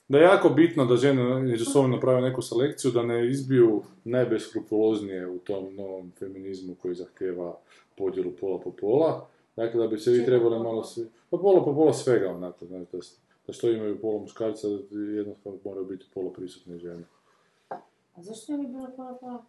[0.07, 5.27] da je jako bitno da žene među sobom naprave neku selekciju, da ne izbiju najbeskrupuloznije
[5.27, 7.57] u tom novom feminizmu koji zahtjeva
[7.97, 9.27] podjelu pola po pola.
[9.57, 11.05] Dakle, da bi se vi trebali malo svi...
[11.29, 12.99] Pa pola po pola svega, onako, znači, da,
[13.47, 17.03] da što imaju pola muškarca, da jednostavno moraju biti pola prisutne žene.
[18.15, 19.45] A zašto ne bi bilo pola pola?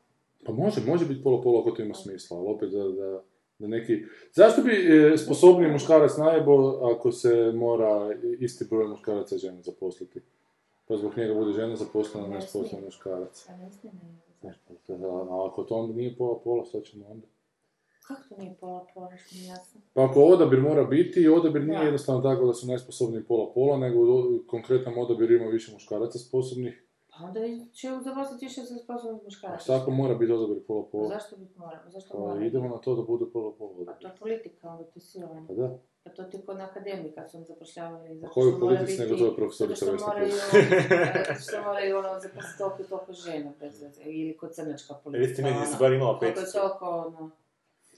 [0.46, 3.22] Pa može, može biti pola pola ako to ima smisla, ali opet da, da,
[3.59, 4.04] da neki...
[4.32, 10.20] Zašto bi e, sposobni muškarac najbo ako se mora isti broj muškaraca i žena zaposliti?
[10.86, 12.84] Pa zbog njega bude žena zaposlena, ne zaposlen smije.
[12.84, 13.46] muškarac.
[13.48, 13.92] A ne smije,
[14.42, 14.50] ne.
[14.50, 17.26] E, pa, A ako to onda nije pola pola, šta ćemo onda?
[18.09, 19.80] Kako to nije pola pola, što mi je jasno?
[19.94, 21.84] Pa ako odabir mora biti, odabir nije Da.
[21.84, 26.84] jednostavno tako da su najsposobniji pola pola, nego u konkretnom odabiru ima više muškaraca sposobnih.
[27.11, 27.40] Pa onda
[27.72, 29.66] će zaposliti više za sposobnih A muškaraca.
[29.68, 31.09] tako mora biti odabir pola Pa pola.
[31.09, 31.82] Zašto bi moramo?
[31.86, 32.46] Zašto Pa moramo?
[32.46, 35.46] idemo na to da bude pola pola Pa to je politika, onda to silovanje.
[35.48, 35.78] Pa da.
[36.04, 38.14] Pa to ti kod na akademiji kad su vam zapošljavali.
[38.16, 42.59] zato koju mora politici biti- nego to je profesorica Vesna zato što moraju ono zaposliti
[42.59, 43.52] toliko i toliko žena.
[44.04, 45.22] Ili kod crnačka politika.
[45.22, 46.59] Recite meni, bar imala koliko je peticu?
[46.59, 47.30] toliko, ono...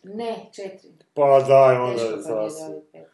[0.05, 0.93] Ne, četiri.
[1.15, 2.55] Pa daj, onda je sas.
[2.61, 3.07] dobiti pet.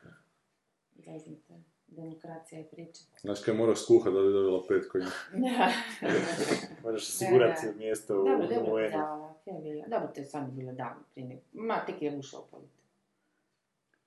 [0.96, 1.54] Zeznite.
[1.88, 3.02] Demokracija je priča.
[3.20, 5.68] Znaš kaj moraš skuhat da bi dobila pet koji Da.
[6.82, 7.78] Moraš osigurati Da, da.
[7.78, 8.88] mjesto u Dobro, dobro, UN-u.
[8.88, 9.86] da, ja bila.
[9.88, 12.76] Dobro, to je samo bilo davno prije nek- Ma, tek je ušao u politiku.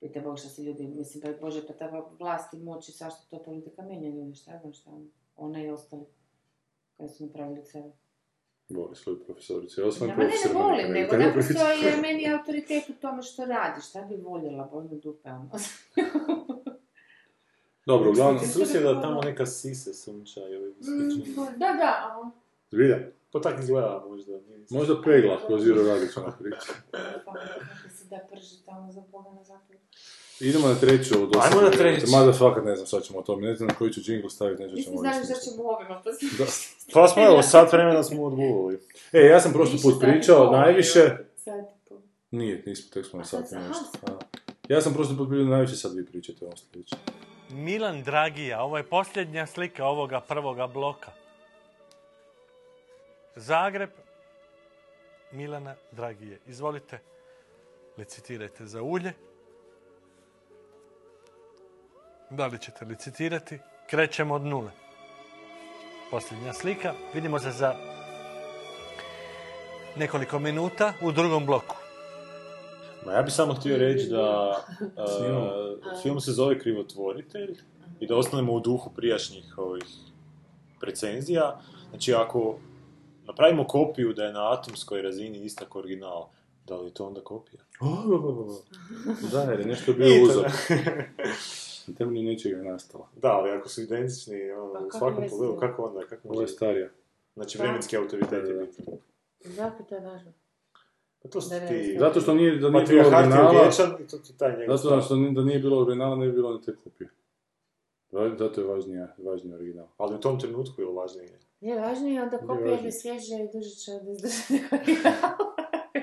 [0.00, 3.20] Pite Bog što se ljudi, mislim, pa Bože, pa ta vlast i moć i svašta
[3.30, 5.06] to politika mijenja ljudi, šta ja znam šta ono,
[5.36, 6.04] ona i ostali.
[6.96, 7.90] Kada su napravili sebe.
[8.70, 9.80] Voli svoju profesoricu.
[9.80, 13.44] Ja sam Ja, ne, ne volim, ne nego naprosto je meni autoritet u tome što
[13.44, 13.80] radi.
[13.82, 15.50] Šta bi voljela, bol me dupe, ono.
[17.86, 20.68] Dobro, uglavnom, Susjeda tamo neka sise sunča ili.
[20.70, 22.30] Mm, Da, da, a
[22.70, 22.98] zbilja,
[23.30, 24.32] To tak izgleda možda.
[24.32, 26.72] nije- možda pegla ko Ziro Radić ona priča.
[27.24, 27.44] Pa, kako
[27.90, 29.78] se da prži tamo za Boga na zapadu.
[30.40, 32.06] Idemo na treću od osam Ajmo na treću.
[32.10, 34.62] Mada fakat ne znam šta ćemo o tome, ne znam na koji ću džingl staviti,
[34.62, 35.50] Nisam ćemo ovdje šta smisliti.
[35.50, 36.50] ćemo ovima, pa Da.
[36.94, 38.80] Pa smo evo, sat vremena smo odgulili.
[39.12, 41.16] E, ja sam prošli put pričao najviše...
[42.30, 44.18] Nije, nismo, tek smo na sat nešto.
[44.68, 46.98] Ja sam prošli put bio najviše, sad vi pričate o ovom sljedećem.
[47.50, 51.10] Milan Dragija, ovo je posljednja slika ovoga prvoga bloka.
[53.36, 53.90] Zagreb,
[55.32, 56.38] Milana Dragije.
[56.46, 56.98] Izvolite,
[57.98, 59.12] licitirajte za ulje.
[62.30, 63.58] Da li ćete licitirati?
[63.86, 64.70] Krećemo od nule.
[66.10, 66.94] Posljednja slika.
[67.14, 67.74] Vidimo se za
[69.96, 71.76] nekoliko minuta u drugom bloku.
[73.06, 74.50] Ma ja bih samo htio reći da
[74.80, 77.58] uh, film se zove Krivotvoritelj
[78.00, 79.84] i da ostanemo u duhu prijašnjih ovih
[80.82, 81.60] recenzija.
[81.90, 82.58] Znači ako
[83.26, 86.28] napravimo kopiju da je na atomskoj razini ista kao original,
[86.66, 87.62] da li je to onda kopija?
[89.32, 90.46] Da, jer je nešto bio uzor.
[91.90, 93.08] Na temelju nečega je nastala.
[93.16, 96.00] Da, ali ako su identični ono, Pa u svakom pogledu, kako onda?
[96.00, 96.88] Kako Ovo je starija.
[97.34, 98.84] Znači vremenski autoritet je bitan.
[99.40, 100.32] Zato to je važno.
[101.22, 101.96] Pa to su ti...
[101.98, 105.00] Zato što nije, da nije bilo je originala, vječan i to ti taj njegov zato
[105.00, 107.10] što ni- da nije bilo originala, ne bi bilo ni te kopije.
[108.38, 109.86] Zato je važnija, važniji original.
[109.96, 111.38] Ali u tom trenutku je važnije.
[111.60, 112.82] Je važnije je onda Je kopija važnije.
[112.82, 114.62] da svježe i duže će izdrži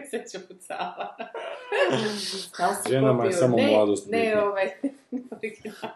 [0.09, 0.23] Se
[2.75, 4.67] si Ženama je samo ne, mladost Ne, ovaj,
[5.31, 5.91] original.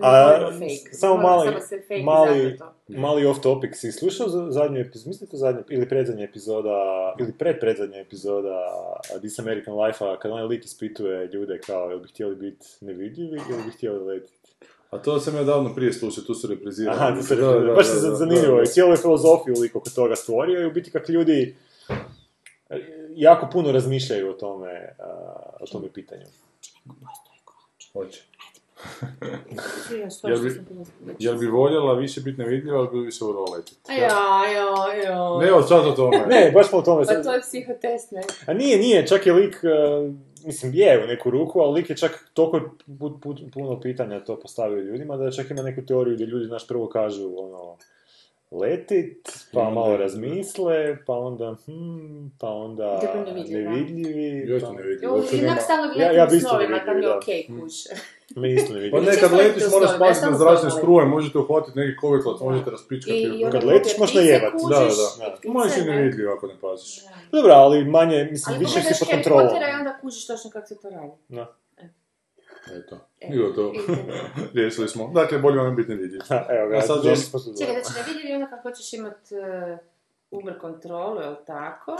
[0.00, 0.92] A, Moramo fake.
[0.92, 2.58] samo mali, se mali,
[2.88, 3.70] mali off topic.
[3.74, 6.76] Si slušao za- zadnju epizodu, mislite zadnju, ili predzadnja epizoda,
[7.18, 8.58] ili predpredzadnja epizoda
[9.18, 13.62] This American Life-a, kad onaj lik ispituje ljude kao, jel bi htjeli biti nevidljivi ili
[13.64, 14.38] bi htjeli letiti?
[14.90, 16.98] A to sam ja davno prije slušao, tu su reprizirali.
[16.98, 18.64] Aha, to se Da, da, baš je da, zanimljivo.
[18.64, 21.56] cijelu je filozofiju lik oko toga stvorio i u biti kak ljudi
[23.16, 24.96] jako puno razmišljaju o tome,
[25.60, 26.24] o tome pitanju.
[27.92, 28.22] Hoće.
[30.22, 30.60] Jel bi-.
[31.18, 33.80] Jel voljela više biti nevidljiva, ali bi više voljela letiti?
[33.88, 34.08] A Ja,
[34.52, 35.38] ja, ja.
[35.38, 36.26] Ne, evo sad o tome.
[36.28, 37.04] Ne, baš smo o tome.
[37.06, 38.22] Pa to je psihotest, ne?
[38.46, 39.68] A nije, nije, čak je lik, e,
[40.44, 42.56] mislim, je u neku ruku, ali lik je čak toliko
[42.88, 46.68] pu- pu- puno pitanja to postavio ljudima, da čak ima neku teoriju gdje ljudi, znaš,
[46.68, 47.76] prvo kažu, ono,
[48.52, 53.00] letit, pa malo razmisle, pa onda, hm, pa onda
[53.48, 54.44] nevidljivi.
[54.48, 54.68] Još pa...
[54.68, 55.04] to ne vidim.
[55.04, 57.16] Jo, Uopće Inak nema- stalno Ja- gledam ja u bi isto snovima, tam je da.
[57.18, 57.88] okej kuće.
[58.40, 59.00] Me isto Pa nevidljivi.
[59.00, 62.40] ne, Često kad leti letiš moraš paziti sam na zračne struje, možete uhvatiti neki koveklat,
[62.40, 63.22] možete raspičkati.
[63.22, 64.52] I, Kad letiš, možeš najebat.
[64.70, 65.50] Da, da.
[65.50, 65.96] Možeš i ne?
[65.96, 67.00] nevidljiv ako ne paziš.
[67.32, 69.46] Dobro, ali manje, mislim, Ali više si pogledaš pod Harry kontrolom.
[69.48, 71.12] Pottera i onda kužiš točno kako se to radi.
[71.28, 71.54] Da.
[72.68, 72.98] Eto.
[73.20, 73.72] E, I idemo.
[74.54, 75.08] Riješili smo.
[75.08, 76.20] Dakle, bolje vam je biti nevidljiv.
[76.50, 77.02] Evo ga, A sad do-
[77.58, 79.78] Čekaj, znači ne vidjeli onda kako hoćeš imat uh,
[80.32, 81.96] Uber kontrolu, jel tako?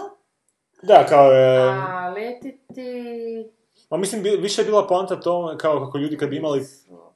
[0.82, 1.58] Da, kao je...
[1.60, 3.50] A letiti...
[3.90, 6.62] Ma mislim, bi- više je bila poanta to kao kako ljudi kad bi imali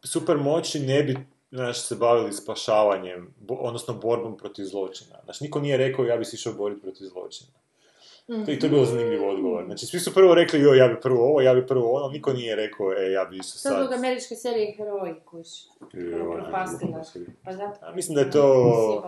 [0.05, 1.16] super moći ne bi
[1.51, 5.16] znaš, se bavili spašavanjem, bo- odnosno borbom protiv zločina.
[5.24, 7.51] Znači, niko nije rekao ja bi se išao boriti protiv zločina.
[8.27, 9.65] To, I to je bilo zanimljiv odgovor.
[9.65, 12.32] Znači, svi su prvo rekli, joj, ja bi prvo ovo, ja bi prvo ono, niko
[12.32, 13.77] nije rekao, e, ja bi išao To je sad.
[13.78, 15.15] zbog američke serije Heroji,
[16.23, 17.03] ovaj, Propastila.
[17.44, 17.78] Pa zato...
[17.81, 19.03] A mislim da je to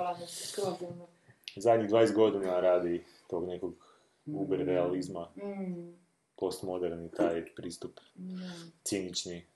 [1.57, 3.75] zadnjih 20 godina radi tog nekog
[4.27, 5.93] uber realizma, Mm,
[6.37, 8.43] postmoderni taj pristup, da.
[8.85, 9.47] cinični,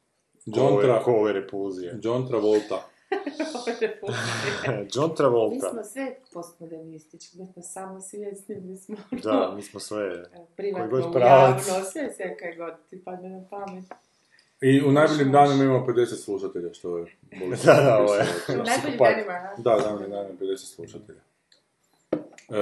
[0.46, 1.98] John, Tra- repulzije.
[2.02, 2.88] John Travolta.
[4.94, 5.70] John Mi Travolta.
[5.70, 10.24] smo sve postmodernistički, da smo samo svjesni, mi smo Da, mi smo sve...
[10.56, 11.68] privatno, god pravac.
[11.68, 13.84] javno, sve sve kaj god ti padne na pamet.
[14.60, 17.04] I u najboljim danima imamo 50 slušatelja, što je...
[17.40, 18.22] bolje Da, da, ovo je.
[18.48, 19.54] U najboljim danima, a?
[19.58, 21.20] Da, najboljim danima 50 slušatelja.
[22.52, 22.58] Uh,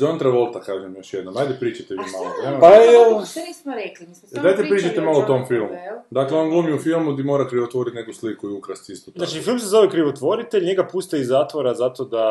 [0.00, 1.36] John Travolta, kažem još jednom.
[1.36, 2.30] Ajde pričajte vi A šta malo.
[2.44, 4.06] Nema- Pa je- Što nismo rekli?
[4.06, 5.68] Mi smo samo Dajte pričali pričajte malo o tom filmu.
[6.10, 9.24] Dakle, on glumi u filmu gdje mora krivotvoriti neku sliku i ukrasti isto tako.
[9.24, 12.26] Znači, film se zove Krivotvoritelj, njega puste iz zatvora zato da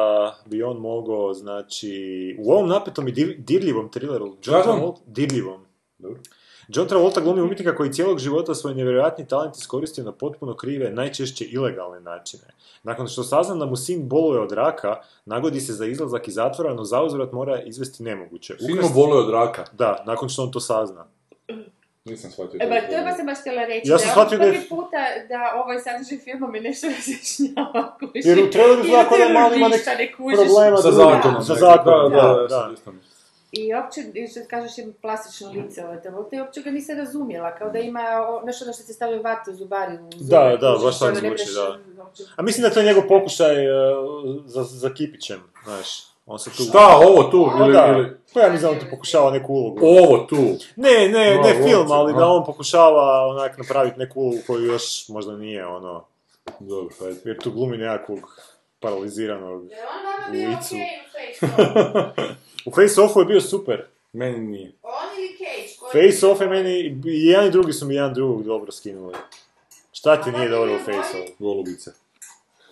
[0.45, 1.91] bi on mogao, znači,
[2.39, 4.63] u ovom napetom i dir- dirljivom thrilleru, John?
[4.63, 5.65] Travolta, dirljivom.
[5.97, 6.19] Dobro.
[6.73, 11.45] John Travolta glumi umjetnika koji cijelog života svoj nevjerojatni talent iskoristio na potpuno krive, najčešće
[11.45, 12.43] ilegalne načine.
[12.83, 14.95] Nakon što sazna da mu sin boluje od raka,
[15.25, 18.55] nagodi se za izlazak iz zatvora, no zauzvrat mora izvesti nemoguće.
[18.59, 19.63] Sin mu boluje od raka.
[19.73, 21.05] Da, nakon što on to sazna.
[22.05, 22.57] Nisam shvatio.
[22.57, 22.69] E, to.
[22.69, 23.89] ba, to je baš sam baš htjela reći.
[23.89, 24.97] Ja sam shvatio da je- prvi puta
[25.29, 27.97] da ovaj sadržaj filma mi nešto razjašnjava.
[28.13, 28.89] Jer u traileru da
[29.29, 30.37] u malo ima nek- ništa ne kužiš.
[30.39, 31.43] Problema Sa zakonom.
[31.43, 32.71] Sa zakonom, da, da.
[33.51, 37.55] I uopće, i što kažeš, ima plastično lice ove Travolta i uopće ga nisam razumjela,
[37.55, 40.29] kao da ima o, nešto na što se stavljaju vate u zubari u zube.
[40.29, 41.79] Da, da, kužiš, baš tako ono, ne zvuči, da.
[42.35, 45.87] A mislim da je to njegov pokušaj uh, za, za Kipićem, znaš.
[46.25, 46.63] On se tu...
[46.63, 47.49] Šta, ovo tu?
[47.57, 48.17] Pa Ili, da, ili...
[48.33, 49.79] pa ja mislim da on tu pokušava neku ulogu.
[49.85, 50.35] Ovo tu.
[50.75, 55.09] Ne, ne, No, ne film, ali da on pokušava onak napraviti neku ulogu koju još
[55.09, 56.05] možda nije, ono,
[56.59, 56.95] Dobro,
[57.25, 58.19] jer tu glumi nekakvog
[58.79, 60.79] paraliziranog Jer on vama bio okej
[61.41, 63.85] u U Face-Offu je bio super.
[64.13, 64.71] Meni nije.
[64.83, 65.75] On ili Cage?
[65.81, 69.15] koji Face-Off je bio- meni, i jedan i drugi su mi jedan drugog dobro skinuli.
[69.91, 70.97] Šta ti nije da, dobro u bolji?
[70.97, 71.31] Face-Offu?
[71.39, 71.91] Golubice.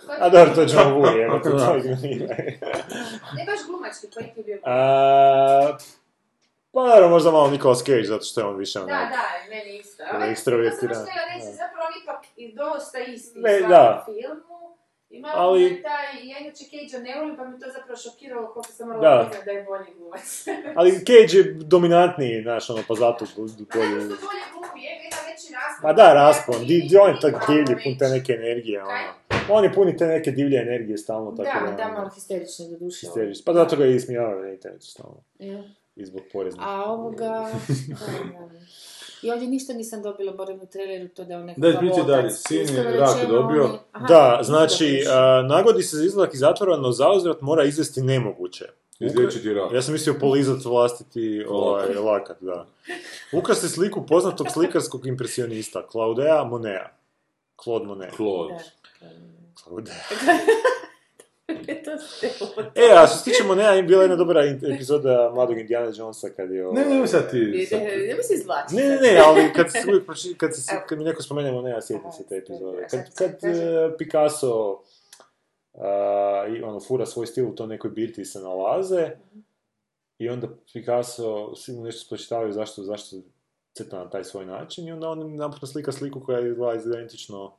[0.09, 1.65] A dobro, to bio- je John Woo, evo, to Da.
[1.67, 2.59] to ignoriraj.
[3.37, 4.59] Ne baš glumački, koji ti je bio?
[4.63, 5.77] A,
[6.73, 9.09] Pa naravno, možda malo Nicolas Cage, zato što je on više Da, onak...
[9.09, 9.17] da,
[9.49, 10.03] meni isto.
[10.13, 11.51] On je ekstrovertiran, reći, da.
[11.53, 14.05] zapravo on ipak i dosta isti Ne, u svakom da.
[14.05, 14.48] filmu.
[15.09, 18.71] I malo Ali- taj, ja inače Cage-a ne volim, pa mi to zapravo šokiralo koliko
[18.71, 19.41] sam morala Da.
[19.45, 20.45] da je bolji glumac.
[20.77, 23.47] Ali Cage je dominantniji, znaš, ono, pa zato bolju...
[23.73, 23.89] Bolje
[24.53, 25.81] glumi, je, ima veći raspon.
[25.83, 29.13] Ma da, raspon, di, di, on je Ima tak divlji, pun te neke energije, ono.
[29.51, 31.75] On je puni te neke divlje energije stalno, tako Da, da...
[31.77, 32.99] da, ono, malo histerični do duše.
[32.99, 33.43] histerični.
[33.45, 35.23] Pa zato ga i ismijavaju na internetu stalno.
[35.39, 35.63] Ja.
[35.95, 36.63] I zbog poreznih.
[36.65, 37.25] A ovoga...
[37.87, 37.95] da,
[38.47, 38.49] da.
[39.23, 42.03] I ovdje ništa nisam dobila, barem u traileru, to da je on nekakav Daj, pričaj
[42.05, 42.29] dalje.
[42.29, 43.63] Sin je rak dobio.
[43.63, 47.63] on je- Aha, Da, znači, a, nagodi se za izlazak iz zatvora, no zauzvrat mora
[47.63, 48.65] izvesti nemoguće.
[48.99, 49.71] Izliječiti rak.
[49.71, 52.65] Ja sam mislio polizat vlastiti ovaj, lakat, da.
[53.33, 56.89] Ukrasti sliku poznatog slikarskog impresionista, Claudea Monea.
[57.63, 58.15] Claude Monet.
[58.15, 58.55] Claude.
[59.63, 59.91] Claude.
[62.75, 66.51] E, a što se tiče Moneta, je bila jedna dobra epizoda mladog Indiana Jonesa kad
[66.51, 66.63] je...
[66.63, 67.65] Ne, ne, sad ti...
[67.69, 68.75] sad ti- se izvlačiti.
[68.75, 69.79] Ne, ne, ne, ali kad, se
[70.39, 72.87] kad, se, kad mi neko spomene Moneta, sjetim se te epizode.
[72.91, 74.81] Kad, kad e, Picasso
[75.73, 79.09] a, i ono, fura svoj stil u to nekoj birti se nalaze
[80.17, 83.15] i onda Picasso svi mu nešto spočitavaju zašto, zašto
[83.73, 87.53] crta na taj svoj način i onda on naprosto slika sliku koja izgleda identično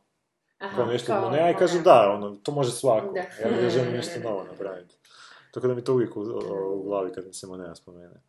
[0.60, 1.84] Aha, kao nešto kao od Moneta i kaže Monet.
[1.84, 3.12] da, ono, to može svako.
[3.12, 3.20] Da.
[3.20, 4.94] Ja ne želim nešto novo napraviti.
[5.50, 6.20] Tako da mi to uvijek u,
[6.74, 8.22] u glavi kad mi se Moneta spomene.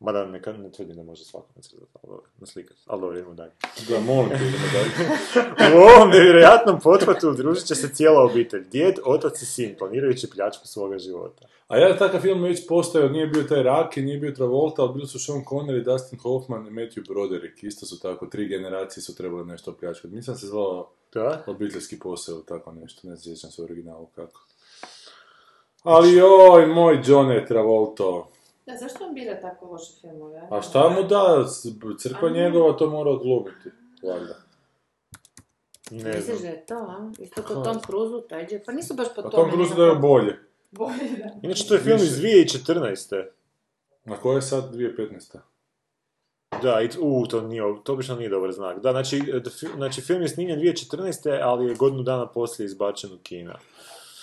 [0.00, 2.80] Mada ne, ne tvrdim da može svako nacrtati, ali dobro, naslikati.
[2.86, 3.52] Ali dobro, idemo dalje.
[3.88, 4.90] Da, molim te, idemo dalje.
[5.76, 8.64] U ovom nevjerojatnom pothvatu udružit će se cijela obitelj.
[8.70, 11.46] Djed, otac i sin, planirajući pljačku svoga života.
[11.68, 15.06] A ja takav film već postao, nije bio taj Raki, nije bio Travolta, ali bili
[15.06, 17.62] su Sean Connery, Dustin Hoffman i Matthew Broderick.
[17.62, 20.14] Isto su tako, tri generacije su trebali nešto pljačkati.
[20.14, 21.44] Mislim se zvao Da?
[21.46, 24.40] obiteljski posao ili tako nešto, ne sjećam se u originalu kako.
[25.82, 28.30] Ali joj, moj John Travolto.
[28.70, 30.48] Da, zašto on bira tako loše filmove?
[30.50, 31.44] A šta mu da,
[31.98, 32.42] crkva A ne.
[32.42, 33.70] njegova to mora odglumiti,
[34.02, 34.34] valjda.
[35.90, 37.12] Ne Misliš da je to, a?
[37.18, 38.66] Isto kao Tom Cruise, taj džep.
[38.66, 39.34] Pa nisu baš po tome.
[39.34, 40.38] Tom Cruise da je bolje.
[40.70, 41.30] Bolje, da.
[41.42, 43.24] Inače, to je film iz 2014.
[44.04, 45.38] Na koje je sad 2015.
[46.62, 48.80] Da, i, u, to, nije, to obično nije dobar znak.
[48.80, 51.40] Da, znači, e, da fi- znači film je snimljen 2014.
[51.42, 53.58] ali je godinu dana poslije izbačen u kina.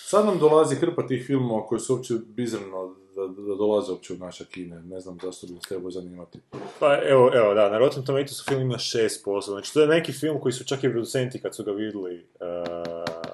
[0.06, 2.96] Sad nam dolazi hrpa tih filmova koji su uopće bizarno
[3.28, 4.82] da, dolaze uopće u naše kine.
[4.82, 6.40] Ne znam zašto bi ih trebao zanimati.
[6.80, 10.42] Pa evo, evo, da, na Rotten Tomatoes film ima 6%, znači to je neki film
[10.42, 12.26] koji su čak i producenti kad su ga vidjeli...
[12.40, 12.48] Uh,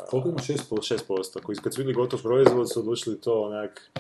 [0.10, 0.98] Koliko ima 6%?
[1.08, 3.92] 6%, koji kad su vidjeli gotov proizvod su odlučili to onak,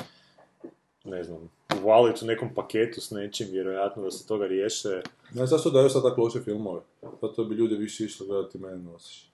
[1.03, 1.49] ne znam,
[1.83, 5.01] uvaliti u nekom paketu s nečim, vjerojatno da se toga riješe.
[5.33, 6.81] Ne, zašto daju sad tako loše filmove?
[7.21, 9.29] Zato bi ljudi više išli gledati mene nosiš.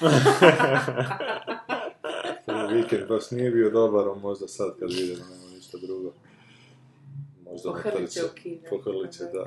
[2.72, 5.24] Vikend baš nije bio dobar, možda sad kad vidimo
[5.68, 6.12] ništa drugo.
[7.44, 8.24] Možda Pohrlit će natrče.
[8.24, 8.58] u kino.
[8.70, 9.44] Pohrlit će, da.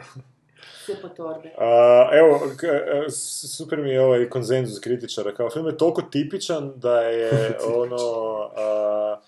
[0.85, 1.49] Sve po torbe.
[1.57, 3.09] A, evo, k- e,
[3.49, 7.97] super mi je ovaj konsenzus kritičara, kao film je toliko tipičan da je ono...
[8.57, 9.19] a,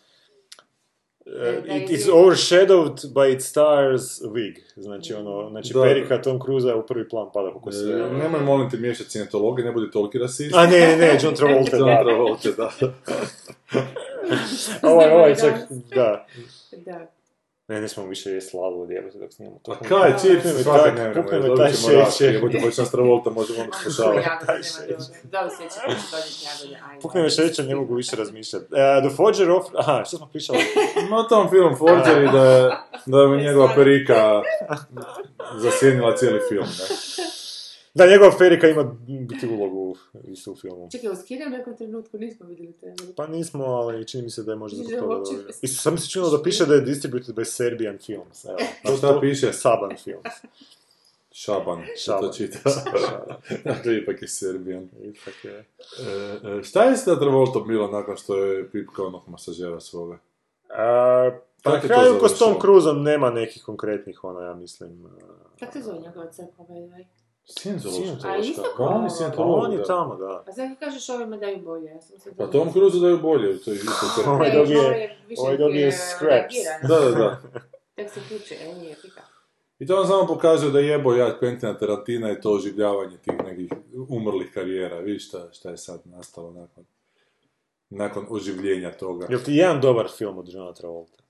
[1.66, 4.56] Da it is overshadowed by its stars wig.
[4.76, 5.82] Znači, ono, znači Da.
[5.82, 7.94] perika Tom Cruise u prvi plan pada kako sve.
[7.94, 10.56] E, nemoj molim te miješati cijenetologe, ne budi toliki rasist.
[10.56, 11.90] A ne, ne, ne, John Travolta, John.
[12.04, 12.72] Travolta, da.
[14.92, 15.54] Ovaj, ovaj, čak,
[15.96, 16.26] da.
[16.86, 17.08] Da.
[17.68, 19.60] Ne, ne smemo više jesti slavu od jebate dok snimamo.
[19.66, 21.14] Pa kaj, čips, Pukni me svake tak- ne me
[21.48, 22.34] dobit taj šećer.
[22.36, 24.20] jebote, hoće nas Travolta, možemo onda slušavati.
[24.30, 25.06] Jako se nema dobro.
[25.24, 25.80] Da li se će
[26.12, 26.82] donijeti jagode?
[26.90, 27.02] Ajde.
[27.02, 28.66] Pukne me šećer, ne mogu više razmišljati.
[28.66, 29.66] Uh, the Forger of...
[29.78, 30.60] Aha, što smo pričali?
[31.10, 32.72] No, o tom film Forger i da je,
[33.06, 34.42] da je njegova perika
[35.58, 36.86] zasjenila cijeli film, ne?
[37.94, 39.96] Da, njegova Ferika ima biti ulogu
[40.28, 40.90] isto u filmu.
[40.92, 42.94] Čekaj, u Skinu u nekom trenutku nismo vidjeli te.
[43.16, 45.36] Pa nismo, ali čini mi se da je možda zbog toga uopće-.
[45.62, 48.46] I sam mi se činilo da piše da je distributed by Serbian Films.
[48.46, 48.58] Evo.
[48.86, 49.54] To šta piše?
[49.54, 50.34] Saban Films.
[51.32, 52.22] Šaban, Šaban.
[52.32, 52.60] to čita.
[53.66, 54.90] dakle, ipak je Serbijan.
[55.02, 55.56] Ipak je.
[55.56, 60.18] E, e, šta je sa Travoltom bilo nakon što je pipkao onog masažera svoga?
[60.70, 61.32] A,
[61.64, 62.62] pa na kraju ko s Tom?
[62.62, 65.08] Cruiseom nema nekih konkretnih, ono, ja mislim...
[65.60, 67.06] Kako se zove njegova crkva, by?
[67.46, 68.28] Scientološka.
[68.28, 69.84] A isto Pa on je kao- Pa Scientolog, on je da.
[69.84, 70.26] tamo, da.
[70.26, 72.36] A kad kažeš ovima daju bolje, ja sam se...
[72.36, 74.34] Pa Tom Cruise daju bolje, to je isto crkva.
[74.34, 76.56] Ovaj Ne, dobije- ovo je više ovaj dobije je scraps.
[76.84, 77.42] Da, da, da.
[77.96, 79.22] Tek se kuće, e, nije pika.
[79.80, 83.72] I to on samo pokazuje da jebo ja Quentina Tarantina i to oživljavanje tih nekih
[84.10, 85.00] umrlih karijera.
[85.00, 86.86] Vidiš šta, šta je sad nastalo nakon,
[87.90, 89.28] nakon oživljenja toga.
[89.30, 91.24] Jel ti jedan dobar film od Johna Travolta?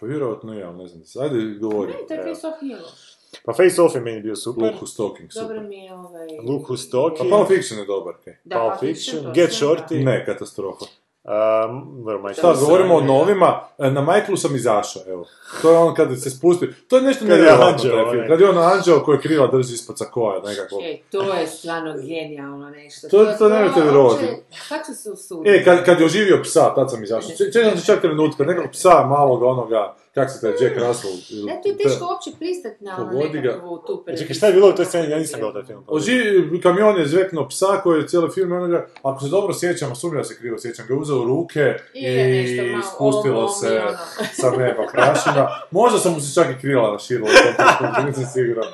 [0.00, 1.02] Pa vjerojatno ja, ne znam.
[1.20, 1.92] Ajde, govori.
[1.92, 3.16] Ne, to je Face Off nije loš.
[3.44, 4.64] Pa Face Off je meni bio super.
[4.64, 5.60] Luke Who's Talking, Dobro super.
[5.60, 6.26] mi je ovaj...
[6.48, 7.24] Luke Who's Pa.
[7.26, 8.34] Pulp Fiction je dobar, kaj.
[8.44, 10.04] Da, Pulp Fiction, Get Shorty.
[10.04, 10.84] Ne, katastrofa.
[11.24, 15.26] Um, Michael Šta, govorimo o novima, e, na Michaelu sam izašao, evo.
[15.62, 18.08] To je on kad se spusti, to je nešto Kad je nevjerojatno anđeo, taj film.
[18.10, 18.28] onaj.
[18.28, 20.80] Kad je on anđeo koji krila drži ispod sakoja nekako.
[20.82, 23.08] Ej, to je stvarno genijalno nešto.
[23.08, 24.24] To- to nemojte vjerovati.
[24.24, 25.56] uopće- Kako su se usudili?
[25.56, 27.30] E, kad, kad je oživio psa, tad sam izašao.
[27.30, 31.12] Če- Čekam se čak trenutka, nekog psa maloga onoga, kak se taj Jack Russell.
[31.46, 34.68] Ne, ti je teško uopće pristati na ono nekakvu tu E, Čekaj, šta je bilo
[34.68, 35.10] u toj sceni?
[35.10, 35.84] Ja nisam gledao taj film.
[35.86, 39.94] Oživi, kamion je zveknuo psa koji je cijeli film onoga, ako se dobro sjećam, a
[39.94, 42.82] sumnjam da se krivo sjećam, ga je uzeo u ruke i, I je nešto malo
[42.82, 43.98] spustilo se ono.
[44.32, 45.48] sa neba prašina.
[45.70, 47.28] Možda sam mu se čak i krila naširila,
[47.80, 48.66] u tom nisam siguran.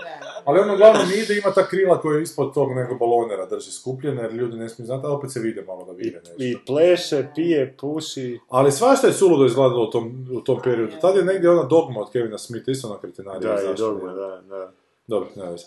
[0.49, 4.23] Ali ono uglavnom ide, ima ta krila koja je ispod tog nekog balonera drži skupljene,
[4.23, 6.35] jer ljudi ne smiju znati, ali opet se vide malo da vide nešto.
[6.39, 8.41] I pleše, pije, puši.
[8.49, 10.93] Ali svašta je suludo izgledalo u tom, u tom periodu.
[11.01, 13.49] Tad je negdje ona dogma od Kevina Smitha, isto na kretenariju.
[13.49, 14.15] Da, i dogma, je.
[14.16, 14.73] da, da.
[15.07, 15.66] Dobro, ne veze.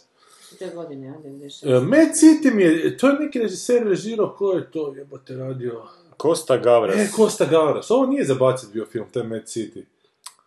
[0.60, 1.78] Te godine, ja, 96.
[1.78, 5.82] E, Mad City mi je, to je neki režiser režirao, ko je to jebote radio?
[6.22, 6.96] Costa Gavras.
[6.96, 7.92] E, Costa Gavras.
[7.92, 9.84] Ovo nije za bacit bio film, taj Mad City.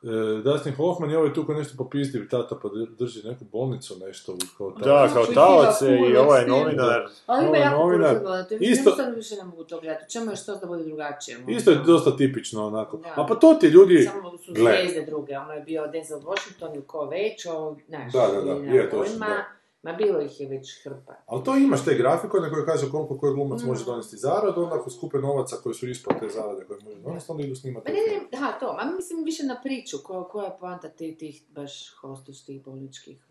[0.05, 2.69] E, Dustin Hoffman je ovaj tu ko nešto popizdiv tata pa
[2.99, 4.85] drži neku bolnicu nešto kao tata.
[4.85, 7.07] Da, kao taoc hiva, i ovaj novinar.
[7.27, 8.19] Ali ima jako puno novinar.
[8.25, 10.13] to je Isto- jednostavno više ne mogu to gledati.
[10.13, 11.39] Čemu je što da bude drugačije?
[11.39, 11.53] možda?
[11.53, 12.97] Isto je dosta tipično onako.
[12.97, 13.13] Da.
[13.17, 14.03] A pa to ti ljudi...
[14.03, 18.27] Samo su zvijezde druge, ono je bio Denzel Washington ili ko već, ovo, znaš, Da,
[18.27, 19.27] da, da, je pojma.
[19.27, 19.45] da.
[19.85, 21.15] Ma bilo ih je već hrpa.
[21.27, 23.67] Ali to imaš te grafikone koje kaže koliko koji glumac Mm.
[23.67, 27.33] može donesti zaradu, onda ako skupe novaca koji su ispod te zarade koje može donesti,
[27.33, 27.93] onda idu snimati.
[27.93, 31.43] Ne, ne, da, to, ma mislim više na priču, ko, koja je poanta tih, tih
[31.49, 33.27] baš hostiških bolničkih,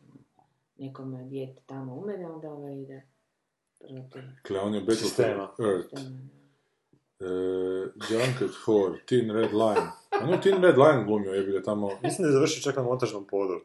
[0.78, 3.02] nekome dijete tamo umere, onda ovaj ide
[4.12, 5.94] protiv Dakle, on je Battle Earth.
[7.20, 7.26] E,
[8.10, 9.88] Junket Whore, Teen Red Line.
[10.22, 11.90] A no, Teen Red Line glumio, je ga tamo...
[12.04, 13.60] Mislim da je završio čak na montažnom podu.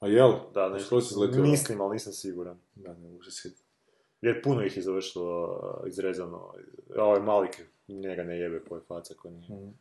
[0.00, 0.32] A jel?
[0.54, 1.00] Da, nešto.
[1.00, 1.42] Se izletio.
[1.42, 2.58] Mislim, ali nisam siguran.
[2.74, 3.62] Da, ne mogu se sjetiti.
[4.20, 6.54] Jer puno ih je završilo uh, izrezano.
[6.98, 9.72] Ovaj Malik, njega ne jebe koje faca ko nije.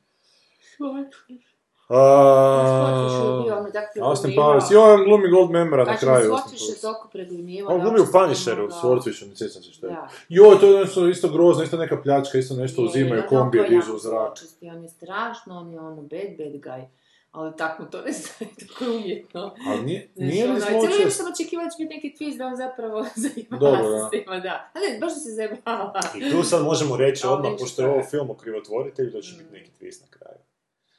[1.88, 4.36] Scottish je bio, on je tako Austin.
[4.36, 6.26] Powers, joj, on glumi Gold Membera na kraju.
[6.26, 6.82] Scottish je Austin Powers.
[6.82, 7.76] toliko pregledivao.
[7.76, 9.96] On glumi u Punisheru, Swordfishu, ne sjećam se što je.
[10.30, 13.70] Joj, to je nešto isto grozno, isto neka pljačka, isto nešto Je, uzimaju, kombije jako
[13.70, 14.34] dižu u zrak.
[14.62, 16.86] On je strašno, on je ono bad, bad guy.
[17.32, 19.56] Ali tako mu to ne staje, tako je umjetno.
[19.68, 21.18] Ali nije, nije li ono, Cijelo vrijeme zločest?
[21.18, 24.08] sam očekivala da će biti neki twist da on zapravo zajebava Dobro, se da.
[24.08, 24.72] s tima, da.
[24.74, 26.02] A ne, baš se zajebava.
[26.16, 29.34] I tu sad možemo reći Ali odmah, pošto je ovo film o krivotvoritelju, da će
[29.38, 30.38] biti neki twist na kraju.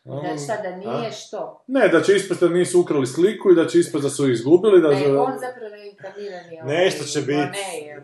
[0.04, 1.12] Da šta, da nije A?
[1.12, 1.64] što?
[1.66, 4.32] Ne, da će ispast da nisu ukrali sliku i da će ispast da su ih
[4.32, 4.88] izgubili, da...
[4.88, 6.60] Ne, on zapravo reinkarnirani.
[6.62, 7.36] ovaj, Nešto će ma bit.
[7.36, 8.02] Ne,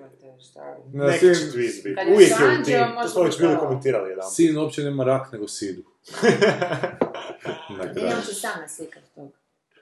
[0.84, 1.96] Na sin, će twist biti.
[2.12, 2.74] Uvijek je u tim.
[3.02, 4.30] To smo već bili komentirali jedan.
[4.30, 5.82] sin uopće nema rak, nego sidu.
[7.70, 8.08] Na Ne, kraju.
[8.08, 9.30] on će sam naslikat toga.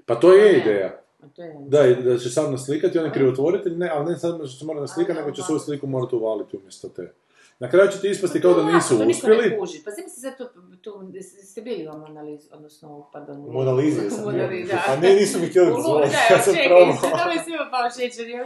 [0.06, 1.00] Pa to je ideja.
[1.22, 4.18] A to je Da, i da će sam naslikati, on je krivotvoritelj, ne, ali ne
[4.18, 7.12] samo što će mora naslikati, nego će svoju sliku morati uvaliti umjesto te.
[7.58, 9.58] Na kraju će ti ispasti kao da To nisu to niko ne uspjeli.
[9.58, 9.82] kuži.
[9.84, 10.44] Pa zamisli sad tu,
[10.82, 11.12] tu,
[11.44, 13.36] ste bili u Monalizi, odnosno, pardon.
[13.36, 14.42] U Monalizi sam U bio.
[14.42, 14.82] Monalizi, da.
[14.88, 16.96] A ne, nisu mi htjeli U dozvoliti, da, ja sam čekaj, probao.
[16.96, 18.44] sad ovo je svima pao šećer, jel?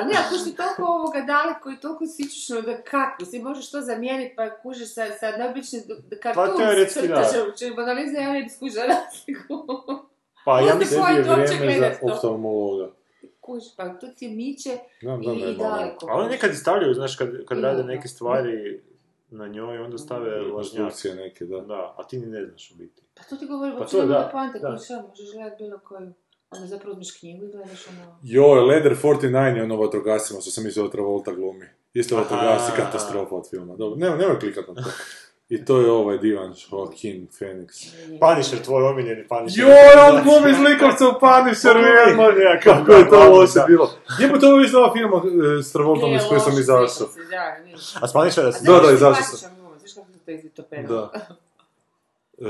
[0.00, 3.80] A ne, ako si toliko ovoga daleko i toliko sičično da kako, si možeš to
[3.80, 5.82] zamijeniti pa kužiš sa, sa neobičnim
[6.22, 6.46] kartun.
[6.46, 7.30] Pa teoretski da.
[7.58, 9.54] Če Monaliza ja ne bi skužila razliku.
[10.44, 11.02] Pa ja mislim...
[11.06, 12.92] Tebi je vrijeme za oftalmologa.
[13.44, 15.70] Kužiš, pa to ti miče Znam, i, znam da je i malo.
[15.70, 16.06] daleko.
[16.10, 18.82] A oni nekad i stavljaju, znaš, kad, kad rade neke stvari
[19.30, 20.92] na njoj, onda stave lažnjak.
[21.16, 21.60] Neke, da.
[21.60, 23.02] Da, a ti ni ne znaš u biti.
[23.14, 24.70] Pa to ti govori, Pa uopće to je, da, poante, da.
[24.70, 24.88] možeš
[25.34, 26.12] gledat bilo koju.
[26.50, 28.18] Onda zapravo uzmeš knjigu i gledaš ono...
[28.22, 31.66] Joj, Leder 49 je ono vatrogasima, što sam mislio da Travolta glumi.
[31.94, 33.76] Isto vatrogasi katastrofa od filma.
[33.76, 34.80] Dobro, nemoj, nemoj klikat na to.
[35.54, 37.68] I to je ovaj divan Joaquin Phoenix.
[38.20, 39.64] Punisher, tvoj omiljeni Punisher.
[39.64, 39.74] Joj,
[40.08, 42.24] on glumi zlikovca u Punisheru, jedno,
[42.62, 43.90] kako je to loše bilo.
[44.20, 46.88] Jebo, to je više ova film e, s Travoltom iz koje sam izašao.
[46.88, 47.04] se.
[48.00, 48.64] A s Punishera A si...
[48.66, 49.38] Da, da, izašao sam.
[49.38, 49.46] se?
[50.88, 51.10] Da.
[52.38, 52.44] E,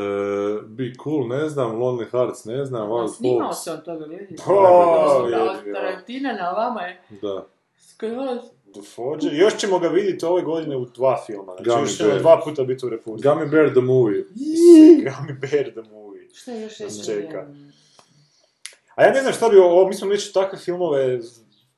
[0.66, 3.64] Be Cool, ne znam, Lonely Hearts, ne znam, Wild snimao Folks.
[3.64, 4.40] se on toga, vidiš?
[4.46, 4.54] O,
[5.18, 5.74] Od je, je.
[5.74, 7.44] Tarantina na vama je Da.
[7.78, 8.38] skroz.
[8.74, 9.34] The Forger.
[9.34, 11.52] Još ćemo ga vidjeti ove godine u dva filma.
[11.54, 13.28] Znači, Gummy još ćemo dva puta biti u Republiku.
[13.28, 14.24] Gummy Bear the Movie.
[15.06, 16.28] Gummy Bear the movie.
[16.32, 17.46] Šta je još Nas čeka.
[18.94, 21.20] A ja ne znam šta bi ovo, mi smo već takve filmove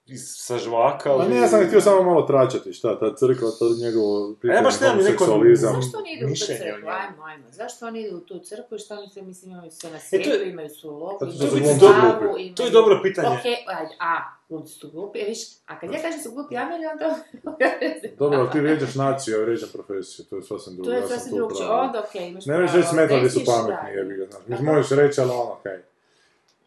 [0.06, 1.16] iz, sa žvaka.
[1.18, 4.62] Pa ne, ja sam htio samo malo tračati, šta, ta crkva, to njegovo A ja
[4.62, 5.24] baš nemam neko-.
[5.54, 6.88] Zašto oni idu u tu crkvu?
[6.88, 7.44] Ajmo, ajmo.
[7.50, 10.00] Zašto oni idu u tu crkvu i što oni se, mislim, imaju sve na E,
[10.00, 12.24] to svijetu, je- imaju su Pa to su imaju glupi.
[12.24, 12.54] imaju...
[12.54, 13.28] To je dobro pitanje.
[13.28, 16.86] Ok, ajde, a, glumci su glupi, e, viš, a kad ja kažem su glupi Ameli,
[16.86, 17.18] onda...
[18.18, 20.90] Dobro, ali ti vrijeđaš naciju, ja vrijeđam profesiju, to je sasvim drugo.
[20.90, 21.72] To je ja sam sasvim upravu.
[21.72, 24.46] onda okej, imaš Ne možeš reći smetali su pametni, jebi ga, znaš.
[24.46, 25.78] Mislim, možeš reći, ali ono, okej.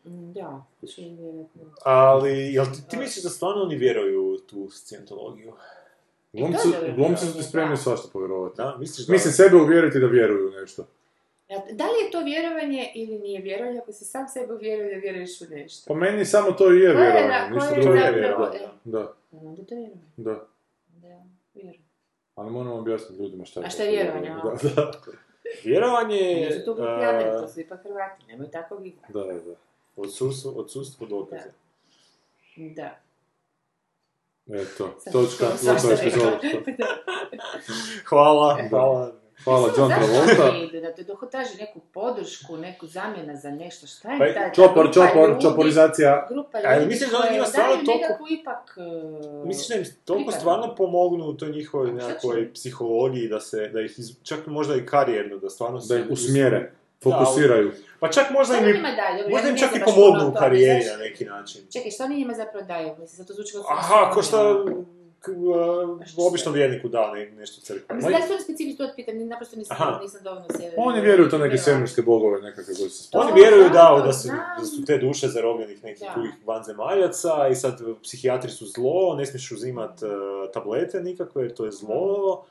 [0.05, 0.65] Mm, Da.
[1.85, 5.53] Ali, jel ti, ti misliš da stvarno oni vjeruju u tu scientologiju?
[6.95, 7.81] Glumci, su ti spremni da.
[7.81, 8.57] svašta povjerovati.
[8.57, 9.13] Da, misliš da...
[9.13, 10.85] Mislim, sebe uvjeriti da vjeruju u nešto.
[11.49, 15.41] Da li je to vjerovanje ili nije vjerovanje, ako si sam sebe uvjerio da vjeruješ
[15.41, 15.87] u nešto?
[15.87, 17.95] Po meni samo to i je je vjerovanje, da- ništa je drugo.
[17.95, 20.01] je zapravo- vjerovanje, e, Da, Onda to je vjerovanje.
[20.17, 20.47] da.
[20.89, 21.23] Da,
[21.55, 21.81] vjerujem.
[22.35, 23.65] Ali moramo objasniti ljudima šta je.
[23.65, 24.29] A šta je vjerovanje?
[24.29, 24.91] Da, da,
[25.63, 26.49] Vjerovanje je...
[26.49, 29.13] Nisu to a, Ameri, to su ipak Hrvati, nemoj tako igrati.
[29.13, 29.55] da, da.
[29.95, 31.49] odsustvo, odsustvo dokaza.
[32.57, 32.99] Da.
[34.51, 35.45] Eto, točka,
[35.93, 36.39] epizoda.
[38.09, 39.11] Hvala, hvala.
[39.49, 40.57] Hvala John Zašto Travolta.
[40.57, 40.81] idu?
[40.81, 44.53] Da te dok traži neku podršku, neku zamjena za nešto, šta je Pa, taj?
[44.53, 46.27] Čopor, grupa čopor, ljudi- čoporizacija.
[46.29, 48.77] Grupa A, ljudi misliš da njima stvarno toliko- ipak...
[48.77, 52.51] e, Misliš da im toliko stvarno pomognu u toj njihovoj nekakvoj im?
[52.53, 56.05] psihologiji, da se, da ih, iz, čak možda i karijerno, da stvarno Da se ih
[56.09, 56.71] usmjere.
[57.03, 57.71] fokusiraju.
[57.99, 59.29] Pa čak možda im, daju?
[59.29, 61.61] Možda im čak i baš pomognu u karijeri na neki način.
[61.69, 62.87] Čekaj, što oni njima zapravo daju?
[62.89, 63.63] Mislim, sad to zvuči kao...
[63.69, 64.71] Aha, ko šta uh,
[66.17, 67.95] običnom vjerniku da ne, nešto crkva.
[67.95, 69.99] Mislim, da su oni specifično to pitam, naprosto nisam, Aha.
[70.01, 70.71] nisam dovoljno se...
[70.77, 74.13] Oni vjeruju u to neke svemirske bogove nekakve koji se Oni vjeruju da, da, da,
[74.13, 74.27] su,
[74.59, 76.13] da su te duše zarobljenih nekih Da.
[76.13, 80.09] drugih vanzemaljaca i sad psihijatri su zlo, ne smiješ uzimat uh,
[80.53, 82.45] tablete nikakve jer to je zlo.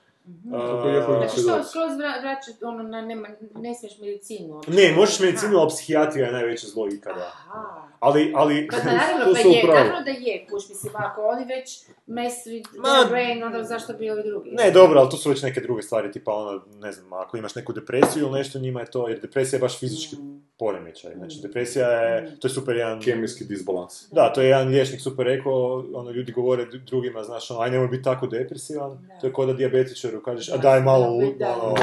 [0.94, 4.60] Jako Znači što, skroz vra- vraća, ono, na, nema, ne smiješ medicinu.
[4.68, 7.32] ne, možeš medicinu, ali psihijatrija je najveće zlo ikada.
[7.48, 7.88] Aha.
[8.00, 8.68] Ali, ali...
[8.68, 9.78] Pa naravno, To pa su je, upravo.
[9.78, 14.10] naravno da je, kuš, mislim, ako oni već mess with Ma- brain, onda zašto bi
[14.10, 14.50] ovi drugi?
[14.52, 17.54] Ne, dobro, ali to su već neke druge stvari, tipa ono, ne znam, ako imaš
[17.54, 20.38] neku depresiju ili nešto, njima je to, jer depresija je baš fizički Mm.
[20.58, 21.14] poremećaj.
[21.14, 23.00] Znači, depresija je, to je super jedan...
[23.00, 24.08] Kemijski disbalans.
[24.10, 25.52] Da, to je jedan liječnik super rekao,
[25.94, 29.20] ono, ljudi govore dru- drugima, znaš, ono, aj nemoj biti tako depresivan, Da.
[29.20, 31.74] to je kao da dijabetičaru kažeš, a Da, daj malo, da, da, ono,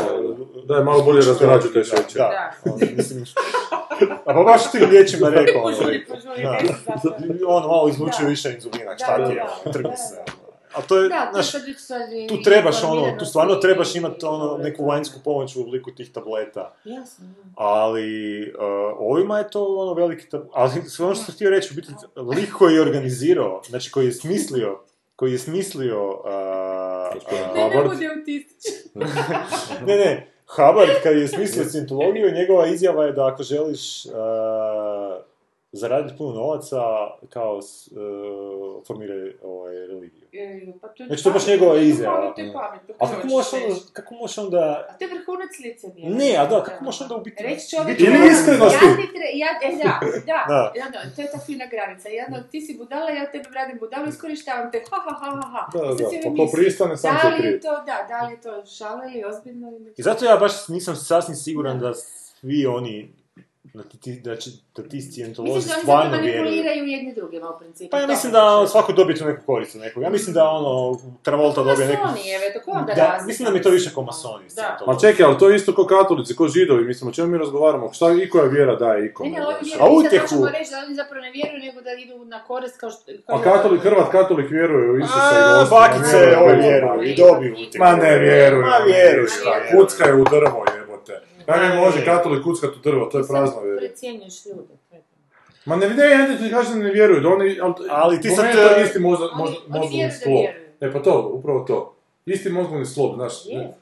[0.56, 0.62] da.
[0.66, 2.04] Daj malo bolje razgrađu te šećere.
[2.16, 2.52] Da, Da.
[2.66, 3.26] ono, mislim,
[4.26, 6.48] pa baš tim liječima rekao, Požuri, požuri,
[7.48, 8.28] ono, malo izluči Da.
[8.28, 10.46] više inzulina, šta ti je, ono, trgni se, ono.
[10.76, 11.52] A to je, Da, znaš,
[12.30, 16.74] tu trebaš ono, tu stvarno trebaš imati ono, neku vanjsku pomoć u obliku tih tableta.
[16.84, 17.26] Jasno.
[17.56, 18.60] Ali uh,
[19.00, 20.28] ovima je to ono veliki...
[20.32, 21.88] tab- Ali sve ono što sam htio reći, u biti,
[22.36, 24.80] lik koji je organizirao, znači koji je smislio,
[25.16, 27.56] koji je smislio uh, uh,
[28.96, 34.12] Ne, ne, ne, Hubbard kad je smislio scientologiju, njegova izjava je da ako želiš uh,
[35.76, 36.82] zaraditi puno novaca,
[37.30, 37.98] kao s- uh,
[38.88, 40.28] formiraj ovaj, religiju.
[40.34, 42.28] E, Pa to je Znači, to je baš njegova to je izjava.
[42.28, 44.86] to pametno, A kako možeš onda, kako možeš onda...
[44.90, 46.10] A to je vrhunac licemjerja.
[46.12, 47.44] Ne, a da, kako možeš onda u biti...
[47.44, 47.90] Reći čovjeku...
[47.92, 48.86] biti Ili iskrenosti.
[48.86, 49.28] Ja ti tre...
[49.34, 50.90] Ja, e, da, da, Da.
[50.92, 52.10] da, to je ta fina granica.
[52.10, 55.64] Jedno, ti si budala, ja tebe radim budalu, iskorištavam te, ha, ha, ha, ha, ha.
[55.74, 57.52] Da, da, si pa misli, pristane, sam da se li kriv.
[57.52, 59.94] je to, da, da li je to šala ili ozbiljno ili...
[59.98, 63.10] I zato ja baš nisam sasvim siguran da svi oni,
[63.74, 66.54] da ti, da će, da ti scientolozi Misliš da oni stvarno vjeruju.
[66.88, 67.90] jedni drugima u principu?
[67.90, 70.04] Pa ja to mislim da svako dobije tu neku korist od nekog.
[70.04, 72.04] Ja mislim da ono, Travolta dobije neku...
[72.04, 74.44] Masoni, evo, to ko onda Da, mislim da mi je to više ko masoni.
[74.46, 74.50] Da.
[74.52, 74.86] Scientolozi.
[74.88, 77.94] Ma čekaj, ali to je isto kao katolici, kao židovi, mislim, o čemu mi razgovaramo?
[77.94, 79.30] Šta i koja vjera daje Ne, ikome?
[79.30, 82.26] ne, ali ovi vjeruju, utjehu- možemo reći da oni zapravo ne vjeruju, nego da idu
[82.26, 83.02] na korist kao što...
[83.28, 85.82] kao A katolik, Hrvat katolik vjeruje u Isusa i A, Gospoda.
[85.82, 87.56] bakice ne vjeruju i dobiju.
[87.78, 88.62] Ma ne vjeruju.
[88.64, 89.66] Ma vjeruju, Ma šta vjeruju.
[89.66, 89.72] je.
[89.78, 90.66] Kucka je u drvo,
[91.48, 93.78] Ma ne može katolik kuckat u drvo, to je prazno vjera.
[93.78, 95.02] Precijenjuješ ljude.
[95.66, 98.46] Ma ne, ne, ja ti kažem da ne vjeruju, da oni, ali, Ali ti sad,
[98.52, 100.66] to e, isti možda, možda, mozgovni vjeruju vjeruju.
[100.82, 101.96] E pa to, upravo to.
[102.26, 103.34] Isti mozgovni slop, znaš,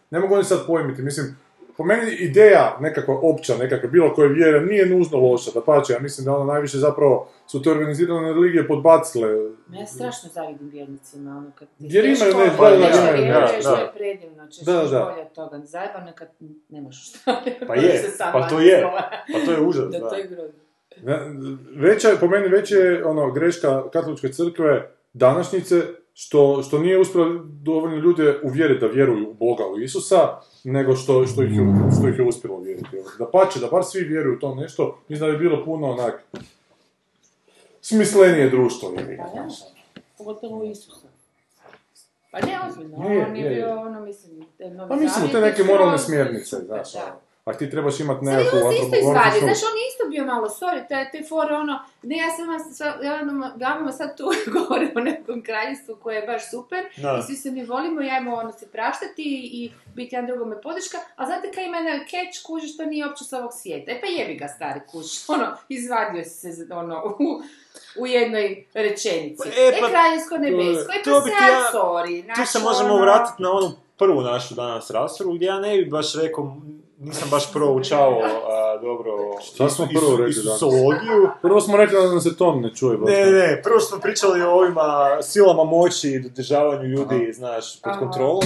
[0.10, 1.38] ne mogu oni sad pojmiti, mislim,
[1.78, 6.00] po meni ideja nekakva opća, nekakva bilo koje vjere nije nužno loša, da pače, ja
[6.00, 9.30] mislim da ono najviše zapravo su te organizirane religije podbacile.
[9.68, 13.48] Ma Ja strašno zavidim vjernicima, ono kad ti Jer imaju nešto, da, da, imaju, da,
[13.64, 13.82] to da.
[13.82, 15.12] je predivno, ćeš Da, da.
[15.12, 15.60] bolje od toga.
[15.66, 16.28] Zajebano je kad
[16.70, 17.42] nemaš šta.
[17.68, 18.84] Pa je, pa to je.
[19.34, 20.10] Pa to je užas, Da, da.
[20.10, 20.64] to je grozno.
[21.04, 21.20] Ne,
[21.76, 25.82] Veća, po meni veća je ono, greška katoličke crkve današnjice,
[26.14, 30.18] što, što nije uspjelo dovoljno ljude uvjeriti da vjeruju u Boga, u Isusa,
[30.64, 31.66] nego što, što, ih, je,
[32.00, 32.88] što ih je uspjelo vjeriti.
[33.20, 36.24] Da pače, da bar svi vjeruju u to nešto, mislim da bi bilo puno onak
[37.82, 38.92] smislenije društvo.
[38.92, 39.48] ga, Pa.
[40.18, 41.08] Pogotovo u Isusa.
[42.32, 43.56] Pa ne ozbiljno, Je, on je je, je.
[43.56, 44.46] bio ono, mislim,
[44.90, 46.94] Pa mislim, te je neke moralne smjernice, znaš.
[46.94, 47.20] da.
[47.46, 47.56] Ono.
[47.56, 50.48] A ti trebaš imati Sad nekakvu isto izvadio, antropomorfičnu- znaš, on je isto bio malo,
[50.50, 52.46] sorry, te, te fore, ono, ne, ja sam
[53.62, 54.24] ja vam sad tu
[54.56, 57.18] govorim o nekom kraljestvu koje je baš super, Da.
[57.20, 59.62] i svi se mi volimo i ajmo ono se praštati i
[59.96, 63.34] biti jedan drugome podrška, a znate kaj ima jedan catch, kužiš, to nije uopće s
[63.34, 63.92] ovog svijeta.
[63.92, 67.42] E pa jebi ga, stari kužiš, ono, izvadio si se, ono, u,
[67.98, 69.38] u jednoj rečenici.
[69.40, 73.02] Pa, e, E, pa, kraljevsko nebesko, e pa sad, ja- sorry, Tu se možemo ono-
[73.02, 76.56] vratiti na onu prvu našu danas raspravu, gdje ja ne bi baš rekao,
[77.04, 79.12] nisam baš proučavao a, dobro
[79.42, 81.30] Šta smo prvo rekli Isusologiju.
[81.42, 82.98] Prvo smo rekli da nam se ton ne čuje.
[82.98, 83.10] baš.
[83.10, 88.00] Ne, ne, prvo smo pričali o ovima silama moći i dodržavanju ljudi, znaš, pod Aha.
[88.00, 88.44] kontrolom.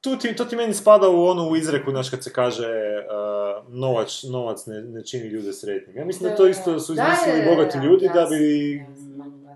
[0.00, 4.22] Tu ti, to ti meni spada u onu izreku, znaš, kad se kaže uh, novac,
[4.22, 5.96] novac ne, ne čini ljude sretnim.
[5.96, 8.80] Ja mislim da to isto su Da, izmislili da, bogati da, ljudi da bi.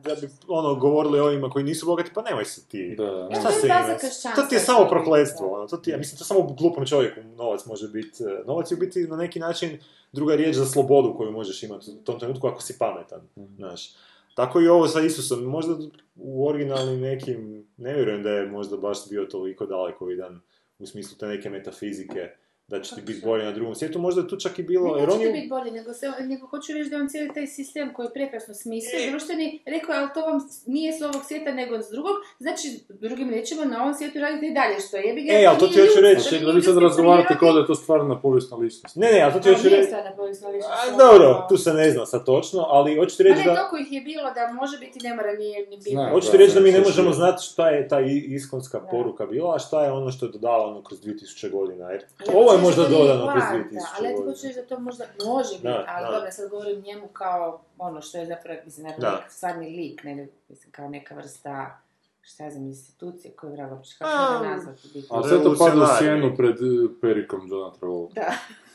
[0.05, 2.95] Da bi ono, govorili o ovima koji nisu bogati, pa nemoj se ti.
[2.99, 3.29] Da, da.
[3.33, 4.35] Ja, Šta se ima?
[4.37, 7.67] To ti je samo prokletstvo, ono, to ti je, mislim, to samo glupom čovjeku novac
[7.67, 9.79] može biti, e, novac je u biti na neki način
[10.13, 13.21] druga riječ za slobodu koju možeš imati u tom trenutku ako si pametan,
[13.57, 13.95] znaš.
[14.35, 15.75] Tako i ovo sa Isusom, možda
[16.17, 20.41] u originalnim nekim, ne vjerujem da je možda baš bio toliko dalekovidan
[20.79, 22.31] u smislu te neke metafizike,
[22.69, 25.01] da će ti biti bolje na drugom svijetu, možda je tu čak i bilo, Ne,
[25.01, 25.33] jer neće on ti je...
[25.33, 28.55] biti bolje, nego, se, nego hoću reći da on cijeli taj sistem koji je prekrasno
[28.55, 32.67] smislio, društveni, rekao je, ali to vam nije s ovog svijeta nego s drugog, znači,
[32.89, 35.15] drugim riječima, na ovom svijetu radite i dalje što je.
[35.15, 36.29] Bi ga, E, ali to ti hoću reći.
[36.31, 38.97] Čekaj, da vi sad razgovarate kao da je to stvarna povijesna ličnost.
[38.97, 39.89] Ne, ne, ali to ti To hoću nije reći...
[39.89, 43.29] stvarna povijesna ličnost, A, dobro, tu se ne zna sad točno, ali hoću ti Pa
[43.29, 43.57] reći ne, da...
[43.57, 46.09] toliko ih je bilo da može biti, ne mora nije ni bilo.
[46.11, 48.01] Hoću ti reći da mi ne možemo znati šta je ta
[48.39, 51.91] iskonska poruka bila, a šta je ono što je dodavano kroz 2000 godina.
[51.91, 52.03] Jer
[52.35, 55.05] ovo je možda dodano kroz poanta, 2000 Ali ja ti hoću reći da to možda
[55.27, 59.11] može biti, ali dobro, sad govorim njemu kao ono što je zapravo, mislim, ne Da.
[59.11, 61.79] lik, stvarni lik, ne, mislim, kao neka vrsta,
[62.23, 65.09] šta ja znam, institucije koju je vraga, uopće, kako ga nazvati, biti.
[65.11, 68.21] A sve to pada u sjenu pred eh, perikom Johna Travolta.
[68.21, 68.33] Da.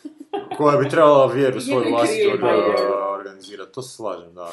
[0.58, 2.34] Koja bi trebala vjeru svoju vlastitu je.
[2.34, 3.72] orga- organizirati.
[3.74, 4.52] To se slažem, da.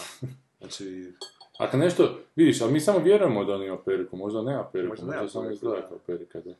[0.58, 1.12] Znači,
[1.58, 5.04] Ako nešto, vidiš, ali mi samo vjerujemo da on ima periku, možda nema periku, Možda
[5.04, 5.88] možda, nema samo periku, izgleda da.
[5.88, 6.50] kao perika, da.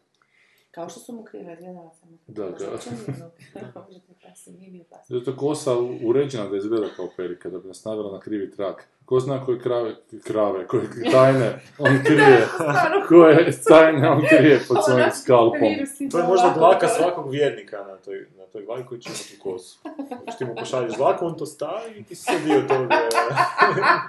[0.76, 2.08] Kao što su mu krive, gledala sam.
[2.26, 2.56] Da, da.
[2.56, 2.90] Što?
[3.86, 5.14] Može ti pasti, nije bio pasti.
[5.14, 5.72] Zato kosa
[6.04, 8.88] uređena da izgleda kao perika, da bi nas navela na krivi trak.
[9.04, 9.94] Ko zna koje krave,
[10.24, 12.48] krave, koje tajne on krije,
[13.08, 15.72] koje tajne on krije pod svojim skalpom.
[16.10, 19.78] to je možda dlaka svakog vjernika na toj, na toj glavi koji će imati kosu.
[20.24, 23.08] Znači ti mu pošalješ dlaku, on to stavi i ti si dio tog, e,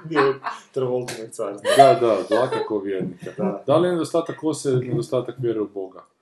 [0.06, 0.36] dio
[0.72, 1.72] Travoltinog carstva.
[1.78, 3.32] Da, da, dlaka kao vjernika.
[3.38, 3.64] Da.
[3.68, 6.17] Da li je nedostatak kose nedostatak vjere u Boga?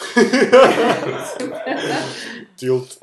[2.56, 2.96] Tilt.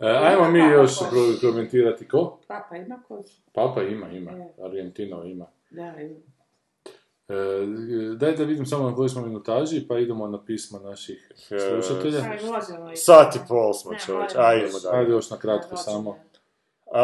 [0.00, 1.10] E, ajmo mi još pro-
[1.42, 2.38] komentirati ko?
[2.48, 3.40] Papa ima kosu?
[3.52, 4.30] Papa ima, ima.
[4.30, 4.54] Je.
[4.60, 5.46] Argentino ima.
[5.70, 6.18] Da, ima.
[7.28, 7.34] E,
[8.16, 12.18] daj da vidim samo na kojoj smo minutaži, pa idemo na pisma naših slušatelja.
[12.20, 14.42] Aj, možemo i- Sat i pol smo Ne, čovječ, idemo
[14.80, 14.92] dalje.
[14.92, 16.18] Ajde još na kratko Da, samo.
[16.86, 17.02] A,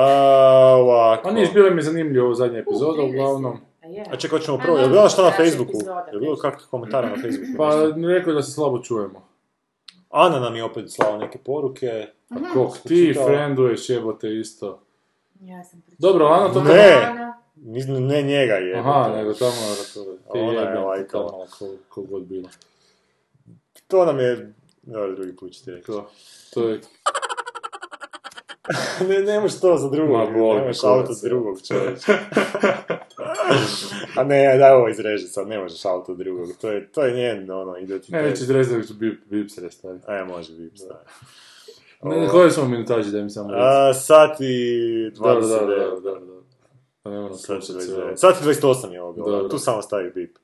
[0.74, 1.28] ovako.
[1.28, 3.60] A niš, bilo mi je zanimljivo ovo zadnja epizoda, uglavnom.
[3.92, 4.04] A je.
[4.10, 5.78] A čekaj, hoćemo A, prvo, je bilo šta na Facebooku?
[6.12, 7.52] Je bilo kakvih komentara na Facebooku?
[7.58, 7.70] Pa
[8.08, 9.28] rekao da se slabo čujemo.
[10.10, 12.06] Ana nam je opet slala neke poruke.
[12.28, 13.26] Pa kog ti čitao.
[13.26, 14.80] frienduješ, jebote isto.
[15.40, 16.12] Ja sam pročitala.
[16.12, 16.62] Dobro, Ana to...
[16.62, 17.22] Ne.
[18.00, 18.78] Ne njega je.
[18.78, 19.76] Aha, nego tamo je
[20.32, 21.30] ti Ona je lajkala.
[21.30, 22.48] tamo, ko- ko god bilo.
[23.86, 24.52] To nam je...
[24.82, 25.86] Dobro, drugi put ću ti reći.
[25.86, 26.10] To,
[26.54, 26.80] to je
[29.08, 31.28] ne, nemaš to za drugog, Ma, boli me nemaš auto ja.
[31.28, 32.12] drugog čovječa.
[34.16, 37.50] A ne, daj ovo izreži sad, ne možeš auto drugog, to je, to je njen,
[37.50, 38.12] ono, identitet.
[38.12, 39.98] Ne, već izrezali su bip, bip se restavi.
[40.08, 41.10] E, može biti, staviti.
[42.02, 44.00] Ne, koje smo minutaži da mi samo reći?
[44.00, 45.18] Sat i 29.
[45.18, 46.42] Dobro, dobro, dobro, dobro, dobro.
[47.02, 48.12] Pa ne moram Sat i slušati sve ovo.
[48.12, 48.16] 29.
[48.16, 50.36] Sat i 28 je ovo bilo, tu samo stavi bip.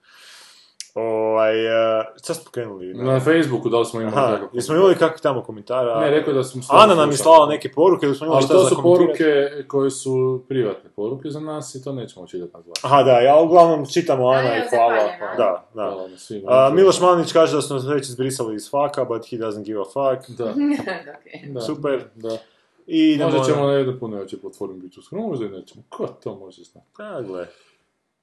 [0.99, 2.95] Ovaj, uh, šta smo krenuli?
[2.95, 6.01] Na Facebooku da li smo imali Aha, kakav jesmo imali kakvih tamo komentara?
[6.01, 8.55] Ne, rekao da smo Ana nam je slala neke poruke, da smo imali Ali šta
[8.55, 12.85] to su poruke koje su privatne poruke za nas i to nećemo čitati na glas.
[12.85, 14.93] Aha, da, ja uglavnom čitamo Ana A, i hvala.
[14.93, 15.37] Ana.
[15.37, 15.91] Da, da.
[15.91, 16.43] Hvala na svim.
[16.47, 19.85] A, Miloš Malnić kaže da nas već izbrisali iz faka, but he doesn't give a
[19.85, 20.39] fuck.
[20.39, 20.55] Da,
[21.55, 21.61] da.
[21.61, 22.05] Super.
[22.15, 22.39] Da.
[22.87, 23.31] I idemo...
[23.31, 25.83] Možda ćemo na jednu puno veće platformi biti uskoro, možda i nećemo.
[25.89, 26.87] Ko to može znati?
[26.99, 27.47] Da, gle.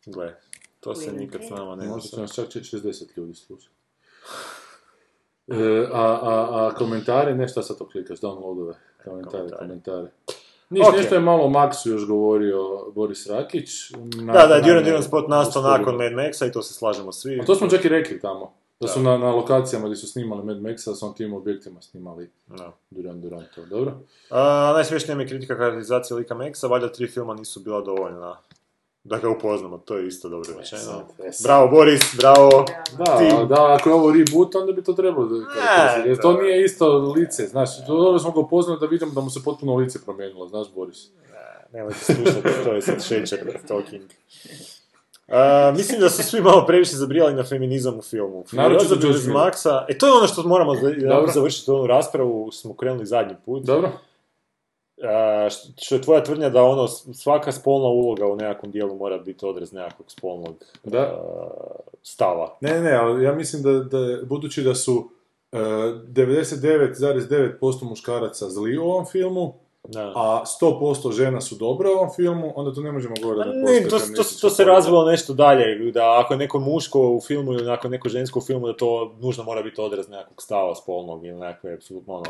[0.06, 0.36] Gle.
[0.86, 3.76] To se nikad s nama ne Možda će nas čak 60 ljudi slušati.
[5.48, 5.56] E,
[5.94, 9.58] a, a, a komentari, ne šta sad to klikaš, downloadove, komentare, Komentari.
[9.60, 10.12] komentare.
[10.70, 10.96] Niš, Ok.
[10.96, 12.60] nešto je malo o Maxu još govorio
[12.92, 13.70] Boris Rakić.
[14.16, 17.40] Na- Da, da, Duran Duran spot nastao nakon Mad Maxa i to se slažemo svi.
[17.40, 18.54] A to smo čak i rekli tamo.
[18.80, 19.04] Da su Da.
[19.04, 22.72] na, na lokacijama gdje su snimali Mad Maxa, da su na tim objektima snimali Da.
[22.90, 23.94] Duran Duran to, dobro?
[24.30, 28.38] A, najsmješnija mi je kritika karakterizacije lika Maxa, valjda tri filma nisu bila dovoljna
[29.06, 30.82] da ga upoznamo, to je isto dobro rečeno.
[31.44, 32.66] Bravo Boris, bravo.
[32.98, 36.10] Da, Ti- da, ako je ovo reboot, onda bi to trebalo da karakterizirati.
[36.10, 39.40] Jer to nije isto lice, znaš, dobro smo ga upoznali da vidimo da mu se
[39.44, 41.08] potpuno lice promijenilo, znaš Boris.
[41.74, 44.04] Nemojte slušati, to je sad šećer talking.
[45.28, 48.44] A, mislim da su svi malo previše zabrijali na feminizam u filmu.
[48.52, 48.82] Miller.
[49.34, 49.86] Maxa.
[49.90, 50.72] E, to je ono što moramo
[51.34, 53.64] završiti onu raspravu, smo krenuli zadnji put.
[53.64, 53.92] Dobro?
[55.82, 59.74] Što je tvoja tvrdnja da ono, svaka spolna uloga u nekakvom dijelu mora biti odraz
[59.74, 61.22] nekakvog spolnog Da.
[62.04, 62.58] stava.
[62.62, 65.10] Ne, ne, ali ja mislim da, da budući da su
[65.52, 69.54] e, 99,9% muškaraca zli u ovom filmu,
[69.88, 70.12] Da.
[70.16, 73.88] a 100% žena su dobre u ovom filmu, onda tu ne možemo govoriti da Ne,
[73.90, 77.72] to, to, to se razvilo nešto dalje, da ako je neko muško u filmu ili
[77.72, 81.26] ako je neko žensko u filmu, da to nužno mora biti odraz nekakvog stava spolnog
[81.26, 82.26] ili nekakve, apsolutno ono...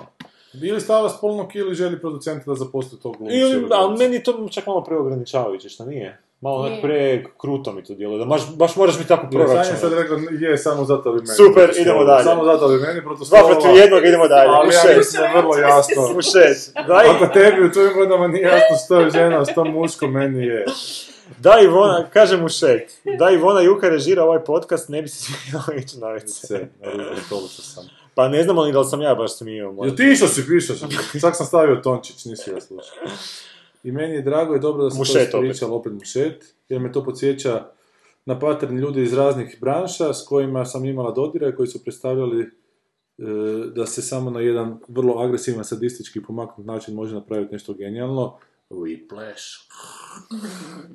[0.63, 3.35] Ili stava spolnog ili želi producenta da zaposli tog glumca.
[3.35, 6.21] Ili, ali meni to čak malo preograničavajuće, što nije?
[6.41, 9.59] Malo onak pre kruto mi to djeluje, da baš, baš moraš biti tako Gle, Sanja
[9.59, 9.89] je proračun.
[9.89, 11.27] sad rekao, je, samo zato bi meni.
[11.35, 12.23] Super, idemo dalje.
[12.23, 13.47] Samo zato bi meni Dva protestovao.
[13.47, 16.03] protiv jednog, idemo dalje, u Ali ja mislim da je vrlo jasno.
[16.17, 16.73] U šest.
[16.87, 20.65] Daj, Ako tebi u tvojim godinama nije jasno što je žena, što muško, meni je.
[21.39, 23.01] da Ivona, kažem u šest.
[23.19, 26.65] Da Ivona Juka režira ovaj podcast, ne bi se smjela ići na WC.
[26.83, 27.83] Ruku stolicu sam.
[28.15, 29.75] Pa ne znamo ni da li sam ja baš smio.
[29.83, 30.85] Jel ti išao si, pišao si.
[31.19, 32.97] Sad sam stavio Tončić, nisi ja slušao.
[33.83, 35.49] I meni je drago i dobro da se Mušet to opet.
[35.49, 37.65] ispričalo opet mušet, jer me to podsjeća
[38.25, 42.49] na pattern ljudi iz raznih branša s kojima sam imala dodira koji su predstavljali e,
[43.75, 48.37] da se samo na jedan vrlo agresivan, sadistički pomaknut način može napraviti nešto genijalno.
[48.69, 49.67] Whiplash.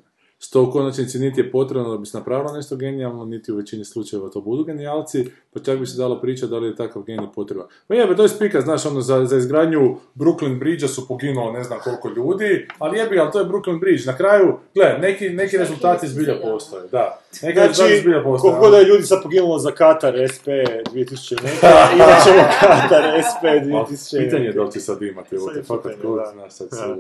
[0.43, 3.85] Što u konačnici niti je potrebno da bi se napravilo nešto genijalno, niti u većini
[3.85, 7.27] slučajeva to budu genijalci, pa čak bi se dalo pričati da li je takav genij
[7.35, 7.67] potreban.
[7.89, 11.65] Pa je, to je spika, znaš, ono, za, za izgradnju Brooklyn Bridge-a su poginulo ne
[11.65, 14.03] znam koliko ljudi, ali jebi, ali to je Brooklyn Bridge.
[14.07, 17.21] Na kraju, gle, neki, neki rezultati zbilja postoje, da.
[17.43, 18.51] Neki rezultati Znači, zbilja postoje.
[18.51, 23.05] koliko god da je ljudi sad poginulo za Katar SP 2000 metara, imat ćemo Katar
[23.31, 25.93] SP A 2000 Pitanje je da li će sad imati, evo Sad te, je fakat
[26.03, 26.97] kod, znaš, sad se tamo.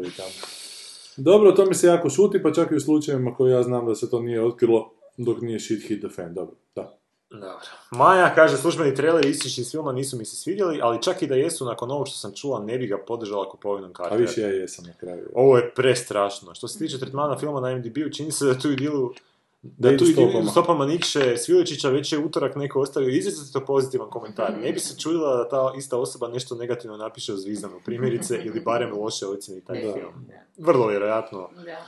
[1.16, 3.94] Dobro, to mi se jako šuti, pa čak i u slučajevima koje ja znam da
[3.94, 6.96] se to nije otkrilo dok nije shit hit the fan, dobro, da.
[7.30, 7.66] Dobro.
[7.90, 11.34] Maja kaže, službeni traileri istični iz filma nisu mi se svidjeli, ali čak i da
[11.34, 14.14] jesu, nakon ovog što sam čula, ne bi ga podržala kupovinom karte.
[14.14, 15.28] A više ja jesam na kraju.
[15.34, 16.54] Ovo je prestrašno.
[16.54, 19.29] Što se tiče tretmana filma na MDB-u, čini se da tu idilu Da
[19.62, 20.50] da tu stopama.
[20.50, 24.58] stopama Nikše Svilečića već je utorak neko ostavio izrazito pozitivan komentar.
[24.62, 28.60] Ne bi se čudila da ta ista osoba nešto negativno napiše o Zvizdanu, primjerice, ili
[28.60, 29.92] barem loše ocjeni taj Da.
[29.92, 30.26] film.
[30.58, 31.50] Vrlo vjerojatno.
[31.64, 31.86] Da.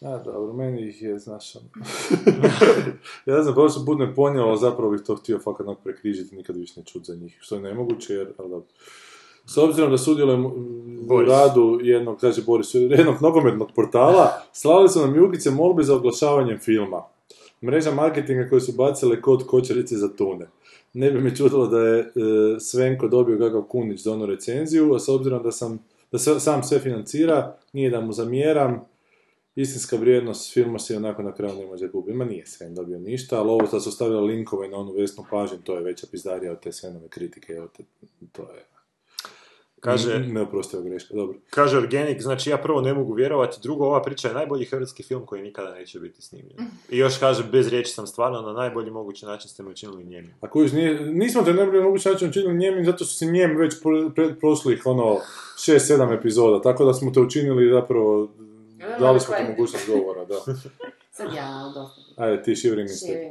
[0.00, 1.68] A, dobro, meni ih je, znaš, ono.
[3.26, 6.80] ja ne znam, baš budem ponijelo, ali zapravo bih to htio fakat prekrižiti, nikad više
[6.80, 8.66] ne čut za njih, što je nemoguće, jer, ali dobro.
[9.46, 10.46] S obzirom da sudjelujem
[11.10, 16.58] u radu jednog, kaže Boris, jednog nogometnog portala, slali su nam jugice molbe za oglašavanjem
[16.58, 17.02] filma.
[17.62, 20.46] Mreža marketinga koje su bacile kod kočarice za tune.
[20.92, 22.04] Ne bi me čudilo da je e,
[22.60, 25.78] Svenko dobio kakav kunić za onu recenziju, a s obzirom da sam
[26.12, 28.84] da se, sam sve financira, nije da mu zamjeram,
[29.56, 32.16] istinska vrijednost filma se onako na kraju ne može gubiti.
[32.16, 35.58] Ma nije Sven dobio ništa, ali ovo da su stavili linkove na onu Vesnu Pažin,
[35.64, 37.82] to je veća pizdarija od te Svenove kritike, evo te,
[38.32, 38.75] to je
[39.86, 41.38] Kaže, neoprostiva greška, dobro.
[41.50, 45.26] kaže Organic, znači ja prvo ne mogu vjerovati, drugo, ova priča je najbolji hrvatski film
[45.26, 46.56] koji nikada neće biti snimljen.
[46.90, 50.28] I još kaže, bez riječi sam stvarno, na najbolji mogući način ste me učinili njemi.
[50.40, 53.82] A kojiš, nije, nismo te najbolje moguće način učinili njemi, zato što si njem već
[53.82, 55.18] pro, pre- prošlih, ono,
[55.56, 58.28] 6-7 epizoda, tako da smo te učinili zapravo,
[58.98, 60.34] dali smo ti mogućnost govora, da.
[61.16, 62.00] Sad ja dosta.
[62.16, 62.88] Ajde, ti Shivering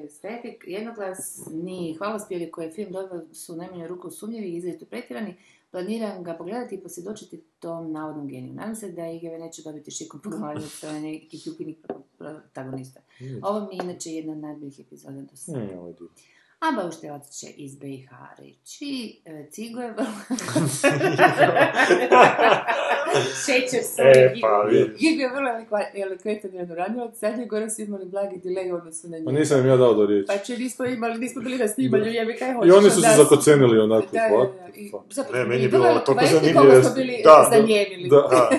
[0.09, 5.35] Static, jednoglasni hvalospjevi koje film dobio su u najmanju ruku sumnjivi i izrazito pretjerani.
[5.75, 8.53] Planiram ga pogledati i posvjedočiti tom navodnom geniju.
[8.53, 11.77] Nadam se da Igeve neće dobiti šikom po glavi od strane nekih jukinih
[12.17, 12.99] protagonista.
[13.43, 15.59] Ovo mi je inače jedna od najboljih epizoda do sada.
[16.59, 20.05] A Bauštelac će iz BiH reći, e, Cigo je vrlo...
[23.45, 24.69] Šećer se E, pa.
[24.99, 25.49] Gigo je vrlo
[25.95, 29.39] elikventan i ranjivac, sad je gore su imali blagi delay u odnosu na Pa njega.
[29.39, 30.27] nisam im ja dao do riječi.
[30.27, 32.69] Pa će nismo imali, nismo bili na snimanju, jebi kaj hoćeš.
[32.69, 34.07] I oni su se zakocenili onako.
[34.11, 34.73] Da, da, da.
[34.75, 36.61] I zapravo Ne, meni je bilo toliko pa zanimljivo.
[36.61, 38.09] koliko smo bili Da, zanijemili.
[38.09, 38.15] Da.
[38.31, 38.49] Da.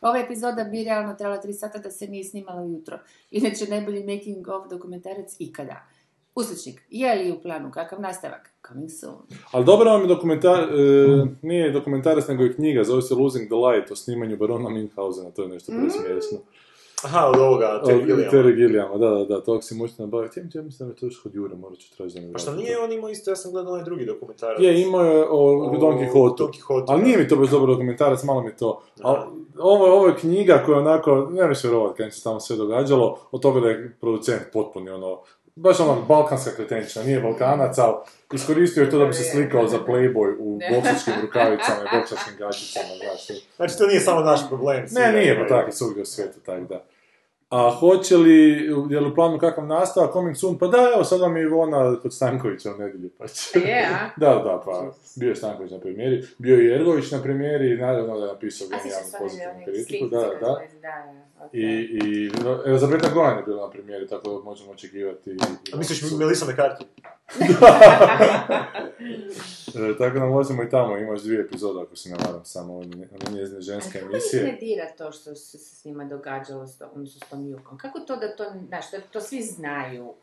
[0.08, 2.98] Ova epizoda bi realno trebala tri sata da se nije snimala ujutro.
[3.30, 5.86] Inače, najbolji making of dokumentarac ikada.
[6.34, 8.50] Usličnik, je li u planu kakav nastavak?
[8.68, 9.22] Coming soon.
[9.50, 13.54] Ali dobro vam je dokumentar, e, nije dokumentarac nego i knjiga, zove se Losing the
[13.54, 16.38] Light o snimanju Barona Minhausena, to je nešto presmiješno.
[17.04, 17.82] Aha, od ovoga,
[18.32, 18.98] Terry Gilliama.
[18.98, 20.40] Da, da, da, tog si možete nabaviti.
[20.40, 22.38] Ja, ja mislim da je to još kod Jure, morat ću tražiti da mi Pa
[22.38, 24.60] šta vrati nije on imao isto, ja sam gledao onaj drugi dokumentarac.
[24.60, 26.38] Je, imao je o, O Don Quixote.
[26.38, 28.82] Don Quixote, Ali nije mi to baš dobar dokumentarac, malo mi to.
[29.02, 29.18] Ali
[29.58, 33.42] ovo, ovo je knjiga koja onako, ne možeš vjerovati kada se tamo sve događalo, od
[33.42, 35.18] toga da je producent potpuni ono,
[35.54, 37.94] baš ono balkanska kretenčina, nije balkanac, ali
[38.32, 42.88] iskoristio je to da bi se slikao za Playboy u boksačkim rukavicama i boksačkim gačicama,
[43.02, 43.40] znaš.
[43.56, 44.88] Znači, to nije samo naš problem.
[44.88, 46.84] svi Ne, nije pa tako i svugdje u svijetu, tako da.
[47.52, 50.58] A hoće li, je li u planu kakav nastavak, coming soon?
[50.58, 53.58] Pa da, evo, sad vam je Ivona kod Stankovića u nedjelju, pa će...
[53.58, 54.10] Je, a?
[54.20, 58.18] Da, da, pa bio je Stanković na premijeri, bio je i Ergović na premijeri, naravno
[58.18, 60.60] da je napisao genijalnu pozitivnu kritiku, da, da, da.
[61.52, 65.36] I, i no, Elizabeta Golan je bila na premijeri, tako da možemo očekivati...
[65.72, 66.84] A misliš Melissa McCarthy?
[69.74, 73.06] E, tako da možemo i tamo, imaš dvije epizode, ako se ne varam, samo one
[73.30, 74.42] njezine ženske Kako emisije.
[74.42, 77.78] ne dira to što se s njima događalo s, to, odnosno s tom Jukom?
[77.78, 80.14] Kako to da to, znaš, to svi znaju?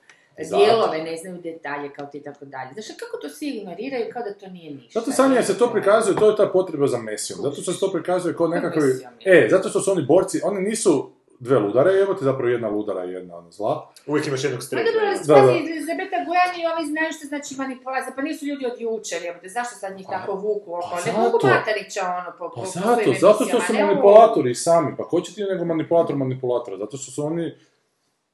[0.46, 0.64] Zato.
[0.64, 2.74] Dijelove ne znaju detalje kao ti i tako dalje.
[2.74, 5.00] Znaš, kako to svi ignoriraju kao da to nije ništa?
[5.00, 7.40] Zato sanje se to prikazuje, to je ta potreba za mesijom.
[7.42, 8.82] Zato što se to prikazuje kao nekakvi...
[9.26, 13.06] E, zato što su oni borci, oni nisu dve ludare, evo ti zapravo jedna ludara
[13.06, 13.92] i jedna ono zla.
[14.08, 14.92] Uvijek imaš jednog Pa streka.
[14.92, 15.24] dobro, Da, da.
[15.24, 19.50] spazi, Elizabeta Gojan i ovi znaju što znači manipulacija, pa nisu ljudi od jučer, jebote,
[19.50, 20.90] zašto sad njih tako vuku oko?
[20.92, 21.48] pa ne mogu zato.
[21.48, 25.44] Matarića ono po, po, Pa zato, zato što su manipulatori sami, pa ko će ti
[25.44, 27.56] nego manipulator manipulatora, zato što su oni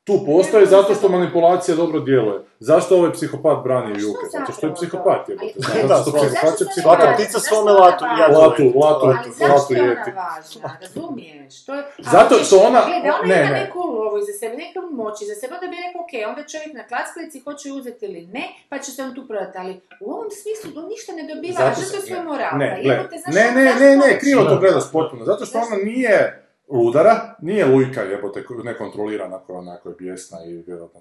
[0.05, 2.39] tu postoji zato što manipulacija dobro djeluje.
[2.59, 4.25] Zašto ovaj psihopat brani Juke?
[4.31, 5.53] Zato što je psihopat jebote.
[5.57, 6.83] Zato Da, što psihopat je psihopat.
[6.97, 8.27] Svaka ne ptica svome latu, ja?
[8.29, 10.77] Latu, latu, Ali zašto latu je ona važna?
[10.81, 11.65] Razumiješ?
[11.65, 11.83] To je...
[12.07, 13.59] Zato što ona- Gledaj, ona ne, ima ne.
[13.59, 16.83] neku lovu iza sebe, neku moć iza sebe, onda bi rekao, ok, onda čovjek na
[16.83, 20.29] klackalici hoće ju uzeti ili ne, pa će se on tu prodati, ali u ovom
[20.31, 22.23] smislu on ništa ne dobiva, a Zato žrtve se- svoje
[22.53, 22.69] ne.
[22.83, 22.95] Ne,
[23.27, 24.55] ne, ne, ne, ne, krivo to Da.
[24.55, 25.25] gledaš potpuno.
[25.25, 30.53] Zato što ona nije ludara, nije lujka jebote, ko- nekontrolirana koja onako je bijesna i
[30.57, 30.99] vjerojatno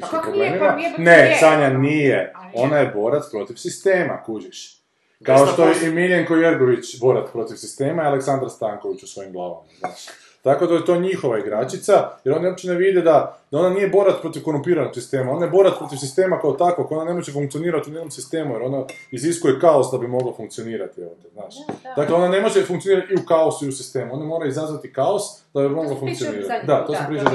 [0.00, 0.72] Pa nije, problemima.
[0.72, 1.36] pa jebote Ne.
[1.40, 2.32] Sanja nije.
[2.34, 2.52] A je.
[2.54, 4.78] Ona je borac protiv sistema, kužiš.
[5.22, 9.68] Kao što je i Miljenko Jergović borac protiv sistema i Aleksandar Stanković u svojim glavama,
[9.78, 10.06] znaš.
[10.42, 13.88] Tako da je to njihova igračica, jer oni uopće ne vide da, da ona nije
[13.88, 17.90] borac protiv korumpiranog sistema, ona je borac protiv sistema kao takvog, ona ne može funkcionirati
[17.90, 21.54] u nijednom sistemu, jer ona iziskuje kaos da bi mogla funkcionirati, te, znaš.
[21.66, 21.94] Da, da.
[21.96, 25.22] Dakle, ona ne može funkcionirati i u kaosu i u sistemu, ona mora izazvati kaos
[25.54, 26.66] da bi mogla funkcionirati.
[26.66, 27.30] Da, to sam pričao.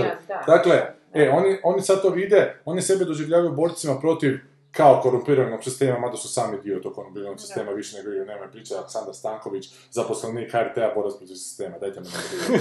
[0.47, 0.81] Dakle,
[1.13, 4.39] e, oni, oni sad to vide, oni sebe doživljavaju borcima protiv
[4.77, 8.75] kao korumpiranog sistema, mada su sami dio tog korumpiranog sistema, više nego ili nema priča
[8.77, 12.59] Aleksandar Stanković, zaposlenik HRT-a, borac protiv sistema, dajte mi ne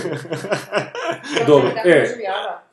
[1.46, 2.18] Dobro, Da, e,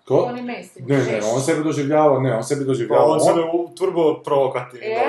[0.07, 0.17] ko?
[0.17, 0.87] On je mainstream.
[0.89, 3.05] Ne, ne, on sebe doživljava, ne, on sebe doživljava.
[3.05, 4.99] Pa on sebe u turbo provokativni E?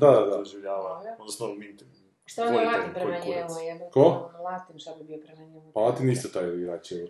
[0.00, 0.36] Da, da, da.
[0.36, 1.02] doživljava.
[1.18, 1.78] Odnosno, min-
[2.26, 3.90] Što on je latin prema njemu, jebote.
[3.92, 4.30] Ko?
[4.44, 5.72] Latin, šta bi bio prema njemu?
[5.74, 7.08] Pa Latin isto taj igrač je.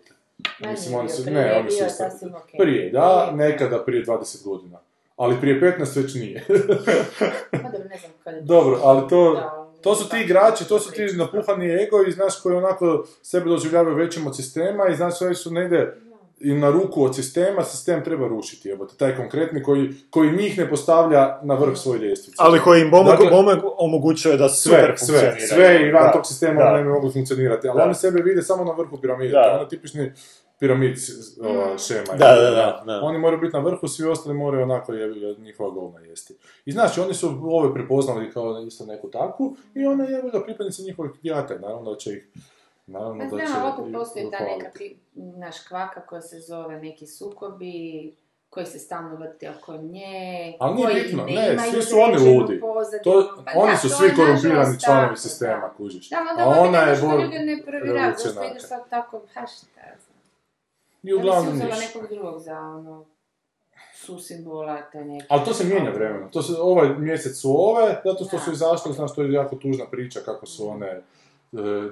[0.59, 1.83] Ma Mislim, oni su, ne, oni su.
[2.57, 4.79] Prije, da, nekada prije 20 godina.
[5.15, 6.43] Ali prije 15 već nije.
[7.51, 8.45] Pa dobro, ne znam kada je to.
[8.45, 9.41] Dobro, ali to,
[9.81, 13.95] to su ti igrači, to su ti napuhani ego i znaš koji onako sebe doživljavaju
[13.95, 15.97] većim od sistema i znaš sve su negdje
[16.39, 20.69] i na ruku od sistema, sistem treba rušiti, jebote, taj konkretni koji, koji njih ne
[20.69, 22.35] postavlja na vrh svoje ljestvice.
[22.39, 26.11] Ali koji im pomogu, Dakle- pomogu- omogućuje da sve, super sve, sve i van Da.
[26.11, 26.69] tog sistema Da.
[26.69, 27.83] oni ne mogu funkcionirati, ali Da.
[27.83, 29.43] oni sebe vide samo na vrhu piramide, Da.
[29.43, 30.11] to je ono tipični
[30.59, 30.97] piramid
[31.43, 32.17] ova, šema.
[32.17, 33.01] Da, da, da, da.
[33.03, 36.35] Oni moraju biti na vrhu, svi ostali moraju onako je, njihova govna jesti.
[36.65, 40.83] I znači, oni su ove prepoznali kao isto neku takvu i ona je da pripadnici
[40.83, 42.27] njihovih jata, naravno da će ih
[42.87, 43.45] Naravno Ne da će...
[43.45, 44.69] znam, ali opet postoji ta neka
[45.13, 48.15] naš kvaka koja se zove neki sukobi,
[48.49, 52.61] koji se stalno vrti oko nje, Ali nije koji bitno, ne svi su oni ludi.
[53.03, 55.73] To, Pa oni da, su to svi korumpirani članovi sistema, da.
[55.77, 56.09] kužiš.
[56.09, 59.81] Da, onda A ona je bor- ljudi ne provjeravaju, zašto ideš sad tako, ha šta
[61.07, 61.53] ja znam.
[61.53, 61.99] I Ja bi uglavnom ništa.
[61.99, 63.05] nekog drugog za ono,
[63.95, 65.25] su simbola, te neke.
[65.29, 66.31] Ali to se mijenja vremenom.
[66.31, 68.43] To se, ovaj mjesec su ove, zato što Da.
[68.43, 71.01] su izašle, znaš, to je jako tužna priča kako su one e,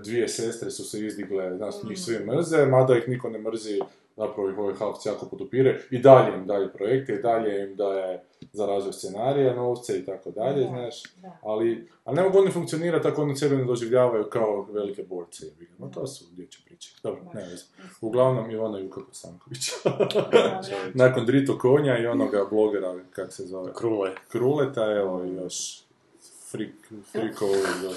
[0.04, 3.80] dvije sestre su se izdigle, znaš, njih svi mrze, mada ih niko ne mrzi,
[4.18, 8.24] zapravo ih ovaj Havc jako podupire, i dalje im daje projekte, i dalje im daje
[8.54, 11.38] za razvoj scenarija, novce i tako dalje, Da, znaš, da.
[11.42, 15.46] ali, ali ne mogu oni funkcionirati ako oni sebe ne doživljavaju kao velike borce,
[15.78, 16.96] no to su dječje priče.
[17.04, 17.64] Dobro, ne veze.
[18.02, 19.70] Uglavnom Ivana Juka Kosanković.
[20.94, 24.12] Nakon Drito Konja i onoga blogera, kak se zove, Krule.
[24.28, 25.84] Kruleta, evo i još
[26.54, 26.76] frik.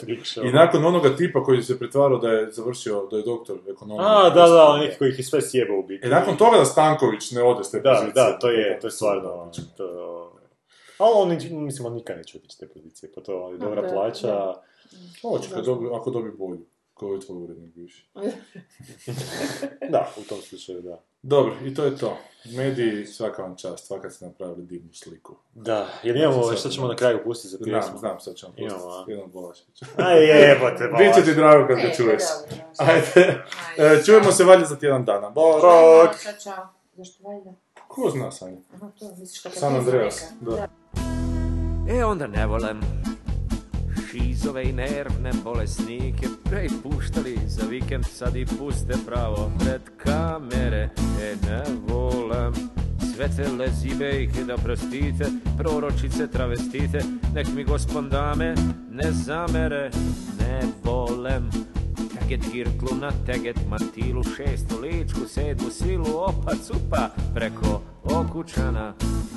[0.01, 0.49] Freak show.
[0.49, 4.09] I nakon onoga tipa koji se pretvarao da je završio, da je doktor ekonomije.
[4.09, 6.07] A, da, da, on neki koji ih je sve sjeba u biti.
[6.07, 8.13] E, nakon toga da Stanković ne ode s te Da, pozicije.
[8.15, 10.33] da, to je, to je stvarno, to...
[10.99, 13.89] Ali on, mislim, on nikad neće otići s te pozicije, pa to je dobra da,
[13.89, 14.27] plaća.
[14.27, 14.63] da.
[15.23, 16.67] Hoće, kad dobi, ako dobi bolju.
[16.95, 18.09] Koji je tvoj urednik bivši.
[19.93, 21.03] Da, u tom slučaju, da.
[21.29, 22.19] Dobro, i to je to.
[22.57, 25.35] Mediji, svaka vam čast, svaka ste napravili divnu sliku.
[25.55, 27.81] Da, jer imamo, šta ćemo na kraju pustiti za pjesmu?
[27.83, 29.11] Znam, znam, sad ćemo Imamo, pustiti.
[29.11, 29.15] a?
[29.15, 29.83] Idemo Bolašević.
[29.97, 32.23] Aj, jebote, Biće ti drago kad ga E, čuješ.
[32.79, 33.03] Ajde,
[33.79, 33.99] Ajde.
[34.01, 35.31] E, čujemo se valjda za tjedan dana.
[35.31, 35.61] Bok!
[35.61, 36.09] Čao,
[36.45, 36.69] čao.
[36.97, 37.51] Zašto valjda?
[37.89, 38.59] Ko zna Sanja?
[38.75, 40.69] Aha, to misliš kako je San Andreas, da.
[41.91, 42.81] E onda ne volem
[44.17, 46.27] Šizove i nervne bolesnike.
[46.45, 50.89] Prepuštali za vikend Sad i puste pravo pred kamere.
[51.23, 52.53] E ne volem
[53.15, 55.25] sve te lezibejke da prostite
[55.59, 56.99] Proročice travestite.
[57.35, 58.55] Nek mi gospon dame
[58.91, 59.91] ne zamere.
[60.41, 61.51] Ne volem.
[61.97, 68.95] Teget girklu na teget mantilu Šestu ličku, sedmu silu Opa cupa preko okučana.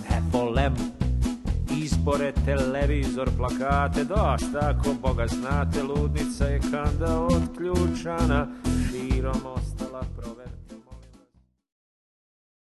[0.10, 0.99] Ne volem
[1.92, 8.48] Izbore, televizor, plakate, dosta ako Boga znate, ludnica je kanda od ključana,
[8.92, 10.49] širom ostala prover.